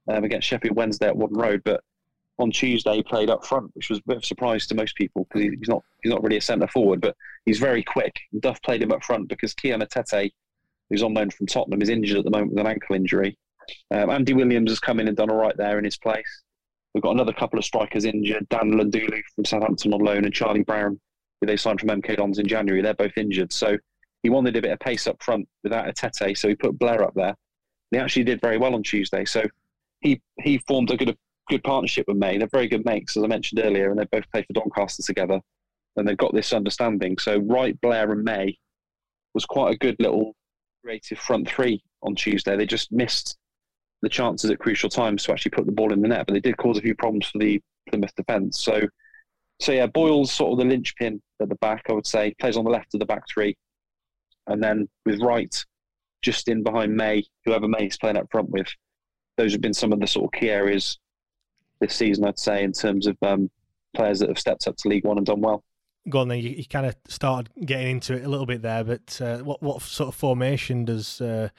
um, 0.08 0.24
against 0.24 0.48
Sheffield 0.48 0.76
Wednesday 0.76 1.08
at 1.08 1.16
Whaddon 1.16 1.38
Road. 1.38 1.62
But 1.64 1.82
on 2.40 2.50
Tuesday 2.50 2.96
he 2.96 3.04
played 3.04 3.30
up 3.30 3.46
front, 3.46 3.70
which 3.76 3.92
was 3.92 4.00
a 4.00 4.04
bit 4.08 4.18
of 4.18 4.24
a 4.24 4.26
surprise 4.26 4.66
to 4.66 4.76
most 4.76 4.96
people 4.96 5.28
because 5.30 5.52
he's 5.60 5.70
not 5.70 5.84
he's 6.02 6.12
not 6.12 6.24
really 6.24 6.38
a 6.38 6.42
centre 6.42 6.68
forward, 6.68 7.02
but 7.02 7.16
he's 7.46 7.60
very 7.60 7.84
quick. 7.84 8.20
Duff 8.40 8.60
played 8.64 8.82
him 8.82 8.92
up 8.92 9.04
front 9.04 9.30
because 9.30 9.54
Kion 9.54 9.84
Etete, 9.84 10.32
who's 10.90 11.04
on 11.04 11.14
loan 11.14 11.30
from 11.30 11.46
Tottenham, 11.46 11.84
is 11.84 11.90
injured 11.90 12.18
at 12.18 12.26
the 12.26 12.32
moment 12.32 12.54
with 12.54 12.66
an 12.66 12.72
ankle 12.72 12.96
injury. 12.96 13.38
Um, 13.92 14.10
Andy 14.10 14.34
Williams 14.34 14.72
has 14.72 14.80
come 14.80 15.00
in 15.00 15.08
and 15.08 15.16
done 15.16 15.30
all 15.30 15.38
right 15.38 15.56
there 15.56 15.78
in 15.78 15.86
his 15.86 15.98
place. 15.98 16.42
We've 16.94 17.04
got 17.04 17.12
another 17.14 17.34
couple 17.34 17.58
of 17.58 17.66
strikers 17.66 18.06
injured. 18.06 18.48
Dan 18.50 18.72
Lundulu 18.72 19.22
from 19.36 19.46
Southampton 19.46 19.94
on 19.94 20.02
loan 20.02 20.26
and 20.26 20.34
Charlie 20.34 20.64
Brown, 20.64 21.00
who 21.42 21.48
they 21.48 21.58
signed 21.58 21.80
from 21.80 21.90
MK 21.90 22.18
Dons 22.18 22.40
in 22.40 22.48
January. 22.48 22.82
They're 22.82 22.94
both 22.94 23.18
injured. 23.18 23.52
So 23.52 23.78
he 24.22 24.30
wanted 24.30 24.56
a 24.56 24.62
bit 24.62 24.72
of 24.72 24.80
pace 24.80 25.08
up 25.08 25.22
front 25.22 25.48
without 25.64 25.88
Etete, 25.88 26.38
so 26.38 26.48
he 26.48 26.56
put 26.56 26.78
Blair 26.78 27.04
up 27.04 27.14
there. 27.16 27.36
He 27.92 27.98
actually 27.98 28.24
did 28.24 28.42
very 28.42 28.58
well 28.58 28.76
on 28.76 28.84
Tuesday. 28.84 29.26
So 29.26 29.44
he 30.02 30.22
he 30.42 30.60
formed 30.60 30.92
a 30.92 30.98
good 30.98 31.18
good 31.50 31.64
partnership 31.64 32.06
with 32.08 32.18
May. 32.18 32.38
They're 32.38 32.48
very 32.48 32.68
good 32.68 32.86
mates, 32.86 33.18
as 33.18 33.24
I 33.24 33.28
mentioned 33.28 33.62
earlier, 33.64 33.90
and 33.90 34.00
they 34.00 34.06
both 34.06 34.30
played 34.32 34.46
for 34.46 34.54
Doncaster 34.54 35.04
together. 35.04 35.40
And 35.96 36.08
they've 36.08 36.18
got 36.18 36.34
this 36.34 36.54
understanding. 36.54 37.18
So 37.20 37.40
Wright, 37.40 37.80
Blair, 37.82 38.12
and 38.12 38.24
May 38.24 38.58
was 39.34 39.46
quite 39.46 39.74
a 39.74 39.78
good 39.78 39.96
little 40.00 40.36
creative 40.84 41.20
front 41.20 41.48
three 41.48 41.84
on 42.02 42.16
Tuesday. 42.16 42.56
They 42.56 42.66
just 42.66 42.92
missed 42.92 43.38
the 44.04 44.10
chances 44.10 44.52
at 44.52 44.60
crucial 44.60 44.90
times 44.90 45.24
to 45.24 45.32
actually 45.32 45.52
put 45.52 45.66
the 45.66 45.72
ball 45.72 45.94
in 45.94 46.02
the 46.02 46.08
net, 46.08 46.28
but 46.28 46.34
they 46.34 46.40
did 46.40 46.58
cause 46.58 46.78
a 46.78 46.82
few 46.82 46.94
problems 46.94 47.28
for 47.28 47.40
the 47.40 47.60
Plymouth 47.90 48.14
defence. 48.16 48.60
So, 48.60 48.82
so 49.60 49.72
yeah, 49.72 49.88
Boyle's 49.88 50.32
sort 50.32 50.52
of 50.52 50.60
the 50.60 50.66
linchpin 50.66 51.22
at 51.42 51.50
the 51.50 51.56
back. 51.56 51.86
I 51.90 51.94
would 51.94 52.06
say 52.06 52.36
plays 52.40 52.58
on 52.58 52.66
the 52.66 52.70
left 52.70 52.94
of 52.94 53.00
the 53.00 53.06
back 53.06 53.24
three, 53.34 53.56
and 54.48 54.62
then 54.62 54.88
with 55.06 55.22
Wright 55.22 55.56
just 56.22 56.48
in 56.48 56.64
behind 56.64 56.96
May, 56.96 57.24
whoever 57.46 57.68
May 57.68 57.88
is 57.88 57.98
playing 57.98 58.18
up 58.18 58.28
front 58.32 58.50
with. 58.50 58.68
Those 59.38 59.52
have 59.52 59.62
been 59.62 59.74
some 59.74 59.92
of 59.92 60.00
the 60.00 60.08
sort 60.08 60.26
of 60.26 60.40
key 60.40 60.50
areas 60.50 61.00
this 61.80 61.96
season, 61.96 62.26
I'd 62.26 62.40
say, 62.40 62.64
in 62.64 62.72
terms 62.72 63.08
of 63.08 63.18
um, 63.22 63.50
players 63.96 64.20
that 64.20 64.30
have 64.30 64.40
stepped 64.40 64.68
up 64.68 64.76
to 64.78 64.88
League 64.88 65.06
One 65.06 65.18
and 65.18 65.26
done 65.26 65.42
well. 65.42 65.64
Go 66.10 66.20
on 66.20 66.28
then. 66.28 66.40
You, 66.40 66.50
you 66.50 66.66
kind 66.66 66.86
of 66.86 66.96
started 67.08 67.50
getting 67.66 67.90
into 67.90 68.14
it 68.14 68.26
a 68.26 68.30
little 68.30 68.46
bit 68.46 68.62
there, 68.62 68.84
but 68.84 69.22
uh, 69.22 69.38
what 69.40 69.62
what 69.62 69.82
sort 69.82 70.10
of 70.10 70.16
formation 70.16 70.84
does 70.84 71.22
uh, 71.22 71.50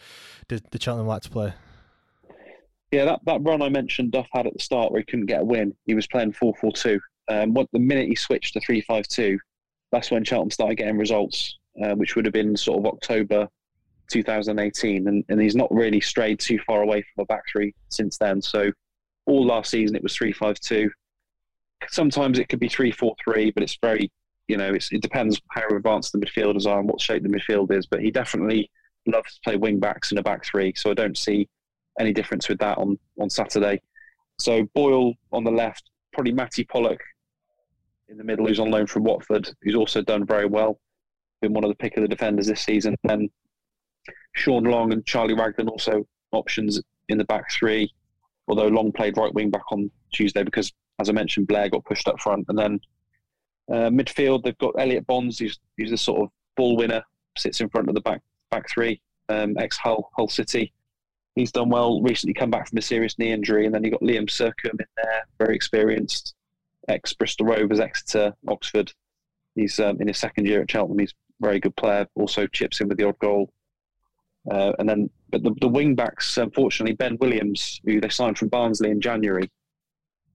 does 0.48 0.60
the 0.70 0.80
Cheltenham 0.80 1.06
like 1.06 1.22
to 1.22 1.30
play? 1.30 1.54
Yeah, 2.94 3.06
that, 3.06 3.22
that 3.24 3.42
run 3.42 3.60
I 3.60 3.68
mentioned 3.70 4.12
Duff 4.12 4.28
had 4.30 4.46
at 4.46 4.52
the 4.52 4.60
start 4.60 4.92
where 4.92 5.00
he 5.00 5.04
couldn't 5.04 5.26
get 5.26 5.40
a 5.40 5.44
win, 5.44 5.74
he 5.84 5.94
was 5.94 6.06
playing 6.06 6.32
4 6.32 6.54
4 6.60 6.70
2. 6.70 7.00
Um, 7.28 7.52
what, 7.52 7.66
the 7.72 7.80
minute 7.80 8.06
he 8.06 8.14
switched 8.14 8.52
to 8.52 8.60
3 8.60 8.82
5 8.82 9.08
2, 9.08 9.36
that's 9.90 10.12
when 10.12 10.22
Cheltenham 10.22 10.52
started 10.52 10.76
getting 10.76 10.96
results, 10.96 11.58
uh, 11.82 11.96
which 11.96 12.14
would 12.14 12.24
have 12.24 12.32
been 12.32 12.56
sort 12.56 12.78
of 12.78 12.86
October 12.86 13.48
2018. 14.12 15.08
And, 15.08 15.24
and 15.28 15.40
he's 15.40 15.56
not 15.56 15.74
really 15.74 16.00
strayed 16.00 16.38
too 16.38 16.60
far 16.64 16.82
away 16.82 17.02
from 17.02 17.22
a 17.22 17.26
back 17.26 17.42
three 17.50 17.74
since 17.88 18.16
then. 18.16 18.40
So 18.40 18.70
all 19.26 19.44
last 19.44 19.72
season 19.72 19.96
it 19.96 20.02
was 20.04 20.14
3 20.14 20.32
5 20.32 20.60
2. 20.60 20.88
Sometimes 21.88 22.38
it 22.38 22.48
could 22.48 22.60
be 22.60 22.68
3 22.68 22.92
4 22.92 23.16
3, 23.24 23.50
but 23.50 23.64
it's 23.64 23.76
very, 23.82 24.08
you 24.46 24.56
know, 24.56 24.72
it 24.72 25.02
depends 25.02 25.40
how 25.50 25.66
advanced 25.66 26.12
the 26.12 26.18
midfielders 26.18 26.68
are 26.68 26.78
and 26.78 26.88
what 26.88 27.00
shape 27.00 27.24
the 27.24 27.28
midfield 27.28 27.72
is. 27.72 27.86
But 27.86 28.02
he 28.02 28.12
definitely 28.12 28.70
loves 29.08 29.34
to 29.34 29.40
play 29.42 29.56
wing 29.56 29.80
backs 29.80 30.12
in 30.12 30.18
a 30.18 30.22
back 30.22 30.44
three. 30.44 30.72
So 30.76 30.92
I 30.92 30.94
don't 30.94 31.18
see 31.18 31.48
any 31.98 32.12
difference 32.12 32.48
with 32.48 32.58
that 32.58 32.78
on, 32.78 32.98
on 33.20 33.30
Saturday. 33.30 33.80
So 34.38 34.64
Boyle 34.74 35.14
on 35.32 35.44
the 35.44 35.50
left, 35.50 35.90
probably 36.12 36.32
Mattie 36.32 36.64
Pollock 36.64 37.00
in 38.08 38.18
the 38.18 38.24
middle, 38.24 38.46
who's 38.46 38.60
on 38.60 38.70
loan 38.70 38.86
from 38.86 39.04
Watford, 39.04 39.48
who's 39.62 39.74
also 39.74 40.02
done 40.02 40.26
very 40.26 40.46
well, 40.46 40.78
been 41.40 41.52
one 41.52 41.64
of 41.64 41.70
the 41.70 41.76
pick 41.76 41.96
of 41.96 42.02
the 42.02 42.08
defenders 42.08 42.46
this 42.46 42.60
season. 42.60 42.96
And 43.08 43.30
Sean 44.34 44.64
Long 44.64 44.92
and 44.92 45.04
Charlie 45.06 45.34
Raglan 45.34 45.68
also 45.68 46.06
options 46.32 46.80
in 47.08 47.18
the 47.18 47.24
back 47.24 47.50
three, 47.52 47.92
although 48.48 48.68
Long 48.68 48.92
played 48.92 49.16
right 49.16 49.32
wing 49.32 49.50
back 49.50 49.70
on 49.70 49.90
Tuesday 50.12 50.42
because, 50.42 50.72
as 50.98 51.08
I 51.08 51.12
mentioned, 51.12 51.46
Blair 51.46 51.68
got 51.68 51.84
pushed 51.84 52.08
up 52.08 52.20
front. 52.20 52.46
And 52.48 52.58
then 52.58 52.80
uh, 53.70 53.90
midfield, 53.90 54.42
they've 54.42 54.58
got 54.58 54.74
Elliot 54.78 55.06
Bonds, 55.06 55.38
who's, 55.38 55.58
who's 55.78 55.90
the 55.90 55.96
sort 55.96 56.22
of 56.22 56.28
ball 56.56 56.76
winner, 56.76 57.02
sits 57.36 57.60
in 57.60 57.68
front 57.68 57.88
of 57.88 57.94
the 57.94 58.00
back 58.00 58.20
back 58.50 58.68
three, 58.70 59.00
um, 59.28 59.56
ex 59.58 59.76
Hull 59.76 60.10
Hull 60.16 60.28
City 60.28 60.72
he's 61.34 61.52
done 61.52 61.68
well. 61.68 62.00
Recently 62.02 62.34
come 62.34 62.50
back 62.50 62.68
from 62.68 62.78
a 62.78 62.82
serious 62.82 63.18
knee 63.18 63.32
injury, 63.32 63.66
and 63.66 63.74
then 63.74 63.84
you've 63.84 63.92
got 63.92 64.02
Liam 64.02 64.28
Sercombe 64.28 64.80
in 64.80 64.86
there, 64.96 65.26
very 65.38 65.54
experienced, 65.54 66.34
ex 66.88 67.12
Bristol 67.12 67.46
Rovers, 67.46 67.80
Exeter, 67.80 68.34
Oxford. 68.48 68.92
He's 69.54 69.78
um, 69.80 70.00
in 70.00 70.08
his 70.08 70.18
second 70.18 70.46
year 70.46 70.62
at 70.62 70.70
Cheltenham. 70.70 70.98
He's 70.98 71.12
a 71.12 71.46
very 71.46 71.60
good 71.60 71.76
player. 71.76 72.06
Also 72.14 72.46
chips 72.46 72.80
in 72.80 72.88
with 72.88 72.98
the 72.98 73.06
odd 73.06 73.18
goal. 73.18 73.52
Uh, 74.50 74.72
and 74.78 74.88
then, 74.88 75.08
but 75.30 75.42
the, 75.42 75.54
the 75.60 75.68
wing 75.68 75.94
backs, 75.94 76.36
unfortunately, 76.36 76.94
Ben 76.94 77.16
Williams, 77.18 77.80
who 77.84 78.00
they 78.00 78.08
signed 78.08 78.36
from 78.36 78.48
Barnsley 78.48 78.90
in 78.90 79.00
January, 79.00 79.50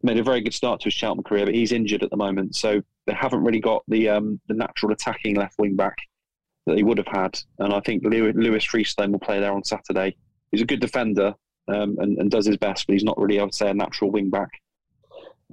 made 0.02 0.18
a 0.18 0.24
very 0.24 0.42
good 0.42 0.54
start 0.54 0.80
to 0.80 0.86
his 0.86 0.94
Cheltenham 0.94 1.24
career, 1.24 1.46
but 1.46 1.54
he's 1.54 1.74
injured 1.74 2.04
at 2.04 2.10
the 2.10 2.18
moment, 2.18 2.56
so 2.56 2.82
they 3.06 3.14
haven't 3.14 3.44
really 3.44 3.60
got 3.60 3.84
the 3.88 4.10
um, 4.10 4.40
the 4.48 4.54
natural 4.54 4.94
attacking 4.94 5.36
left 5.36 5.60
wing 5.60 5.76
back 5.76 5.98
that 6.66 6.76
they 6.76 6.84
would 6.84 6.98
have 6.98 7.08
had. 7.08 7.38
And 7.60 7.74
I 7.74 7.82
think 7.82 8.04
Lewis 8.04 8.64
Freestone 8.64 9.12
will 9.12 9.20
play 9.20 9.40
there 9.40 9.52
on 9.52 9.64
Saturday 9.64 10.16
he's 10.52 10.62
a 10.62 10.66
good 10.66 10.82
defender 10.82 11.36
um, 11.68 11.98
and, 12.00 12.18
and, 12.18 12.32
does 12.32 12.46
his 12.46 12.58
best, 12.58 12.88
but 12.88 12.94
he's 12.94 13.04
not 13.04 13.18
really, 13.20 13.40
I 13.40 13.44
would 13.44 13.54
say, 13.54 13.70
a 13.70 13.74
natural 13.74 14.12
wing 14.12 14.30
back. 14.30 14.50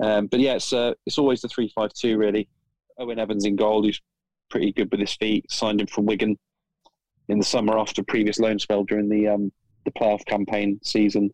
Um, 0.00 0.26
but 0.26 0.40
yeah, 0.40 0.54
it's 0.54 0.72
uh, 0.72 0.94
it's 1.06 1.18
always 1.18 1.40
the 1.40 1.48
three 1.48 1.68
five 1.74 1.92
two 1.92 2.18
really. 2.18 2.48
Owen 2.98 3.18
Evans 3.18 3.44
in 3.44 3.56
goal, 3.56 3.82
who's 3.82 4.00
pretty 4.50 4.72
good 4.72 4.90
with 4.90 5.00
his 5.00 5.14
feet. 5.14 5.50
Signed 5.50 5.80
him 5.80 5.86
from 5.86 6.06
Wigan 6.06 6.38
in 7.28 7.38
the 7.38 7.44
summer 7.44 7.78
after 7.78 8.02
previous 8.02 8.38
loan 8.38 8.58
spell 8.58 8.84
during 8.84 9.08
the 9.08 9.28
um, 9.28 9.52
the 9.84 9.90
playoff 9.90 10.24
campaign 10.26 10.80
season. 10.82 11.30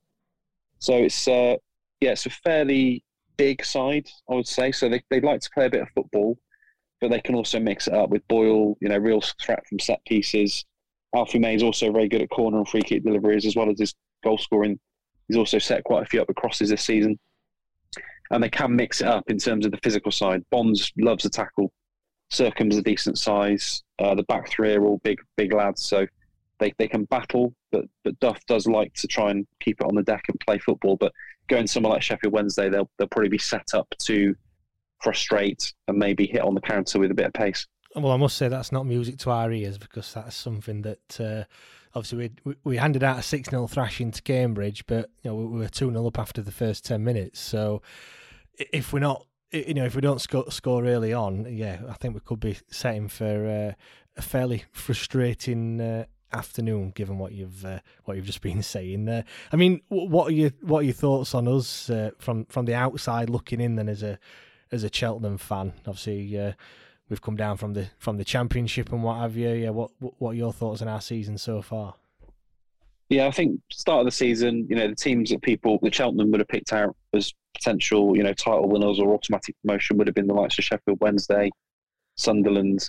So 0.79 0.94
it's 0.94 1.29
uh, 1.29 1.57
yeah, 2.01 2.12
it's 2.12 2.27
a 2.27 2.31
fairly 2.31 3.05
big 3.37 3.64
side, 3.64 4.09
I 4.31 4.35
would 4.35 4.48
say. 4.48 4.72
So 4.72 4.88
they 4.88 5.03
they 5.11 5.20
like 5.20 5.40
to 5.40 5.51
play 5.51 5.66
a 5.66 5.70
bit 5.70 5.83
of 5.83 5.88
football, 5.94 6.38
but 7.01 7.11
they 7.11 7.20
can 7.20 7.35
also 7.35 7.61
mix 7.61 7.88
it 7.88 7.94
up 7.94 8.11
with 8.11 8.27
Boyle, 8.29 8.77
you 8.81 8.88
know, 8.88 8.98
real 8.98 9.20
threat 9.20 9.66
from 9.68 9.79
set 9.79 10.05
pieces. 10.05 10.64
Alfie 11.14 11.38
May 11.38 11.55
is 11.55 11.62
also 11.62 11.92
very 11.92 12.09
good 12.09 12.22
at 12.22 12.31
corner 12.31 12.59
and 12.59 12.68
free 12.68 12.83
kick 12.83 13.05
deliveries 13.05 13.46
as 13.46 13.55
well 13.55 13.70
as 13.70 13.79
his 13.79 13.94
goal 14.25 14.38
scoring. 14.38 14.79
He's 15.29 15.37
also 15.37 15.59
set 15.59 15.85
quite 15.85 16.03
a 16.03 16.07
few 16.07 16.20
up 16.20 16.27
the 16.27 16.35
crosses 16.35 16.70
this 16.70 16.83
season. 16.83 17.18
And 18.31 18.42
they 18.42 18.48
can 18.48 18.75
mix 18.75 19.03
it 19.03 19.07
up 19.09 19.29
in 19.29 19.38
terms 19.38 19.66
of 19.66 19.72
the 19.72 19.81
physical 19.83 20.11
side. 20.11 20.42
Bonds 20.51 20.90
loves 20.96 21.25
a 21.25 21.31
tackle. 21.31 21.70
Sercombe's 22.31 22.79
a 22.79 22.83
decent 22.83 23.18
size. 23.18 23.83
Uh, 23.98 24.14
the 24.14 24.22
back 24.25 24.48
three 24.48 24.75
are 24.75 24.85
all 24.85 25.01
big, 25.05 25.18
big 25.37 25.53
lads, 25.53 25.85
so 25.85 26.07
they, 26.59 26.72
they 26.79 26.88
can 26.88 27.05
battle. 27.05 27.55
But 27.70 27.85
but 28.05 28.18
Duff 28.20 28.40
does 28.46 28.66
like 28.66 28.94
to 28.94 29.07
try 29.07 29.31
and 29.31 29.46
keep 29.61 29.81
it 29.81 29.87
on 29.87 29.94
the 29.94 30.03
deck 30.03 30.25
and 30.29 30.40
play 30.40 30.59
football. 30.59 30.96
But 30.96 31.12
going 31.48 31.66
somewhere 31.66 31.92
like 31.92 32.03
Sheffield 32.03 32.33
Wednesday, 32.33 32.70
they'll 32.70 32.88
they'll 32.98 33.09
probably 33.09 33.29
be 33.29 33.38
set 33.38 33.75
up 33.75 33.87
to 34.05 34.35
frustrate 35.03 35.75
and 35.88 35.98
maybe 35.98 36.27
hit 36.27 36.40
on 36.40 36.55
the 36.55 36.61
counter 36.62 36.98
with 36.98 37.11
a 37.11 37.14
bit 37.14 37.27
of 37.27 37.33
pace 37.35 37.66
well, 37.97 38.13
I 38.13 38.17
must 38.17 38.37
say 38.37 38.49
that's 38.49 38.73
not 38.73 38.87
music 38.87 39.19
to 39.19 39.31
our 39.31 39.53
ears 39.53 39.79
because 39.79 40.13
that's 40.15 40.37
something 40.37 40.83
that 40.83 41.21
uh, 41.21 41.45
obviously 41.95 42.31
we 42.45 42.55
we 42.65 42.77
handed 42.77 43.03
out 43.03 43.19
a 43.19 43.23
six 43.23 43.51
0 43.51 43.67
thrashing 43.67 44.11
to 44.13 44.23
Cambridge, 44.23 44.87
but 44.87 45.11
you 45.23 45.31
know 45.31 45.37
we 45.37 45.59
were 45.59 45.69
two 45.69 45.91
0 45.91 46.07
up 46.07 46.19
after 46.19 46.43
the 46.43 46.53
first 46.53 46.85
ten 46.85 47.05
minutes. 47.05 47.41
So 47.41 47.83
if 48.59 48.93
we're 48.93 49.01
not, 49.01 49.27
you 49.51 49.75
know, 49.75 49.85
if 49.85 49.95
we 49.95 50.01
don't 50.01 50.21
score, 50.21 50.51
score 50.51 50.85
early 50.85 51.13
on, 51.13 51.47
yeah, 51.51 51.81
I 51.89 51.95
think 51.95 52.15
we 52.15 52.21
could 52.21 52.41
be 52.41 52.59
setting 52.71 53.09
for 53.09 53.47
uh, 53.47 53.73
a 54.17 54.23
fairly 54.23 54.65
frustrating. 54.73 55.81
Uh, 55.81 56.05
afternoon 56.35 56.91
given 56.95 57.19
what 57.19 57.33
you've 57.33 57.63
uh, 57.63 57.79
what 58.05 58.17
you've 58.17 58.25
just 58.25 58.41
been 58.41 58.63
saying 58.63 59.05
there 59.05 59.23
i 59.53 59.57
mean 59.57 59.83
what 59.89 60.29
are 60.29 60.33
your 60.33 60.51
what 60.63 60.79
are 60.79 60.85
your 60.85 60.95
thoughts 60.95 61.35
on 61.35 61.47
us 61.47 61.91
uh, 61.91 62.11
from 62.19 62.47
from 62.47 62.65
the 62.65 62.75
outside 62.75 63.29
looking 63.29 63.61
in 63.61 63.77
then 63.77 63.87
as 63.87 64.03
a 64.03 64.19
as 64.71 64.83
a 64.83 64.91
cheltenham 64.91 65.37
fan 65.37 65.75
obviously 65.87 66.39
uh, 66.39 66.53
we've 67.12 67.20
come 67.20 67.37
down 67.37 67.59
from 67.59 67.75
the 67.75 67.88
from 67.98 68.16
the 68.16 68.25
championship 68.25 68.90
and 68.90 69.03
what 69.03 69.18
have 69.20 69.37
you. 69.37 69.51
Yeah, 69.51 69.70
what 69.70 69.90
what 70.01 70.31
are 70.31 70.35
your 70.35 70.53
thoughts 70.53 70.81
on 70.81 70.88
our 70.88 71.01
season 71.03 71.37
so 71.37 71.61
far? 71.61 71.94
Yeah, 73.11 73.27
I 73.27 73.31
think 73.31 73.61
start 73.70 74.01
of 74.01 74.07
the 74.07 74.11
season, 74.11 74.66
you 74.70 74.75
know, 74.75 74.88
the 74.88 74.94
teams 74.94 75.29
that 75.29 75.42
people, 75.42 75.79
the 75.83 75.92
Cheltenham 75.92 76.31
would 76.31 76.40
have 76.40 76.48
picked 76.48 76.72
out 76.72 76.96
as 77.12 77.35
potential, 77.53 78.16
you 78.16 78.22
know, 78.22 78.33
title 78.33 78.66
winners 78.66 78.98
or 78.98 79.12
automatic 79.12 79.55
promotion 79.62 79.98
would 79.98 80.07
have 80.07 80.14
been 80.14 80.27
the 80.27 80.33
likes 80.33 80.59
of 80.59 80.64
Sheffield 80.64 80.96
Wednesday, 81.03 81.51
Sunderland, 82.16 82.88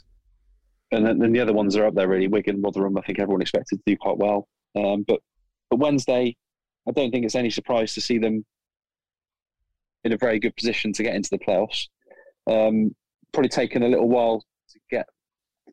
and 0.92 1.06
then, 1.06 1.20
then 1.20 1.34
the 1.34 1.42
other 1.42 1.52
ones 1.52 1.76
are 1.76 1.86
up 1.86 1.94
there 1.94 2.08
really. 2.08 2.30
Wigan, 2.30 2.62
Rotherham, 2.62 2.98
I 2.98 3.02
think 3.02 3.20
everyone 3.20 3.42
expected 3.42 3.76
to 3.80 3.84
do 3.86 3.98
quite 3.98 4.18
well. 4.18 4.48
Um, 4.78 5.04
but 5.06 5.20
but 5.70 5.80
Wednesday, 5.80 6.38
I 6.88 6.92
don't 6.92 7.12
think 7.12 7.26
it's 7.26 7.36
any 7.36 7.50
surprise 7.50 7.94
to 7.96 8.02
see 8.02 8.20
them 8.20 8.46
in 10.06 10.14
a 10.14 10.18
very 10.18 10.40
good 10.40 10.56
position 10.56 10.94
to 10.94 11.04
get 11.04 11.16
into 11.16 11.30
the 11.30 11.40
playoffs. 11.40 11.88
Um, 12.48 12.96
probably 13.34 13.50
taken 13.50 13.84
a 13.84 13.90
little 13.90 14.08
while 14.08 14.44
to 14.70 14.80
get. 14.90 15.08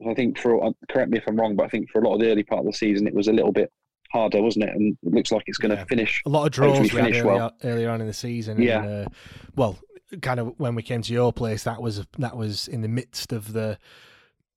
I 0.08 0.14
think 0.14 0.38
for 0.38 0.64
uh, 0.64 0.72
correct 0.90 1.10
me 1.10 1.18
if 1.18 1.24
I'm 1.28 1.36
wrong, 1.36 1.56
but 1.56 1.64
I 1.64 1.68
think 1.68 1.90
for 1.90 2.00
a 2.00 2.08
lot 2.08 2.14
of 2.14 2.20
the 2.20 2.30
early 2.30 2.42
part 2.42 2.60
of 2.60 2.66
the 2.66 2.72
season, 2.72 3.06
it 3.06 3.14
was 3.14 3.28
a 3.28 3.32
little 3.32 3.52
bit 3.52 3.70
harder, 4.10 4.42
wasn't 4.42 4.64
it? 4.64 4.74
And 4.74 4.96
it 5.02 5.12
looks 5.12 5.30
like 5.30 5.44
it's 5.46 5.58
going 5.58 5.70
to 5.70 5.76
yeah. 5.76 5.84
finish. 5.84 6.22
A 6.26 6.28
lot 6.28 6.46
of 6.46 6.52
draws 6.52 6.80
we 6.80 6.88
had 6.88 7.10
earlier, 7.10 7.26
well. 7.26 7.52
earlier 7.62 7.90
on 7.90 8.00
in 8.00 8.06
the 8.06 8.12
season. 8.12 8.60
Yeah. 8.60 8.82
And, 8.82 9.06
uh, 9.06 9.10
well, 9.56 9.78
kind 10.22 10.40
of 10.40 10.58
when 10.58 10.74
we 10.74 10.82
came 10.82 11.02
to 11.02 11.12
your 11.12 11.32
place, 11.32 11.64
that 11.64 11.80
was 11.80 12.04
that 12.18 12.36
was 12.36 12.68
in 12.68 12.82
the 12.82 12.88
midst 12.88 13.32
of 13.32 13.52
the. 13.52 13.78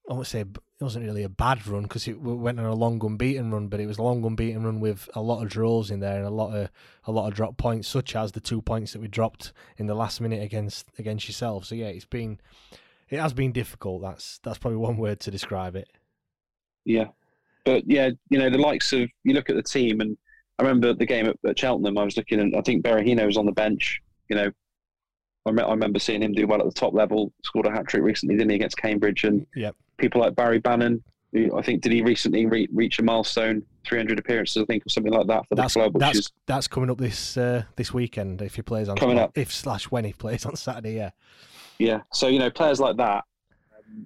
I 0.09 0.13
would 0.15 0.27
say 0.27 0.41
it 0.41 0.57
wasn't 0.81 1.05
really 1.05 1.23
a 1.23 1.29
bad 1.29 1.65
run 1.65 1.83
because 1.83 2.09
it 2.09 2.19
went 2.19 2.59
on 2.59 2.65
a 2.65 2.75
long 2.75 2.99
unbeaten 3.05 3.51
run, 3.51 3.69
but 3.69 3.79
it 3.79 3.85
was 3.85 3.97
a 3.97 4.03
long 4.03 4.25
unbeaten 4.25 4.63
run 4.63 4.81
with 4.81 5.09
a 5.15 5.21
lot 5.21 5.41
of 5.41 5.49
draws 5.49 5.89
in 5.89 6.01
there 6.01 6.17
and 6.17 6.25
a 6.25 6.29
lot 6.29 6.53
of 6.53 6.69
a 7.05 7.11
lot 7.11 7.27
of 7.27 7.35
drop 7.35 7.55
points, 7.55 7.87
such 7.87 8.13
as 8.13 8.33
the 8.33 8.41
two 8.41 8.61
points 8.61 8.91
that 8.91 9.01
we 9.01 9.07
dropped 9.07 9.53
in 9.77 9.87
the 9.87 9.95
last 9.95 10.19
minute 10.19 10.43
against 10.43 10.87
against 10.99 11.27
yourself. 11.27 11.63
So 11.63 11.75
yeah, 11.75 11.87
it's 11.87 12.05
been 12.05 12.39
it 13.13 13.19
has 13.19 13.33
been 13.33 13.51
difficult. 13.51 14.01
That's 14.01 14.39
that's 14.43 14.57
probably 14.57 14.77
one 14.77 14.97
word 14.97 15.19
to 15.21 15.31
describe 15.31 15.75
it. 15.75 15.87
Yeah, 16.85 17.07
but 17.63 17.83
yeah, 17.85 18.09
you 18.29 18.39
know, 18.39 18.49
the 18.49 18.57
likes 18.57 18.91
of 18.93 19.09
you 19.23 19.33
look 19.33 19.49
at 19.49 19.55
the 19.55 19.63
team, 19.63 20.01
and 20.01 20.17
I 20.59 20.63
remember 20.63 20.93
the 20.93 21.05
game 21.05 21.27
at, 21.27 21.37
at 21.47 21.57
Cheltenham. 21.57 21.97
I 21.97 22.03
was 22.03 22.17
looking, 22.17 22.39
and 22.39 22.55
I 22.55 22.61
think 22.61 22.83
Berahino 22.83 23.25
was 23.25 23.37
on 23.37 23.45
the 23.45 23.51
bench. 23.51 24.01
You 24.29 24.35
know, 24.35 24.51
I, 25.45 25.51
me- 25.51 25.63
I, 25.63 25.69
remember 25.69 25.99
seeing 25.99 26.23
him 26.23 26.33
do 26.33 26.47
well 26.47 26.59
at 26.59 26.65
the 26.65 26.73
top 26.73 26.93
level. 26.93 27.31
Scored 27.43 27.67
a 27.67 27.71
hat 27.71 27.87
trick 27.87 28.03
recently, 28.03 28.35
didn't 28.35 28.49
he, 28.49 28.55
against 28.55 28.77
Cambridge? 28.77 29.23
And 29.23 29.45
yep. 29.55 29.75
people 29.97 30.19
like 30.19 30.35
Barry 30.35 30.59
Bannan, 30.59 31.03
Who 31.33 31.55
I 31.57 31.61
think 31.61 31.83
did 31.83 31.91
he 31.91 32.01
recently 32.01 32.47
re- 32.47 32.69
reach 32.73 32.97
a 32.97 33.03
milestone, 33.03 33.63
300 33.85 34.17
appearances, 34.17 34.61
I 34.61 34.65
think, 34.65 34.85
or 34.85 34.89
something 34.89 35.13
like 35.13 35.27
that 35.27 35.47
for 35.47 35.55
that's, 35.55 35.75
the 35.75 35.81
club. 35.81 35.99
that's 35.99 36.17
is, 36.17 36.31
that's 36.47 36.67
coming 36.67 36.89
up 36.89 36.97
this 36.97 37.37
uh, 37.37 37.63
this 37.75 37.93
weekend 37.93 38.41
if 38.41 38.55
he 38.55 38.63
plays 38.63 38.89
on 38.89 38.97
coming 38.97 39.19
up. 39.19 39.37
if 39.37 39.53
slash 39.53 39.85
when 39.85 40.03
he 40.03 40.13
plays 40.17 40.45
on 40.45 40.55
Saturday. 40.55 40.95
Yeah, 40.95 41.11
yeah. 41.79 42.01
So 42.13 42.27
you 42.27 42.39
know, 42.39 42.49
players 42.49 42.79
like 42.79 42.97
that. 42.97 43.23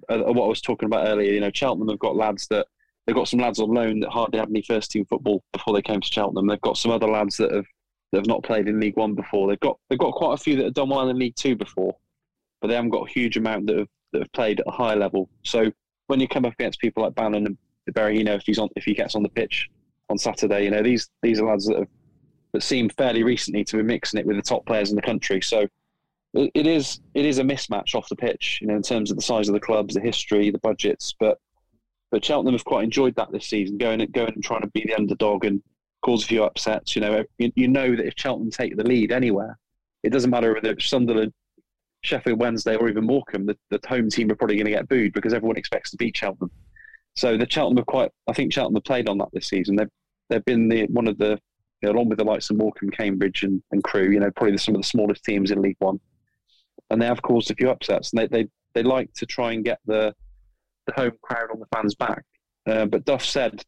Um, 0.08 0.34
what 0.34 0.44
I 0.44 0.48
was 0.48 0.60
talking 0.60 0.86
about 0.86 1.08
earlier, 1.08 1.32
you 1.32 1.40
know, 1.40 1.50
Cheltenham 1.52 1.88
have 1.88 1.98
got 1.98 2.16
lads 2.16 2.46
that 2.48 2.66
They've 3.08 3.16
got 3.16 3.26
some 3.26 3.40
lads 3.40 3.58
on 3.58 3.72
loan 3.72 4.00
that 4.00 4.10
hardly 4.10 4.38
had 4.38 4.50
any 4.50 4.60
first 4.60 4.90
team 4.90 5.06
football 5.06 5.42
before 5.54 5.72
they 5.72 5.80
came 5.80 6.02
to 6.02 6.12
Cheltenham. 6.12 6.46
They've 6.46 6.60
got 6.60 6.76
some 6.76 6.92
other 6.92 7.08
lads 7.08 7.38
that 7.38 7.50
have 7.50 7.64
that 8.12 8.18
have 8.18 8.26
not 8.26 8.42
played 8.42 8.68
in 8.68 8.78
League 8.78 8.98
One 8.98 9.14
before. 9.14 9.48
They've 9.48 9.58
got 9.60 9.78
they've 9.88 9.98
got 9.98 10.12
quite 10.12 10.34
a 10.34 10.36
few 10.36 10.56
that 10.56 10.64
have 10.64 10.74
done 10.74 10.90
well 10.90 11.08
in 11.08 11.18
League 11.18 11.34
Two 11.34 11.56
before, 11.56 11.96
but 12.60 12.68
they 12.68 12.74
haven't 12.74 12.90
got 12.90 13.08
a 13.08 13.10
huge 13.10 13.38
amount 13.38 13.66
that 13.68 13.78
have 13.78 13.88
that 14.12 14.18
have 14.20 14.32
played 14.32 14.60
at 14.60 14.66
a 14.66 14.70
high 14.70 14.94
level. 14.94 15.30
So 15.42 15.72
when 16.08 16.20
you 16.20 16.28
come 16.28 16.44
up 16.44 16.52
against 16.52 16.80
people 16.80 17.02
like 17.02 17.14
Bannan 17.14 17.46
and 17.46 17.56
Berry, 17.94 18.18
you 18.18 18.24
know 18.24 18.34
if 18.34 18.42
he's 18.44 18.58
on 18.58 18.68
if 18.76 18.84
he 18.84 18.92
gets 18.92 19.14
on 19.14 19.22
the 19.22 19.30
pitch 19.30 19.70
on 20.10 20.18
Saturday, 20.18 20.64
you 20.64 20.70
know 20.70 20.82
these 20.82 21.08
these 21.22 21.40
are 21.40 21.46
lads 21.46 21.64
that 21.64 21.78
have 21.78 21.88
that 22.52 22.62
seem 22.62 22.90
fairly 22.90 23.22
recently 23.22 23.64
to 23.64 23.78
be 23.78 23.82
mixing 23.82 24.20
it 24.20 24.26
with 24.26 24.36
the 24.36 24.42
top 24.42 24.66
players 24.66 24.90
in 24.90 24.96
the 24.96 25.02
country. 25.02 25.40
So 25.40 25.66
it, 26.34 26.66
is 26.66 27.00
it 27.14 27.24
is 27.24 27.38
a 27.38 27.42
mismatch 27.42 27.94
off 27.94 28.08
the 28.08 28.16
pitch, 28.16 28.58
you 28.60 28.68
know, 28.68 28.76
in 28.76 28.82
terms 28.82 29.10
of 29.10 29.16
the 29.16 29.22
size 29.22 29.48
of 29.48 29.54
the 29.54 29.60
clubs, 29.60 29.94
the 29.94 30.00
history, 30.00 30.50
the 30.50 30.58
budgets, 30.58 31.14
but 31.18 31.38
but 32.10 32.24
Cheltenham 32.24 32.54
have 32.54 32.64
quite 32.64 32.84
enjoyed 32.84 33.14
that 33.16 33.30
this 33.32 33.46
season, 33.46 33.78
going 33.78 34.04
going 34.12 34.32
and 34.32 34.44
trying 34.44 34.62
to 34.62 34.68
be 34.68 34.84
the 34.86 34.94
underdog 34.94 35.44
and 35.44 35.62
cause 36.02 36.24
a 36.24 36.26
few 36.26 36.44
upsets. 36.44 36.94
You 36.94 37.02
know, 37.02 37.24
you, 37.38 37.52
you 37.54 37.68
know 37.68 37.94
that 37.94 38.06
if 38.06 38.14
Cheltenham 38.16 38.50
take 38.50 38.76
the 38.76 38.84
lead 38.84 39.12
anywhere, 39.12 39.58
it 40.02 40.10
doesn't 40.10 40.30
matter 40.30 40.54
whether 40.54 40.70
it's 40.70 40.88
Sunderland, 40.88 41.32
Sheffield 42.02 42.40
Wednesday, 42.40 42.76
or 42.76 42.88
even 42.88 43.04
Morecambe. 43.04 43.46
The, 43.46 43.58
the 43.70 43.80
home 43.86 44.08
team 44.08 44.30
are 44.30 44.36
probably 44.36 44.56
going 44.56 44.66
to 44.66 44.72
get 44.72 44.88
booed 44.88 45.12
because 45.12 45.34
everyone 45.34 45.56
expects 45.56 45.90
to 45.90 45.96
beat 45.96 46.16
Cheltenham. 46.16 46.50
So 47.16 47.36
the 47.36 47.48
Cheltenham 47.48 47.78
have 47.78 47.86
quite. 47.86 48.10
I 48.28 48.32
think 48.32 48.52
Cheltenham 48.52 48.76
have 48.76 48.84
played 48.84 49.08
on 49.08 49.18
that 49.18 49.28
this 49.32 49.48
season. 49.48 49.76
They've 49.76 49.90
they've 50.30 50.44
been 50.44 50.68
the 50.68 50.86
one 50.86 51.08
of 51.08 51.18
the 51.18 51.38
you 51.82 51.88
know, 51.88 51.92
along 51.92 52.08
with 52.08 52.18
the 52.18 52.24
likes 52.24 52.50
of 52.50 52.56
Morecambe, 52.56 52.90
Cambridge, 52.90 53.42
and, 53.42 53.62
and 53.72 53.82
Crewe. 53.84 54.10
You 54.10 54.20
know, 54.20 54.30
probably 54.30 54.56
some 54.58 54.74
of 54.74 54.80
the 54.80 54.88
smallest 54.88 55.24
teams 55.24 55.50
in 55.50 55.60
League 55.60 55.76
One, 55.78 56.00
and 56.90 57.00
they 57.00 57.06
have 57.06 57.22
caused 57.22 57.50
a 57.50 57.54
few 57.54 57.70
upsets. 57.70 58.12
And 58.12 58.20
they 58.20 58.26
they, 58.26 58.48
they 58.74 58.82
like 58.82 59.12
to 59.14 59.26
try 59.26 59.52
and 59.52 59.64
get 59.64 59.78
the 59.86 60.14
the 60.86 60.92
home 60.94 61.12
crowd 61.22 61.50
on 61.52 61.60
the 61.60 61.66
fans' 61.74 61.94
back. 61.94 62.24
Uh, 62.66 62.86
but 62.86 63.04
Duff 63.04 63.24
said 63.24 63.62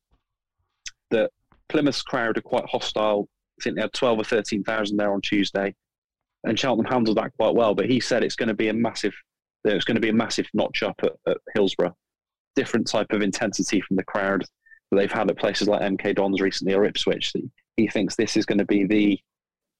that 1.10 1.30
Plymouth's 1.68 2.02
crowd 2.02 2.38
are 2.38 2.42
quite 2.42 2.66
hostile. 2.66 3.28
I 3.58 3.64
think 3.64 3.76
they 3.76 3.82
had 3.82 3.92
12 3.92 4.20
or 4.20 4.24
13,000 4.24 4.96
there 4.96 5.12
on 5.12 5.20
Tuesday. 5.20 5.74
And 6.44 6.58
Cheltenham 6.58 6.90
handled 6.90 7.18
that 7.18 7.32
quite 7.38 7.54
well. 7.54 7.74
But 7.74 7.90
he 7.90 8.00
said 8.00 8.22
it's 8.22 8.36
going 8.36 8.48
to 8.48 8.54
be 8.54 8.68
a 8.68 8.72
massive, 8.72 9.14
it's 9.64 9.84
going 9.84 9.96
to 9.96 10.00
be 10.00 10.08
a 10.08 10.14
massive 10.14 10.46
notch 10.54 10.82
up 10.82 10.98
at, 11.02 11.12
at 11.26 11.36
Hillsborough. 11.54 11.94
Different 12.56 12.86
type 12.86 13.12
of 13.12 13.22
intensity 13.22 13.80
from 13.80 13.96
the 13.96 14.04
crowd 14.04 14.44
that 14.90 14.96
they've 14.96 15.12
had 15.12 15.30
at 15.30 15.38
places 15.38 15.68
like 15.68 15.82
MK 15.82 16.16
Dons 16.16 16.40
recently 16.40 16.74
or 16.74 16.84
Ipswich. 16.84 17.32
He 17.76 17.88
thinks 17.88 18.16
this 18.16 18.36
is 18.36 18.46
going 18.46 18.58
to 18.58 18.64
be 18.64 18.84
the 18.84 19.20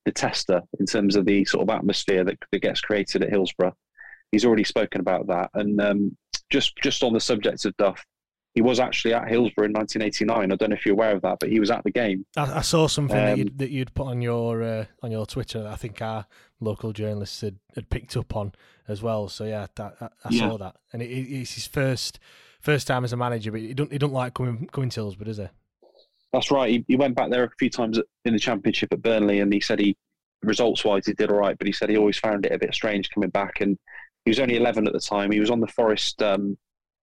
the 0.05 0.13
tester 0.13 0.63
in 0.79 0.87
terms 0.87 1.17
of 1.17 1.27
the 1.27 1.45
sort 1.45 1.63
of 1.63 1.75
atmosphere 1.75 2.25
that, 2.25 2.39
that 2.53 2.63
gets 2.63 2.81
created 2.81 3.23
at 3.23 3.31
Hillsborough. 3.31 3.75
He's 4.33 4.45
already 4.45 4.65
spoken 4.65 5.01
about 5.01 5.27
that. 5.29 5.51
And 5.55 5.81
um, 5.81 6.17
just 6.51 6.77
just 6.77 7.03
on 7.03 7.13
the 7.13 7.21
subject 7.21 7.65
of 7.65 7.77
Duff, 7.77 8.05
he 8.55 8.63
was 8.63 8.81
actually 8.81 9.15
at 9.15 9.29
Hillsborough 9.29 9.67
in 9.67 9.73
1989. 9.73 10.53
I 10.53 10.57
don't 10.57 10.71
know 10.71 10.77
if 10.77 10.85
you're 10.85 10.95
aware 10.95 11.15
of 11.15 11.23
that, 11.23 11.39
but 11.41 11.49
he 11.49 11.61
was 11.61 11.71
at 11.71 11.85
the 11.85 11.91
game. 11.91 12.27
I, 12.37 12.59
I 12.59 12.61
saw 12.63 12.89
something 12.89 13.17
um, 13.17 13.25
that, 13.25 13.39
you'd, 13.39 13.59
that, 13.59 13.71
you'd, 13.71 13.95
put 13.95 14.07
on 14.07 14.23
your 14.23 14.63
uh, 14.63 14.85
on 15.03 15.11
your 15.11 15.27
Twitter. 15.27 15.63
That 15.63 15.73
I 15.73 15.77
think 15.77 16.01
our 16.03 16.27
local 16.61 16.93
journalists 16.93 17.41
had, 17.41 17.57
had 17.75 17.91
picked 17.91 18.17
up 18.17 18.35
on 18.37 18.53
as 18.89 19.03
well. 19.03 19.29
So 19.29 19.45
yeah, 19.45 19.67
that, 19.77 19.97
I, 20.01 20.05
I 20.07 20.29
yeah. 20.31 20.49
saw 20.49 20.59
that, 20.59 20.77
and 20.93 21.03
it, 21.03 21.07
it's 21.07 21.55
his 21.55 21.67
first 21.67 22.19
first 22.61 22.87
time 22.87 23.05
as 23.05 23.13
a 23.13 23.17
manager. 23.17 23.53
But 23.53 23.61
he 23.61 23.75
don't 23.75 23.93
he 23.93 23.99
don't 23.99 24.13
like 24.13 24.35
coming 24.35 24.69
coming 24.73 24.91
to 24.91 25.01
Hillsborough, 25.01 25.27
does 25.27 25.39
he? 25.39 25.49
That's 26.33 26.51
right. 26.51 26.71
He, 26.71 26.85
he 26.87 26.97
went 26.97 27.16
back 27.16 27.31
there 27.31 27.45
a 27.45 27.51
few 27.59 27.71
times 27.71 27.99
in 28.25 28.33
the 28.33 28.38
championship 28.38 28.93
at 28.93 29.03
Burnley, 29.03 29.40
and 29.40 29.53
he 29.53 29.61
said 29.61 29.81
he 29.81 29.97
results 30.43 30.85
wise 30.85 31.07
he 31.07 31.12
did 31.12 31.31
all 31.31 31.38
right, 31.38 31.59
but 31.59 31.66
he 31.66 31.73
said 31.73 31.90
he 31.90 31.97
always 31.97 32.19
found 32.19 32.47
it 32.47 32.53
a 32.53 32.59
bit 32.59 32.73
strange 32.73 33.11
coming 33.11 33.29
back 33.31 33.61
and 33.61 33.77
he 34.25 34.31
was 34.31 34.40
only 34.40 34.57
11 34.57 34.87
at 34.87 34.93
the 34.93 35.01
time. 35.01 35.31
He 35.31 35.40
was 35.40 35.51
on 35.51 35.61
the 35.61 35.66
Forest 35.66 36.23
um, 36.23 36.57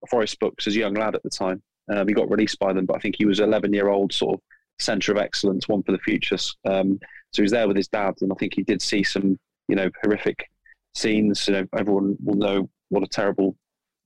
Forest 0.09 0.39
books 0.39 0.67
as 0.67 0.75
a 0.75 0.79
young 0.79 0.93
lad 0.93 1.15
at 1.15 1.23
the 1.23 1.29
time. 1.29 1.61
Um, 1.89 2.07
he 2.07 2.13
got 2.13 2.29
released 2.29 2.59
by 2.59 2.73
them, 2.73 2.85
but 2.85 2.95
I 2.95 2.99
think 2.99 3.15
he 3.17 3.25
was 3.25 3.39
11 3.39 3.73
year 3.73 3.89
old 3.89 4.13
sort 4.13 4.35
of 4.35 4.41
centre 4.79 5.11
of 5.11 5.17
excellence, 5.17 5.67
one 5.67 5.83
for 5.83 5.91
the 5.91 5.97
future. 5.99 6.37
Um, 6.65 6.99
so 7.33 7.37
he 7.37 7.41
was 7.41 7.51
there 7.51 7.67
with 7.67 7.77
his 7.77 7.87
dad, 7.87 8.15
and 8.21 8.31
I 8.31 8.35
think 8.35 8.53
he 8.53 8.63
did 8.63 8.81
see 8.81 9.03
some, 9.03 9.37
you 9.67 9.75
know, 9.75 9.89
horrific 10.03 10.49
scenes. 10.95 11.47
You 11.47 11.53
know, 11.55 11.67
everyone 11.75 12.17
will 12.23 12.35
know 12.35 12.69
what 12.89 13.03
a 13.03 13.07
terrible 13.07 13.55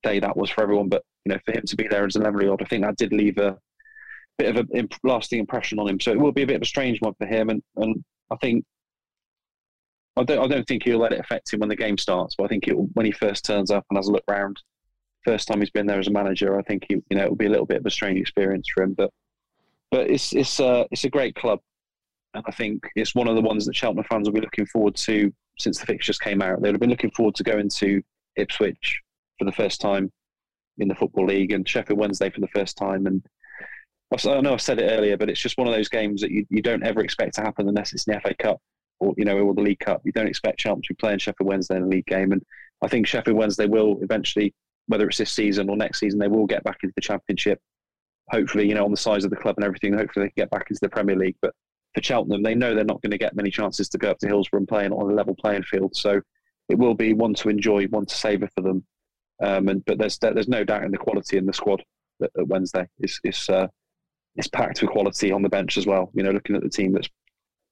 day 0.04 0.20
that 0.20 0.38
was 0.38 0.50
for 0.50 0.62
everyone. 0.62 0.90
But 0.90 1.04
you 1.26 1.34
know, 1.34 1.40
for 1.46 1.52
him 1.52 1.64
to 1.66 1.76
be 1.76 1.88
there 1.88 2.06
as 2.06 2.16
an 2.16 2.22
11 2.22 2.42
year 2.42 2.52
old, 2.52 2.62
I 2.62 2.66
think 2.66 2.84
that 2.84 2.98
did 2.98 3.12
leave 3.12 3.38
a 3.38 3.58
bit 4.42 4.56
of 4.56 4.68
a 4.74 4.88
lasting 5.04 5.40
impression 5.40 5.80
on 5.80 5.88
him. 5.88 6.00
So 6.00 6.12
it 6.12 6.20
will 6.20 6.32
be 6.32 6.44
a 6.44 6.48
bit 6.48 6.56
of 6.56 6.62
a 6.62 6.66
strange 6.66 7.00
one 7.02 7.14
for 7.16 7.26
him, 7.26 7.50
and 7.50 7.62
and 7.78 8.04
I 8.32 8.36
think 8.38 8.66
I 10.18 10.24
don't, 10.24 10.44
I 10.44 10.48
don't 10.48 10.68
think 10.68 10.84
he'll 10.84 11.00
let 11.00 11.14
it 11.14 11.20
affect 11.20 11.54
him 11.54 11.60
when 11.60 11.70
the 11.70 11.76
game 11.76 11.98
starts. 11.98 12.36
But 12.36 12.46
I 12.46 12.48
think 12.48 12.66
when 12.94 13.06
he 13.06 13.12
first 13.12 13.46
turns 13.46 13.72
up 13.72 13.86
and 13.90 13.98
has 13.98 14.08
a 14.08 14.12
look 14.12 14.24
round, 14.30 14.62
first 15.24 15.48
time 15.48 15.60
he's 15.60 15.70
been 15.70 15.86
there 15.86 16.00
as 16.00 16.08
a 16.08 16.12
manager, 16.12 16.60
I 16.60 16.64
think 16.64 16.86
he, 16.88 16.96
you 17.10 17.18
know, 17.18 17.24
it'll 17.24 17.36
be 17.36 17.46
a 17.46 17.52
little 17.52 17.66
bit 17.66 17.80
of 17.80 17.86
a 17.86 17.92
strange 17.92 18.20
experience 18.20 18.68
for 18.74 18.84
him. 18.84 18.94
But, 18.94 19.12
but 19.90 20.10
it's 20.10 20.34
it's 20.34 20.60
a 20.60 20.86
it's 20.92 21.06
a 21.06 21.10
great 21.10 21.36
club, 21.36 21.60
and 22.34 22.44
I 22.48 22.52
think 22.52 22.84
it's 22.96 23.16
one 23.16 23.28
of 23.28 23.36
the 23.36 23.42
ones 23.42 23.66
that 23.66 23.76
Cheltenham 23.76 24.06
fans 24.10 24.28
will 24.28 24.34
be 24.34 24.42
looking 24.42 24.66
forward 24.66 24.96
to 24.96 25.34
since 25.60 25.80
the 25.80 25.86
fixtures 25.86 26.18
came 26.18 26.42
out. 26.42 26.62
They'll 26.62 26.74
have 26.74 26.82
been 26.82 26.90
looking 26.90 27.12
forward 27.12 27.36
to 27.36 27.44
going 27.44 27.70
to 27.70 28.02
Ipswich 28.36 29.02
for 29.38 29.46
the 29.46 29.52
first 29.52 29.82
time 29.82 30.12
in 30.78 30.88
the 30.88 30.96
football 30.96 31.26
league 31.26 31.52
and 31.52 31.68
Sheffield 31.68 32.00
Wednesday 32.00 32.30
for 32.30 32.42
the 32.42 32.48
first 32.48 32.78
time. 32.78 33.06
And 33.06 33.24
I 34.14 34.42
know 34.42 34.54
I've 34.54 34.62
said 34.62 34.80
it 34.80 34.90
earlier, 34.92 35.16
but 35.18 35.30
it's 35.30 35.40
just 35.40 35.58
one 35.58 35.68
of 35.68 35.74
those 35.74 35.90
games 35.90 36.22
that 36.22 36.32
you, 36.32 36.46
you 36.50 36.62
don't 36.62 36.84
ever 36.84 37.02
expect 37.02 37.36
to 37.36 37.42
happen 37.42 37.68
unless 37.68 37.94
it's 37.94 38.08
in 38.08 38.14
the 38.14 38.20
FA 38.22 38.34
Cup 38.34 38.60
or 39.00 39.14
you 39.18 39.26
know, 39.26 39.38
or 39.38 39.54
the 39.54 39.62
League 39.62 39.80
Cup. 39.80 40.02
You 40.06 40.12
don't 40.12 40.28
expect 40.28 40.62
Cheltenham 40.62 40.84
to 40.84 40.94
be 40.94 40.98
playing 40.98 41.20
Sheffield 41.20 41.48
Wednesday 41.48 41.78
in 41.78 41.84
a 41.84 41.88
league 41.88 42.06
game, 42.06 42.32
and 42.32 42.42
I 42.82 42.88
think 42.88 43.08
Sheffield 43.08 43.38
Wednesday 43.38 43.66
will 43.66 43.98
eventually, 44.02 44.54
whether 44.88 45.08
it's 45.08 45.18
this 45.18 45.32
season 45.32 45.70
or 45.70 45.76
next 45.76 46.00
season, 46.00 46.20
they 46.20 46.28
will 46.28 46.46
get 46.46 46.64
back 46.64 46.78
into 46.84 46.94
the 46.96 47.02
Championship. 47.02 47.60
Hopefully, 48.30 48.68
you 48.68 48.76
know, 48.76 48.86
on 48.86 48.92
the 48.92 48.98
size 48.98 49.26
of 49.26 49.30
the 49.32 49.36
club 49.36 49.56
and 49.58 49.66
everything, 49.66 49.94
hopefully 49.94 50.26
they 50.26 50.30
can 50.30 50.44
get 50.44 50.50
back 50.52 50.68
into 50.70 50.80
the 50.82 50.90
Premier 50.90 51.16
League. 51.16 51.36
But 51.42 51.54
for 51.94 52.04
Cheltenham, 52.04 52.44
they 52.44 52.56
know 52.56 52.76
they're 52.76 52.86
not 52.86 53.02
going 53.02 53.12
to 53.12 53.18
get 53.18 53.36
many 53.36 53.50
chances 53.50 53.90
to 53.90 53.98
go 53.98 54.12
up 54.12 54.20
to 54.20 54.28
Hillsborough 54.28 54.60
and 54.60 54.68
play 54.68 54.86
on 54.86 54.92
a 54.92 55.14
level 55.14 55.36
playing 55.36 55.64
field. 55.64 55.96
So 55.96 56.22
it 56.70 56.78
will 56.78 56.94
be 56.94 57.14
one 57.14 57.34
to 57.36 57.50
enjoy, 57.50 57.86
one 57.88 58.06
to 58.06 58.16
savour 58.16 58.50
for 58.56 58.62
them. 58.62 58.86
Um, 59.42 59.68
and 59.68 59.84
but 59.86 59.98
there's 59.98 60.18
there's 60.20 60.48
no 60.48 60.64
doubt 60.64 60.84
in 60.84 60.92
the 60.92 60.98
quality 60.98 61.38
in 61.38 61.48
the 61.48 61.54
squad 61.54 61.84
That, 62.20 62.30
at 62.38 62.48
Wednesday. 62.48 62.88
is 63.00 63.20
it's 63.24 63.50
uh, 63.50 63.68
it's 64.36 64.48
packed 64.48 64.82
with 64.82 64.92
quality 64.92 65.32
on 65.32 65.42
the 65.42 65.50
bench 65.50 65.78
as 65.78 65.86
well. 65.86 66.12
You 66.14 66.24
know, 66.24 66.32
looking 66.32 66.56
at 66.56 66.64
the 66.64 66.70
team 66.70 66.94
that's 66.94 67.10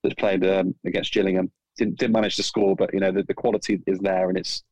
that's 0.03 0.15
played 0.15 0.45
um, 0.45 0.75
against 0.85 1.13
Gillingham. 1.13 1.51
Didn't, 1.77 1.97
didn't 1.97 2.13
manage 2.13 2.35
to 2.35 2.43
score, 2.43 2.75
but 2.75 2.93
you 2.93 2.99
know 2.99 3.11
the, 3.11 3.23
the 3.23 3.33
quality 3.33 3.81
is 3.87 3.99
there, 3.99 4.29
and 4.29 4.37
it's 4.37 4.63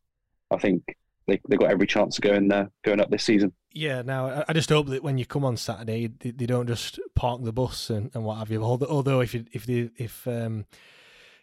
I 0.51 0.57
think 0.57 0.83
they 1.27 1.39
they 1.47 1.57
got 1.57 1.71
every 1.71 1.87
chance 1.87 2.17
of 2.17 2.23
going 2.23 2.51
uh, 2.51 2.67
going 2.83 2.99
up 2.99 3.09
this 3.09 3.23
season. 3.23 3.53
Yeah, 3.73 4.01
now 4.01 4.43
I 4.47 4.53
just 4.53 4.69
hope 4.69 4.87
that 4.87 5.03
when 5.03 5.17
you 5.17 5.25
come 5.25 5.45
on 5.45 5.55
Saturday, 5.55 6.07
they, 6.07 6.31
they 6.31 6.45
don't 6.47 6.67
just 6.67 6.99
park 7.15 7.43
the 7.43 7.53
bus 7.53 7.91
and, 7.91 8.09
and 8.15 8.23
what 8.23 8.39
have 8.39 8.49
you. 8.49 8.63
Although 8.63 9.19
if 9.19 9.35
you, 9.35 9.45
if 9.51 9.67
they, 9.67 9.91
if 9.97 10.27
um, 10.27 10.65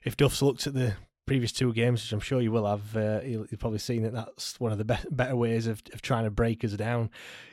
if 0.02 0.16
Duff's 0.16 0.42
looked 0.42 0.66
at 0.66 0.74
the 0.74 0.94
previous 1.26 1.52
two 1.52 1.72
games, 1.72 2.02
which 2.02 2.12
I'm 2.12 2.20
sure 2.20 2.40
you 2.40 2.52
will 2.52 2.66
have, 2.66 2.96
uh, 2.96 3.20
you've 3.24 3.58
probably 3.58 3.78
seen 3.78 4.02
that 4.02 4.12
that's 4.12 4.58
one 4.60 4.72
of 4.72 4.78
the 4.78 4.84
be- 4.84 4.94
better 5.10 5.36
ways 5.36 5.66
of, 5.66 5.82
of 5.92 6.02
trying 6.02 6.24
to 6.24 6.30
break 6.30 6.64
us 6.64 6.72
down, 6.72 7.10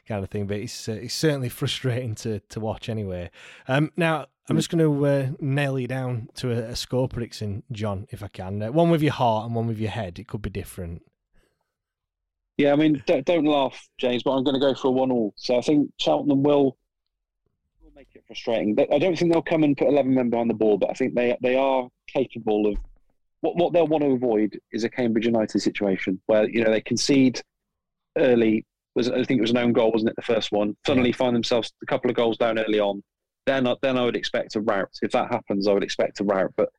kind 0.07 0.23
of 0.23 0.29
thing. 0.29 0.47
But 0.47 0.57
it's 0.57 0.89
uh, 0.89 0.93
it's 0.93 1.13
certainly 1.13 1.49
frustrating 1.49 2.15
to 2.15 2.39
to 2.39 2.59
watch 2.59 2.89
anyway. 2.89 3.29
Um, 3.67 3.91
now 3.95 4.27
I'm 4.49 4.57
just 4.57 4.69
going 4.69 4.83
to 4.83 5.05
uh, 5.05 5.27
nail 5.39 5.79
you 5.79 5.87
down 5.87 6.29
to 6.35 6.51
a, 6.51 6.71
a, 6.71 6.75
score 6.75 7.07
prediction, 7.07 7.63
Jon, 7.71 8.07
if 8.09 8.21
I 8.21 8.27
can. 8.27 8.61
Uh, 8.61 8.71
one 8.71 8.89
with 8.89 9.01
your 9.01 9.13
heart 9.13 9.45
and 9.45 9.55
one 9.55 9.67
with 9.67 9.79
your 9.79 9.91
head. 9.91 10.19
It 10.19 10.27
could 10.27 10.41
be 10.41 10.49
different. 10.49 11.03
Yeah, 12.57 12.73
I 12.73 12.75
mean, 12.75 13.01
don't, 13.05 13.25
don't 13.25 13.45
laugh, 13.45 13.87
James, 13.97 14.23
but 14.23 14.31
I'm 14.31 14.43
going 14.43 14.55
to 14.55 14.59
go 14.59 14.75
for 14.75 14.89
a 14.89 14.91
one-all. 14.91 15.33
So 15.37 15.57
I 15.57 15.61
think 15.61 15.89
Cheltenham 15.97 16.43
will 16.43 16.77
will 17.81 17.93
make 17.95 18.09
it 18.13 18.23
frustrating. 18.27 18.77
I 18.91 18.99
don't 18.99 19.17
think 19.17 19.31
they'll 19.31 19.41
come 19.41 19.63
and 19.63 19.77
put 19.77 19.87
11 19.87 20.13
men 20.13 20.29
behind 20.29 20.49
the 20.49 20.55
ball, 20.55 20.77
but 20.77 20.89
I 20.89 20.93
think 20.93 21.15
they 21.15 21.37
they 21.41 21.55
are 21.55 21.87
capable 22.07 22.67
of 22.67 22.77
what 23.41 23.57
what 23.57 23.73
they'll 23.73 23.87
want 23.87 24.03
to 24.03 24.11
avoid 24.11 24.59
is 24.71 24.83
a 24.83 24.89
Cambridge 24.89 25.25
United 25.25 25.59
situation 25.59 26.21
where 26.27 26.49
you 26.49 26.63
know 26.63 26.71
they 26.71 26.81
concede 26.81 27.41
early. 28.17 28.65
Was 28.95 29.09
I 29.09 29.23
think 29.23 29.39
it 29.39 29.41
was 29.41 29.51
an 29.51 29.57
own 29.57 29.73
goal, 29.73 29.91
wasn't 29.91 30.09
it? 30.09 30.15
The 30.15 30.21
first 30.21 30.51
one. 30.51 30.75
Suddenly 30.85 31.11
find 31.11 31.35
themselves 31.35 31.71
a 31.81 31.85
couple 31.85 32.09
of 32.09 32.15
goals 32.15 32.37
down 32.37 32.59
early 32.59 32.79
on. 32.79 33.03
Then 33.45 33.67
uh, 33.67 33.75
then 33.81 33.97
I 33.97 34.05
would 34.05 34.15
expect 34.15 34.55
a 34.55 34.61
rout. 34.61 34.91
If 35.01 35.11
that 35.11 35.31
happens, 35.31 35.67
I 35.67 35.73
would 35.73 35.83
expect 35.83 36.19
a 36.19 36.23
rout. 36.23 36.53
But 36.55 36.69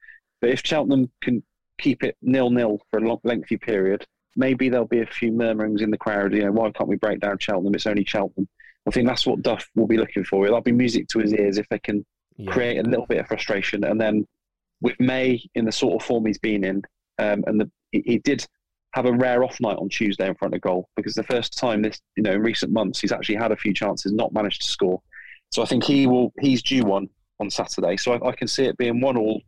but 0.40 0.50
if 0.50 0.62
Cheltenham 0.64 1.10
can 1.22 1.42
keep 1.78 2.04
it 2.04 2.16
nil 2.22 2.50
nil 2.50 2.80
for 2.90 2.98
a 2.98 3.08
long, 3.08 3.20
lengthy 3.24 3.56
period, 3.56 4.06
maybe 4.36 4.68
there'll 4.68 4.86
be 4.86 5.00
a 5.00 5.06
few 5.06 5.32
murmurings 5.32 5.82
in 5.82 5.90
the 5.90 5.98
crowd. 5.98 6.32
You 6.32 6.44
know, 6.44 6.52
why 6.52 6.70
can't 6.70 6.88
we 6.88 6.96
break 6.96 7.20
down 7.20 7.38
Cheltenham? 7.38 7.74
It's 7.74 7.86
only 7.86 8.04
Cheltenham. 8.04 8.48
I 8.86 8.90
think 8.90 9.08
that's 9.08 9.26
what 9.26 9.42
Duff 9.42 9.68
will 9.74 9.86
be 9.86 9.96
looking 9.96 10.24
for. 10.24 10.44
That'll 10.44 10.60
be 10.60 10.72
music 10.72 11.08
to 11.08 11.20
his 11.20 11.32
ears 11.32 11.58
if 11.58 11.68
they 11.68 11.78
can 11.78 12.04
yeah. 12.36 12.50
create 12.50 12.78
a 12.78 12.82
little 12.82 13.06
bit 13.06 13.18
of 13.18 13.28
frustration 13.28 13.84
and 13.84 14.00
then 14.00 14.26
with 14.82 14.98
May 15.00 15.42
in 15.54 15.64
the 15.64 15.72
sort 15.72 16.00
of 16.00 16.06
form 16.06 16.26
he's 16.26 16.38
been 16.38 16.64
in, 16.64 16.82
um, 17.18 17.44
and 17.46 17.60
the, 17.60 17.70
he, 17.92 18.18
did 18.18 18.46
have 18.94 19.06
a 19.06 19.12
rare 19.12 19.44
off 19.44 19.58
night 19.60 19.76
on 19.78 19.88
Tuesday 19.88 20.28
in 20.28 20.34
front 20.34 20.54
of 20.54 20.60
goal 20.60 20.88
because 20.96 21.14
the 21.14 21.22
first 21.22 21.56
time 21.56 21.80
this, 21.82 22.00
you 22.16 22.22
know, 22.22 22.32
in 22.32 22.42
recent 22.42 22.72
months 22.72 23.00
he's 23.00 23.12
actually 23.12 23.36
had 23.36 23.52
a 23.52 23.56
few 23.56 23.72
chances, 23.72 24.12
not 24.12 24.34
managed 24.34 24.62
to 24.62 24.68
score. 24.68 25.00
So 25.50 25.62
I 25.62 25.66
think 25.66 25.84
he 25.84 26.06
will. 26.06 26.32
He's 26.40 26.62
due 26.62 26.82
one 26.82 27.08
on 27.40 27.50
Saturday. 27.50 27.96
So 27.96 28.12
I, 28.12 28.28
I 28.28 28.32
can 28.32 28.48
see 28.48 28.64
it 28.64 28.76
being 28.76 29.00
one 29.00 29.16
all, 29.16 29.40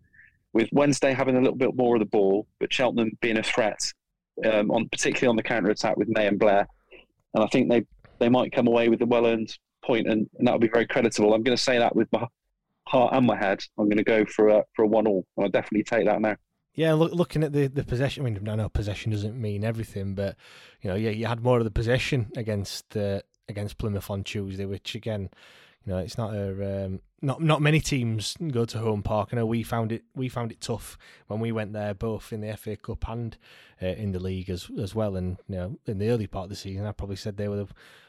with 0.53 0.69
Wednesday 0.73 1.13
having 1.13 1.37
a 1.37 1.41
little 1.41 1.57
bit 1.57 1.75
more 1.75 1.97
of 1.97 2.01
the 2.01 2.07
ball, 2.07 2.47
but 2.61 2.73
Cheltenham 2.73 3.11
being 3.21 3.39
a 3.39 3.43
threat, 3.43 3.81
um, 4.45 4.71
on 4.71 4.89
particularly 4.89 5.29
on 5.29 5.37
the 5.37 5.43
counter 5.43 5.71
attack 5.71 5.97
with 5.97 6.09
May 6.09 6.27
and 6.27 6.39
Blair. 6.39 6.67
And 7.35 7.43
I 7.43 7.47
think 7.49 7.71
they 7.71 7.85
they 8.19 8.29
might 8.29 8.53
come 8.53 8.69
away 8.69 8.89
with 8.89 9.03
a 9.03 9.07
well 9.07 9.27
earned 9.27 9.57
point, 9.85 10.07
and, 10.07 10.29
and 10.39 10.47
that 10.47 10.53
would 10.53 10.61
be 10.61 10.69
very 10.69 10.87
creditable. 10.87 11.35
I'm 11.35 11.43
going 11.43 11.57
to 11.57 11.63
say 11.63 11.79
that 11.79 11.95
with 11.97 12.09
my 12.13 12.27
heart 12.87 13.15
and 13.15 13.27
my 13.27 13.37
head, 13.37 13.63
I'm 13.79 13.87
going 13.87 13.99
to 13.99 14.05
go 14.05 14.25
for 14.25 14.49
a 14.49 14.63
for 14.75 14.85
a 14.85 14.89
one 14.89 15.07
all. 15.07 15.27
I'll 15.39 15.49
definitely 15.49 15.85
take 15.85 16.07
that 16.07 16.21
now. 16.21 16.37
Yeah, 16.75 16.95
look, 16.95 17.13
looking 17.13 17.45
at 17.45 17.53
the, 17.53 17.69
the 17.69 17.85
possession. 17.85 18.27
I 18.27 18.31
mean, 18.31 18.49
I 18.49 18.57
know 18.57 18.69
possession 18.69 19.13
doesn't 19.13 19.41
mean 19.41 19.65
everything, 19.65 20.15
but 20.15 20.37
you 20.83 20.91
know, 20.91 20.97
yeah, 20.97 21.11
you 21.11 21.27
had 21.27 21.43
more 21.43 21.59
of 21.59 21.65
the 21.65 21.71
possession 21.71 22.31
against 22.37 22.97
uh, 22.97 23.21
against 23.49 23.79
Plymouth 23.79 24.11
on 24.11 24.25
Tuesday, 24.25 24.65
which 24.65 24.95
again, 24.95 25.31
you 25.85 25.93
know, 25.93 25.99
it's 25.99 26.19
not 26.19 26.35
a 26.35 26.87
um, 26.87 27.01
not 27.23 27.41
not 27.41 27.63
many 27.63 27.81
teams 27.81 28.37
go 28.51 28.65
to 28.65 28.79
home 28.79 29.03
park. 29.03 29.29
I 29.33 29.37
know 29.37 29.47
we 29.47 29.63
found 29.63 29.93
it 29.93 30.03
we 30.17 30.29
found 30.29 30.51
it 30.51 30.61
tough 30.61 30.99
when 31.29 31.39
we 31.39 31.53
went 31.53 31.73
there, 31.73 31.95
both 31.95 32.33
in 32.33 32.41
the 32.41 32.57
FA 32.57 32.77
Cup 32.77 33.09
and 33.09 33.37
uh, 33.81 33.87
in 33.87 34.11
the 34.11 34.21
league 34.21 34.51
as 34.51 34.69
as 34.79 34.95
well. 34.97 35.15
And 35.17 35.37
you 35.49 35.57
know, 35.57 35.79
in 35.87 35.99
the 35.99 36.09
early 36.09 36.27
part 36.27 36.45
of 36.45 36.51
the 36.51 36.57
season, 36.57 36.87
I 36.87 36.93
probably 36.93 37.17
said 37.17 37.37
they 37.37 37.49
were 37.49 37.57
the, 37.57 37.69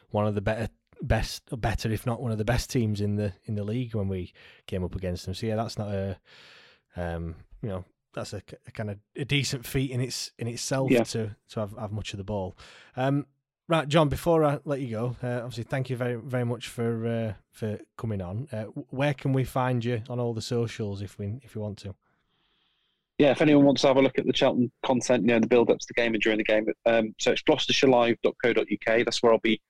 one 0.09 0.25
of 0.25 0.33
the 0.33 0.41
better 0.41 0.69
best 1.01 1.43
or 1.51 1.57
better, 1.57 1.91
if 1.91 2.05
not 2.05 2.21
one 2.21 2.31
of 2.31 2.37
the 2.37 2.45
best 2.45 2.69
teams 2.69 3.01
in 3.01 3.15
the 3.15 3.33
in 3.45 3.55
the 3.55 3.63
league 3.63 3.95
when 3.95 4.07
we 4.07 4.33
came 4.67 4.83
up 4.83 4.95
against 4.95 5.25
them. 5.25 5.33
So 5.33 5.47
yeah, 5.47 5.55
that's 5.55 5.77
not 5.77 5.89
a 5.89 6.17
um, 6.95 7.35
you 7.61 7.69
know 7.69 7.85
that's 8.13 8.33
a, 8.33 8.41
a 8.67 8.71
kind 8.71 8.89
of 8.89 8.97
a 9.15 9.25
decent 9.25 9.65
feat 9.65 9.91
in 9.91 10.01
its 10.01 10.31
in 10.39 10.47
itself 10.47 10.91
yeah. 10.91 11.03
to 11.03 11.35
to 11.49 11.59
have, 11.59 11.77
have 11.77 11.91
much 11.91 12.13
of 12.13 12.17
the 12.17 12.23
ball. 12.23 12.55
Um, 12.95 13.25
right, 13.67 13.87
Jon. 13.87 14.09
Before 14.09 14.43
I 14.43 14.59
let 14.65 14.79
you 14.79 14.89
go, 14.89 15.15
uh, 15.21 15.41
obviously 15.43 15.65
thank 15.65 15.89
you 15.89 15.97
very 15.97 16.15
very 16.15 16.45
much 16.45 16.67
for 16.67 17.05
uh, 17.05 17.33
for 17.51 17.79
coming 17.97 18.21
on. 18.21 18.47
Uh, 18.51 18.63
where 18.89 19.13
can 19.13 19.33
we 19.33 19.43
find 19.43 19.83
you 19.85 20.01
on 20.09 20.19
all 20.19 20.33
the 20.33 20.41
socials 20.41 21.01
if 21.01 21.19
we 21.19 21.39
if 21.43 21.55
you 21.55 21.61
want 21.61 21.77
to? 21.79 21.95
Yeah, 23.17 23.31
if 23.31 23.41
anyone 23.41 23.63
wants 23.63 23.81
to 23.81 23.87
have 23.87 23.95
a 23.95 24.01
look 24.01 24.17
at 24.17 24.25
the 24.25 24.35
Cheltenham 24.35 24.69
content, 24.85 25.21
you 25.23 25.27
know, 25.27 25.39
the 25.39 25.47
build 25.47 25.69
up 25.69 25.79
to 25.79 25.87
the 25.87 25.93
game 25.93 26.13
and 26.13 26.21
during 26.21 26.37
the 26.37 26.43
game, 26.43 26.65
um, 26.85 27.15
so 27.17 27.31
it's 27.31 27.43
gloucestershireLive.co.uk. 27.43 29.05
That's 29.05 29.23
where 29.23 29.31
I'll 29.31 29.39
be 29.39 29.61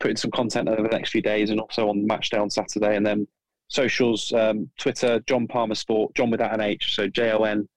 putting 0.00 0.16
some 0.16 0.30
content 0.30 0.68
over 0.68 0.82
the 0.82 0.96
next 0.96 1.10
few 1.10 1.22
days 1.22 1.50
and 1.50 1.60
also 1.60 1.88
on 1.88 2.06
match 2.06 2.30
day 2.30 2.38
on 2.38 2.50
Saturday. 2.50 2.96
And 2.96 3.04
then 3.04 3.26
socials, 3.68 4.32
um, 4.32 4.70
Twitter, 4.78 5.20
Jon 5.26 5.46
Palmer 5.46 5.74
Sport, 5.74 6.14
Jon 6.14 6.30
without 6.30 6.54
an 6.54 6.60
H, 6.60 6.94
so 6.94 7.06
J 7.06 7.32
O 7.32 7.44
N 7.44 7.68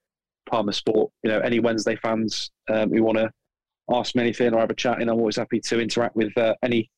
Palmer 0.50 0.72
Sport. 0.72 1.12
You 1.24 1.32
know, 1.32 1.40
any 1.40 1.60
Wednesday 1.60 1.96
fans 1.96 2.52
um, 2.70 2.92
who 2.92 3.04
want 3.04 3.18
to 3.18 3.32
ask 3.92 4.16
me 4.16 4.24
anything 4.24 4.54
or 4.54 4.60
have 4.60 4.70
a 4.70 4.76
chat, 4.76 5.02
and 5.02 5.10
I'm 5.10 5.20
always 5.20 5.38
happy 5.38 5.60
to 5.60 5.80
interact 5.80 6.16
with 6.16 6.36
uh, 6.38 6.56
any 6.64 6.90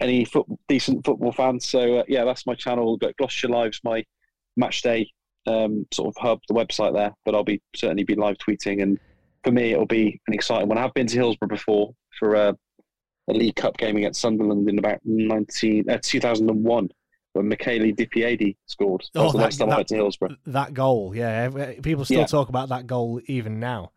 any 0.00 0.24
foot, 0.24 0.46
decent 0.68 1.04
football 1.04 1.32
fans. 1.32 1.66
So 1.66 1.98
uh, 1.98 2.04
yeah, 2.08 2.24
that's 2.24 2.46
my 2.46 2.54
channel. 2.54 2.96
But 2.98 3.16
Gloucestershire 3.16 3.50
Live's 3.50 3.80
my 3.84 4.04
match 4.56 4.82
day 4.82 5.10
um, 5.46 5.86
sort 5.92 6.08
of 6.08 6.20
hub, 6.20 6.40
the 6.48 6.54
website 6.54 6.94
there. 6.94 7.12
But 7.24 7.34
I'll 7.34 7.44
be 7.44 7.60
certainly 7.76 8.04
be 8.04 8.14
live 8.14 8.36
tweeting, 8.38 8.82
and 8.82 8.98
for 9.44 9.52
me, 9.52 9.72
it'll 9.72 9.86
be 9.86 10.20
an 10.26 10.34
exciting 10.34 10.68
one. 10.68 10.78
I've 10.78 10.94
been 10.94 11.06
to 11.06 11.16
Hillsborough 11.16 11.48
before 11.48 11.94
for 12.18 12.36
uh, 12.36 12.52
a 13.28 13.32
League 13.32 13.56
Cup 13.56 13.76
game 13.76 13.96
against 13.96 14.20
Sunderland 14.20 14.68
in 14.68 14.78
about 14.78 15.00
19, 15.04 15.88
uh, 15.88 15.98
2001 16.02 16.88
when 17.34 17.48
Michele 17.48 17.92
Di 17.92 18.06
Piedi 18.06 18.56
scored. 18.66 19.02
That 19.14 19.20
oh, 19.20 19.24
was 19.24 19.32
the 19.32 19.38
last 19.38 19.58
time 19.58 19.68
that, 19.68 19.74
I 19.74 19.78
went 19.78 19.88
to 19.88 19.96
Hillsborough. 19.96 20.36
That 20.46 20.74
goal, 20.74 21.14
yeah. 21.14 21.74
People 21.82 22.04
still 22.04 22.20
yeah. 22.20 22.26
talk 22.26 22.48
about 22.48 22.68
that 22.70 22.86
goal 22.86 23.20
even 23.26 23.60
now. 23.60 23.92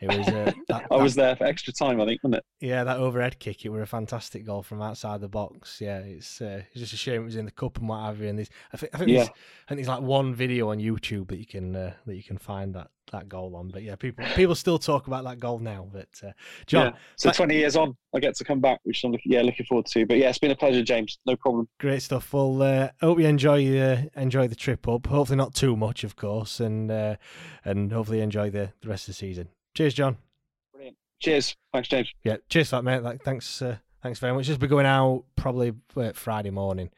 It 0.00 0.08
was. 0.08 0.28
Uh, 0.28 0.52
that, 0.68 0.86
I 0.90 0.96
was 0.96 1.14
there 1.14 1.34
for 1.36 1.44
extra 1.44 1.72
time, 1.72 2.00
I 2.00 2.06
think, 2.06 2.22
wasn't 2.22 2.36
it? 2.36 2.44
Yeah, 2.60 2.84
that 2.84 2.98
overhead 2.98 3.38
kick. 3.38 3.64
It 3.64 3.70
was 3.70 3.82
a 3.82 3.86
fantastic 3.86 4.44
goal 4.44 4.62
from 4.62 4.82
outside 4.82 5.20
the 5.20 5.28
box. 5.28 5.80
Yeah, 5.80 5.98
it's 5.98 6.40
uh, 6.40 6.62
it's 6.70 6.80
just 6.80 6.92
a 6.92 6.96
shame 6.96 7.22
it 7.22 7.24
was 7.24 7.36
in 7.36 7.46
the 7.46 7.50
cup 7.50 7.78
and 7.78 7.88
what 7.88 8.04
have 8.04 8.20
you. 8.20 8.28
And 8.28 8.38
there's, 8.38 8.50
I 8.72 8.76
think, 8.76 8.94
I 8.94 8.98
think, 8.98 9.10
yeah. 9.10 9.18
there's, 9.18 9.28
I 9.28 9.68
think 9.68 9.78
there's 9.78 9.88
like 9.88 10.02
one 10.02 10.34
video 10.34 10.70
on 10.70 10.78
YouTube 10.78 11.28
that 11.28 11.38
you 11.38 11.46
can 11.46 11.74
uh, 11.74 11.94
that 12.06 12.14
you 12.14 12.22
can 12.22 12.36
find 12.36 12.74
that 12.74 12.88
that 13.12 13.28
goal 13.28 13.56
on. 13.56 13.68
But 13.68 13.82
yeah, 13.82 13.96
people 13.96 14.24
people 14.34 14.54
still 14.54 14.78
talk 14.78 15.06
about 15.06 15.24
that 15.24 15.38
goal 15.38 15.58
now. 15.58 15.88
But 15.90 16.08
uh, 16.22 16.32
Jon, 16.66 16.86
yeah. 16.86 16.98
so 17.16 17.30
twenty 17.30 17.56
years 17.56 17.76
on, 17.76 17.96
I 18.14 18.20
get 18.20 18.36
to 18.36 18.44
come 18.44 18.60
back, 18.60 18.80
which 18.84 19.02
I'm 19.02 19.12
looking, 19.12 19.32
yeah 19.32 19.42
looking 19.42 19.66
forward 19.66 19.86
to. 19.86 20.04
But 20.04 20.18
yeah, 20.18 20.28
it's 20.28 20.38
been 20.38 20.50
a 20.50 20.56
pleasure, 20.56 20.82
James. 20.82 21.18
No 21.26 21.36
problem. 21.36 21.68
Great 21.80 22.02
stuff. 22.02 22.32
Well, 22.32 22.62
uh, 22.62 22.90
hope 23.00 23.18
you 23.18 23.26
enjoy 23.26 23.78
uh, 23.78 24.02
enjoy 24.14 24.48
the 24.48 24.56
trip 24.56 24.86
up. 24.88 25.06
Hopefully 25.06 25.36
not 25.36 25.54
too 25.54 25.76
much, 25.76 26.04
of 26.04 26.16
course, 26.16 26.60
and 26.60 26.90
uh, 26.90 27.16
and 27.64 27.92
hopefully 27.92 28.20
enjoy 28.20 28.50
the, 28.50 28.72
the 28.82 28.88
rest 28.88 29.08
of 29.08 29.14
the 29.14 29.18
season. 29.18 29.48
Cheers, 29.76 29.92
Jon. 29.92 30.16
Brilliant. 30.72 30.96
Cheers. 31.20 31.54
Thanks, 31.70 31.88
James. 31.88 32.10
Yeah, 32.24 32.38
cheers 32.48 32.70
for 32.70 32.76
that, 32.76 32.82
mate. 32.82 33.02
Like, 33.02 33.22
thanks, 33.22 33.60
uh, 33.60 33.76
thanks 34.02 34.18
very 34.18 34.32
much. 34.32 34.46
Just 34.46 34.58
be 34.58 34.66
going 34.66 34.86
out 34.86 35.24
probably 35.36 35.74
uh, 35.94 36.12
Friday 36.14 36.48
morning 36.48 36.88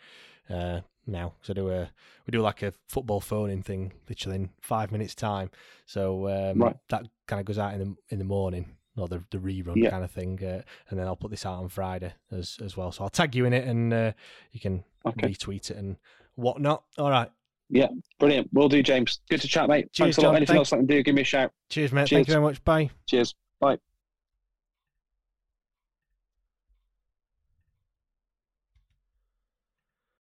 uh, 0.49 0.81
now. 1.05 1.35
So 1.43 1.53
do 1.55 1.71
a 1.71 1.91
we 2.25 2.31
do 2.31 2.41
like 2.41 2.63
a 2.63 2.73
football 2.87 3.21
phoning 3.21 3.63
thing, 3.63 3.95
literally 4.09 4.37
in 4.37 4.51
five 4.61 4.93
minutes 4.93 5.17
time. 5.17 5.51
So 5.87 6.29
um, 6.29 6.63
right. 6.63 6.77
that 6.91 7.03
kind 7.27 7.41
of 7.41 7.47
goes 7.47 7.59
out 7.59 7.75
in 7.75 7.81
the 7.81 7.97
in 8.11 8.19
the 8.21 8.25
morning 8.25 8.77
or 8.97 9.09
the 9.09 9.25
the 9.33 9.39
rerun 9.39 9.75
yeah. 9.75 9.91
kind 9.91 10.05
of 10.05 10.13
thing, 10.13 10.39
uh, 10.45 10.63
and 10.89 11.01
then 11.01 11.09
I'll 11.09 11.17
put 11.17 11.33
this 11.33 11.45
out 11.45 11.59
on 11.59 11.69
Friday 11.69 12.13
as 12.31 12.59
as 12.65 12.77
well. 12.77 12.93
So 12.93 13.03
I'll 13.03 13.11
tag 13.11 13.35
you 13.35 13.45
in 13.45 13.53
it, 13.53 13.67
and 13.67 13.93
uh, 13.93 14.13
you 14.53 14.61
can 14.61 14.85
okay. 15.05 15.29
retweet 15.29 15.73
it 15.73 15.77
and 15.79 15.97
whatnot. 16.37 16.85
All 16.97 17.11
right. 17.11 17.33
Yeah, 17.71 17.89
brilliant. 18.19 18.49
We'll 18.53 18.69
do, 18.69 18.83
James. 18.83 19.21
Good 19.29 19.41
to 19.43 19.49
chat, 19.49 19.69
mate. 19.69 19.93
Cheers, 19.93 20.17
Thanks 20.17 20.19
a 20.19 20.21
lot. 20.23 20.27
Jon. 20.29 20.37
Anything 20.37 20.47
Thank- 20.55 20.59
else 20.59 20.73
I 20.73 20.77
can 20.77 20.87
do, 20.87 21.03
give 21.03 21.15
me 21.15 21.23
a 21.23 21.25
shout. 21.25 21.53
Cheers, 21.69 21.93
mate. 21.93 22.07
Cheers. 22.07 22.19
Thank 22.19 22.29
you 22.29 22.35
very 22.35 22.45
much. 22.45 22.65
Bye. 22.65 22.91
Cheers. 23.07 23.35
Bye. 23.61 23.79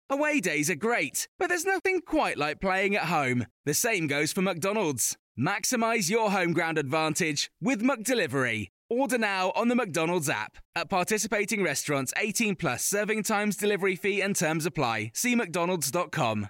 Away 0.09 0.39
days 0.41 0.69
are 0.69 0.75
great, 0.75 1.27
but 1.39 1.47
there's 1.49 1.65
nothing 1.65 2.01
quite 2.01 2.37
like 2.37 2.61
playing 2.61 2.95
at 2.95 3.05
home. 3.05 3.45
The 3.65 3.73
same 3.73 4.07
goes 4.07 4.31
for 4.31 4.41
McDonald's. 4.41 5.17
Maximize 5.39 6.09
your 6.09 6.29
home 6.31 6.53
ground 6.53 6.77
advantage 6.77 7.49
with 7.59 7.81
McDelivery. 7.81 8.67
Order 8.89 9.17
now 9.17 9.51
on 9.55 9.69
the 9.69 9.75
McDonald's 9.75 10.29
app. 10.29 10.57
At 10.75 10.89
participating 10.89 11.63
restaurants, 11.63 12.13
18 12.17 12.55
plus 12.57 12.85
serving 12.85 13.23
times, 13.23 13.55
delivery 13.55 13.95
fee, 13.95 14.21
and 14.21 14.35
terms 14.35 14.67
apply. 14.67 15.11
See 15.15 15.35
McDonald's.com. 15.35 16.49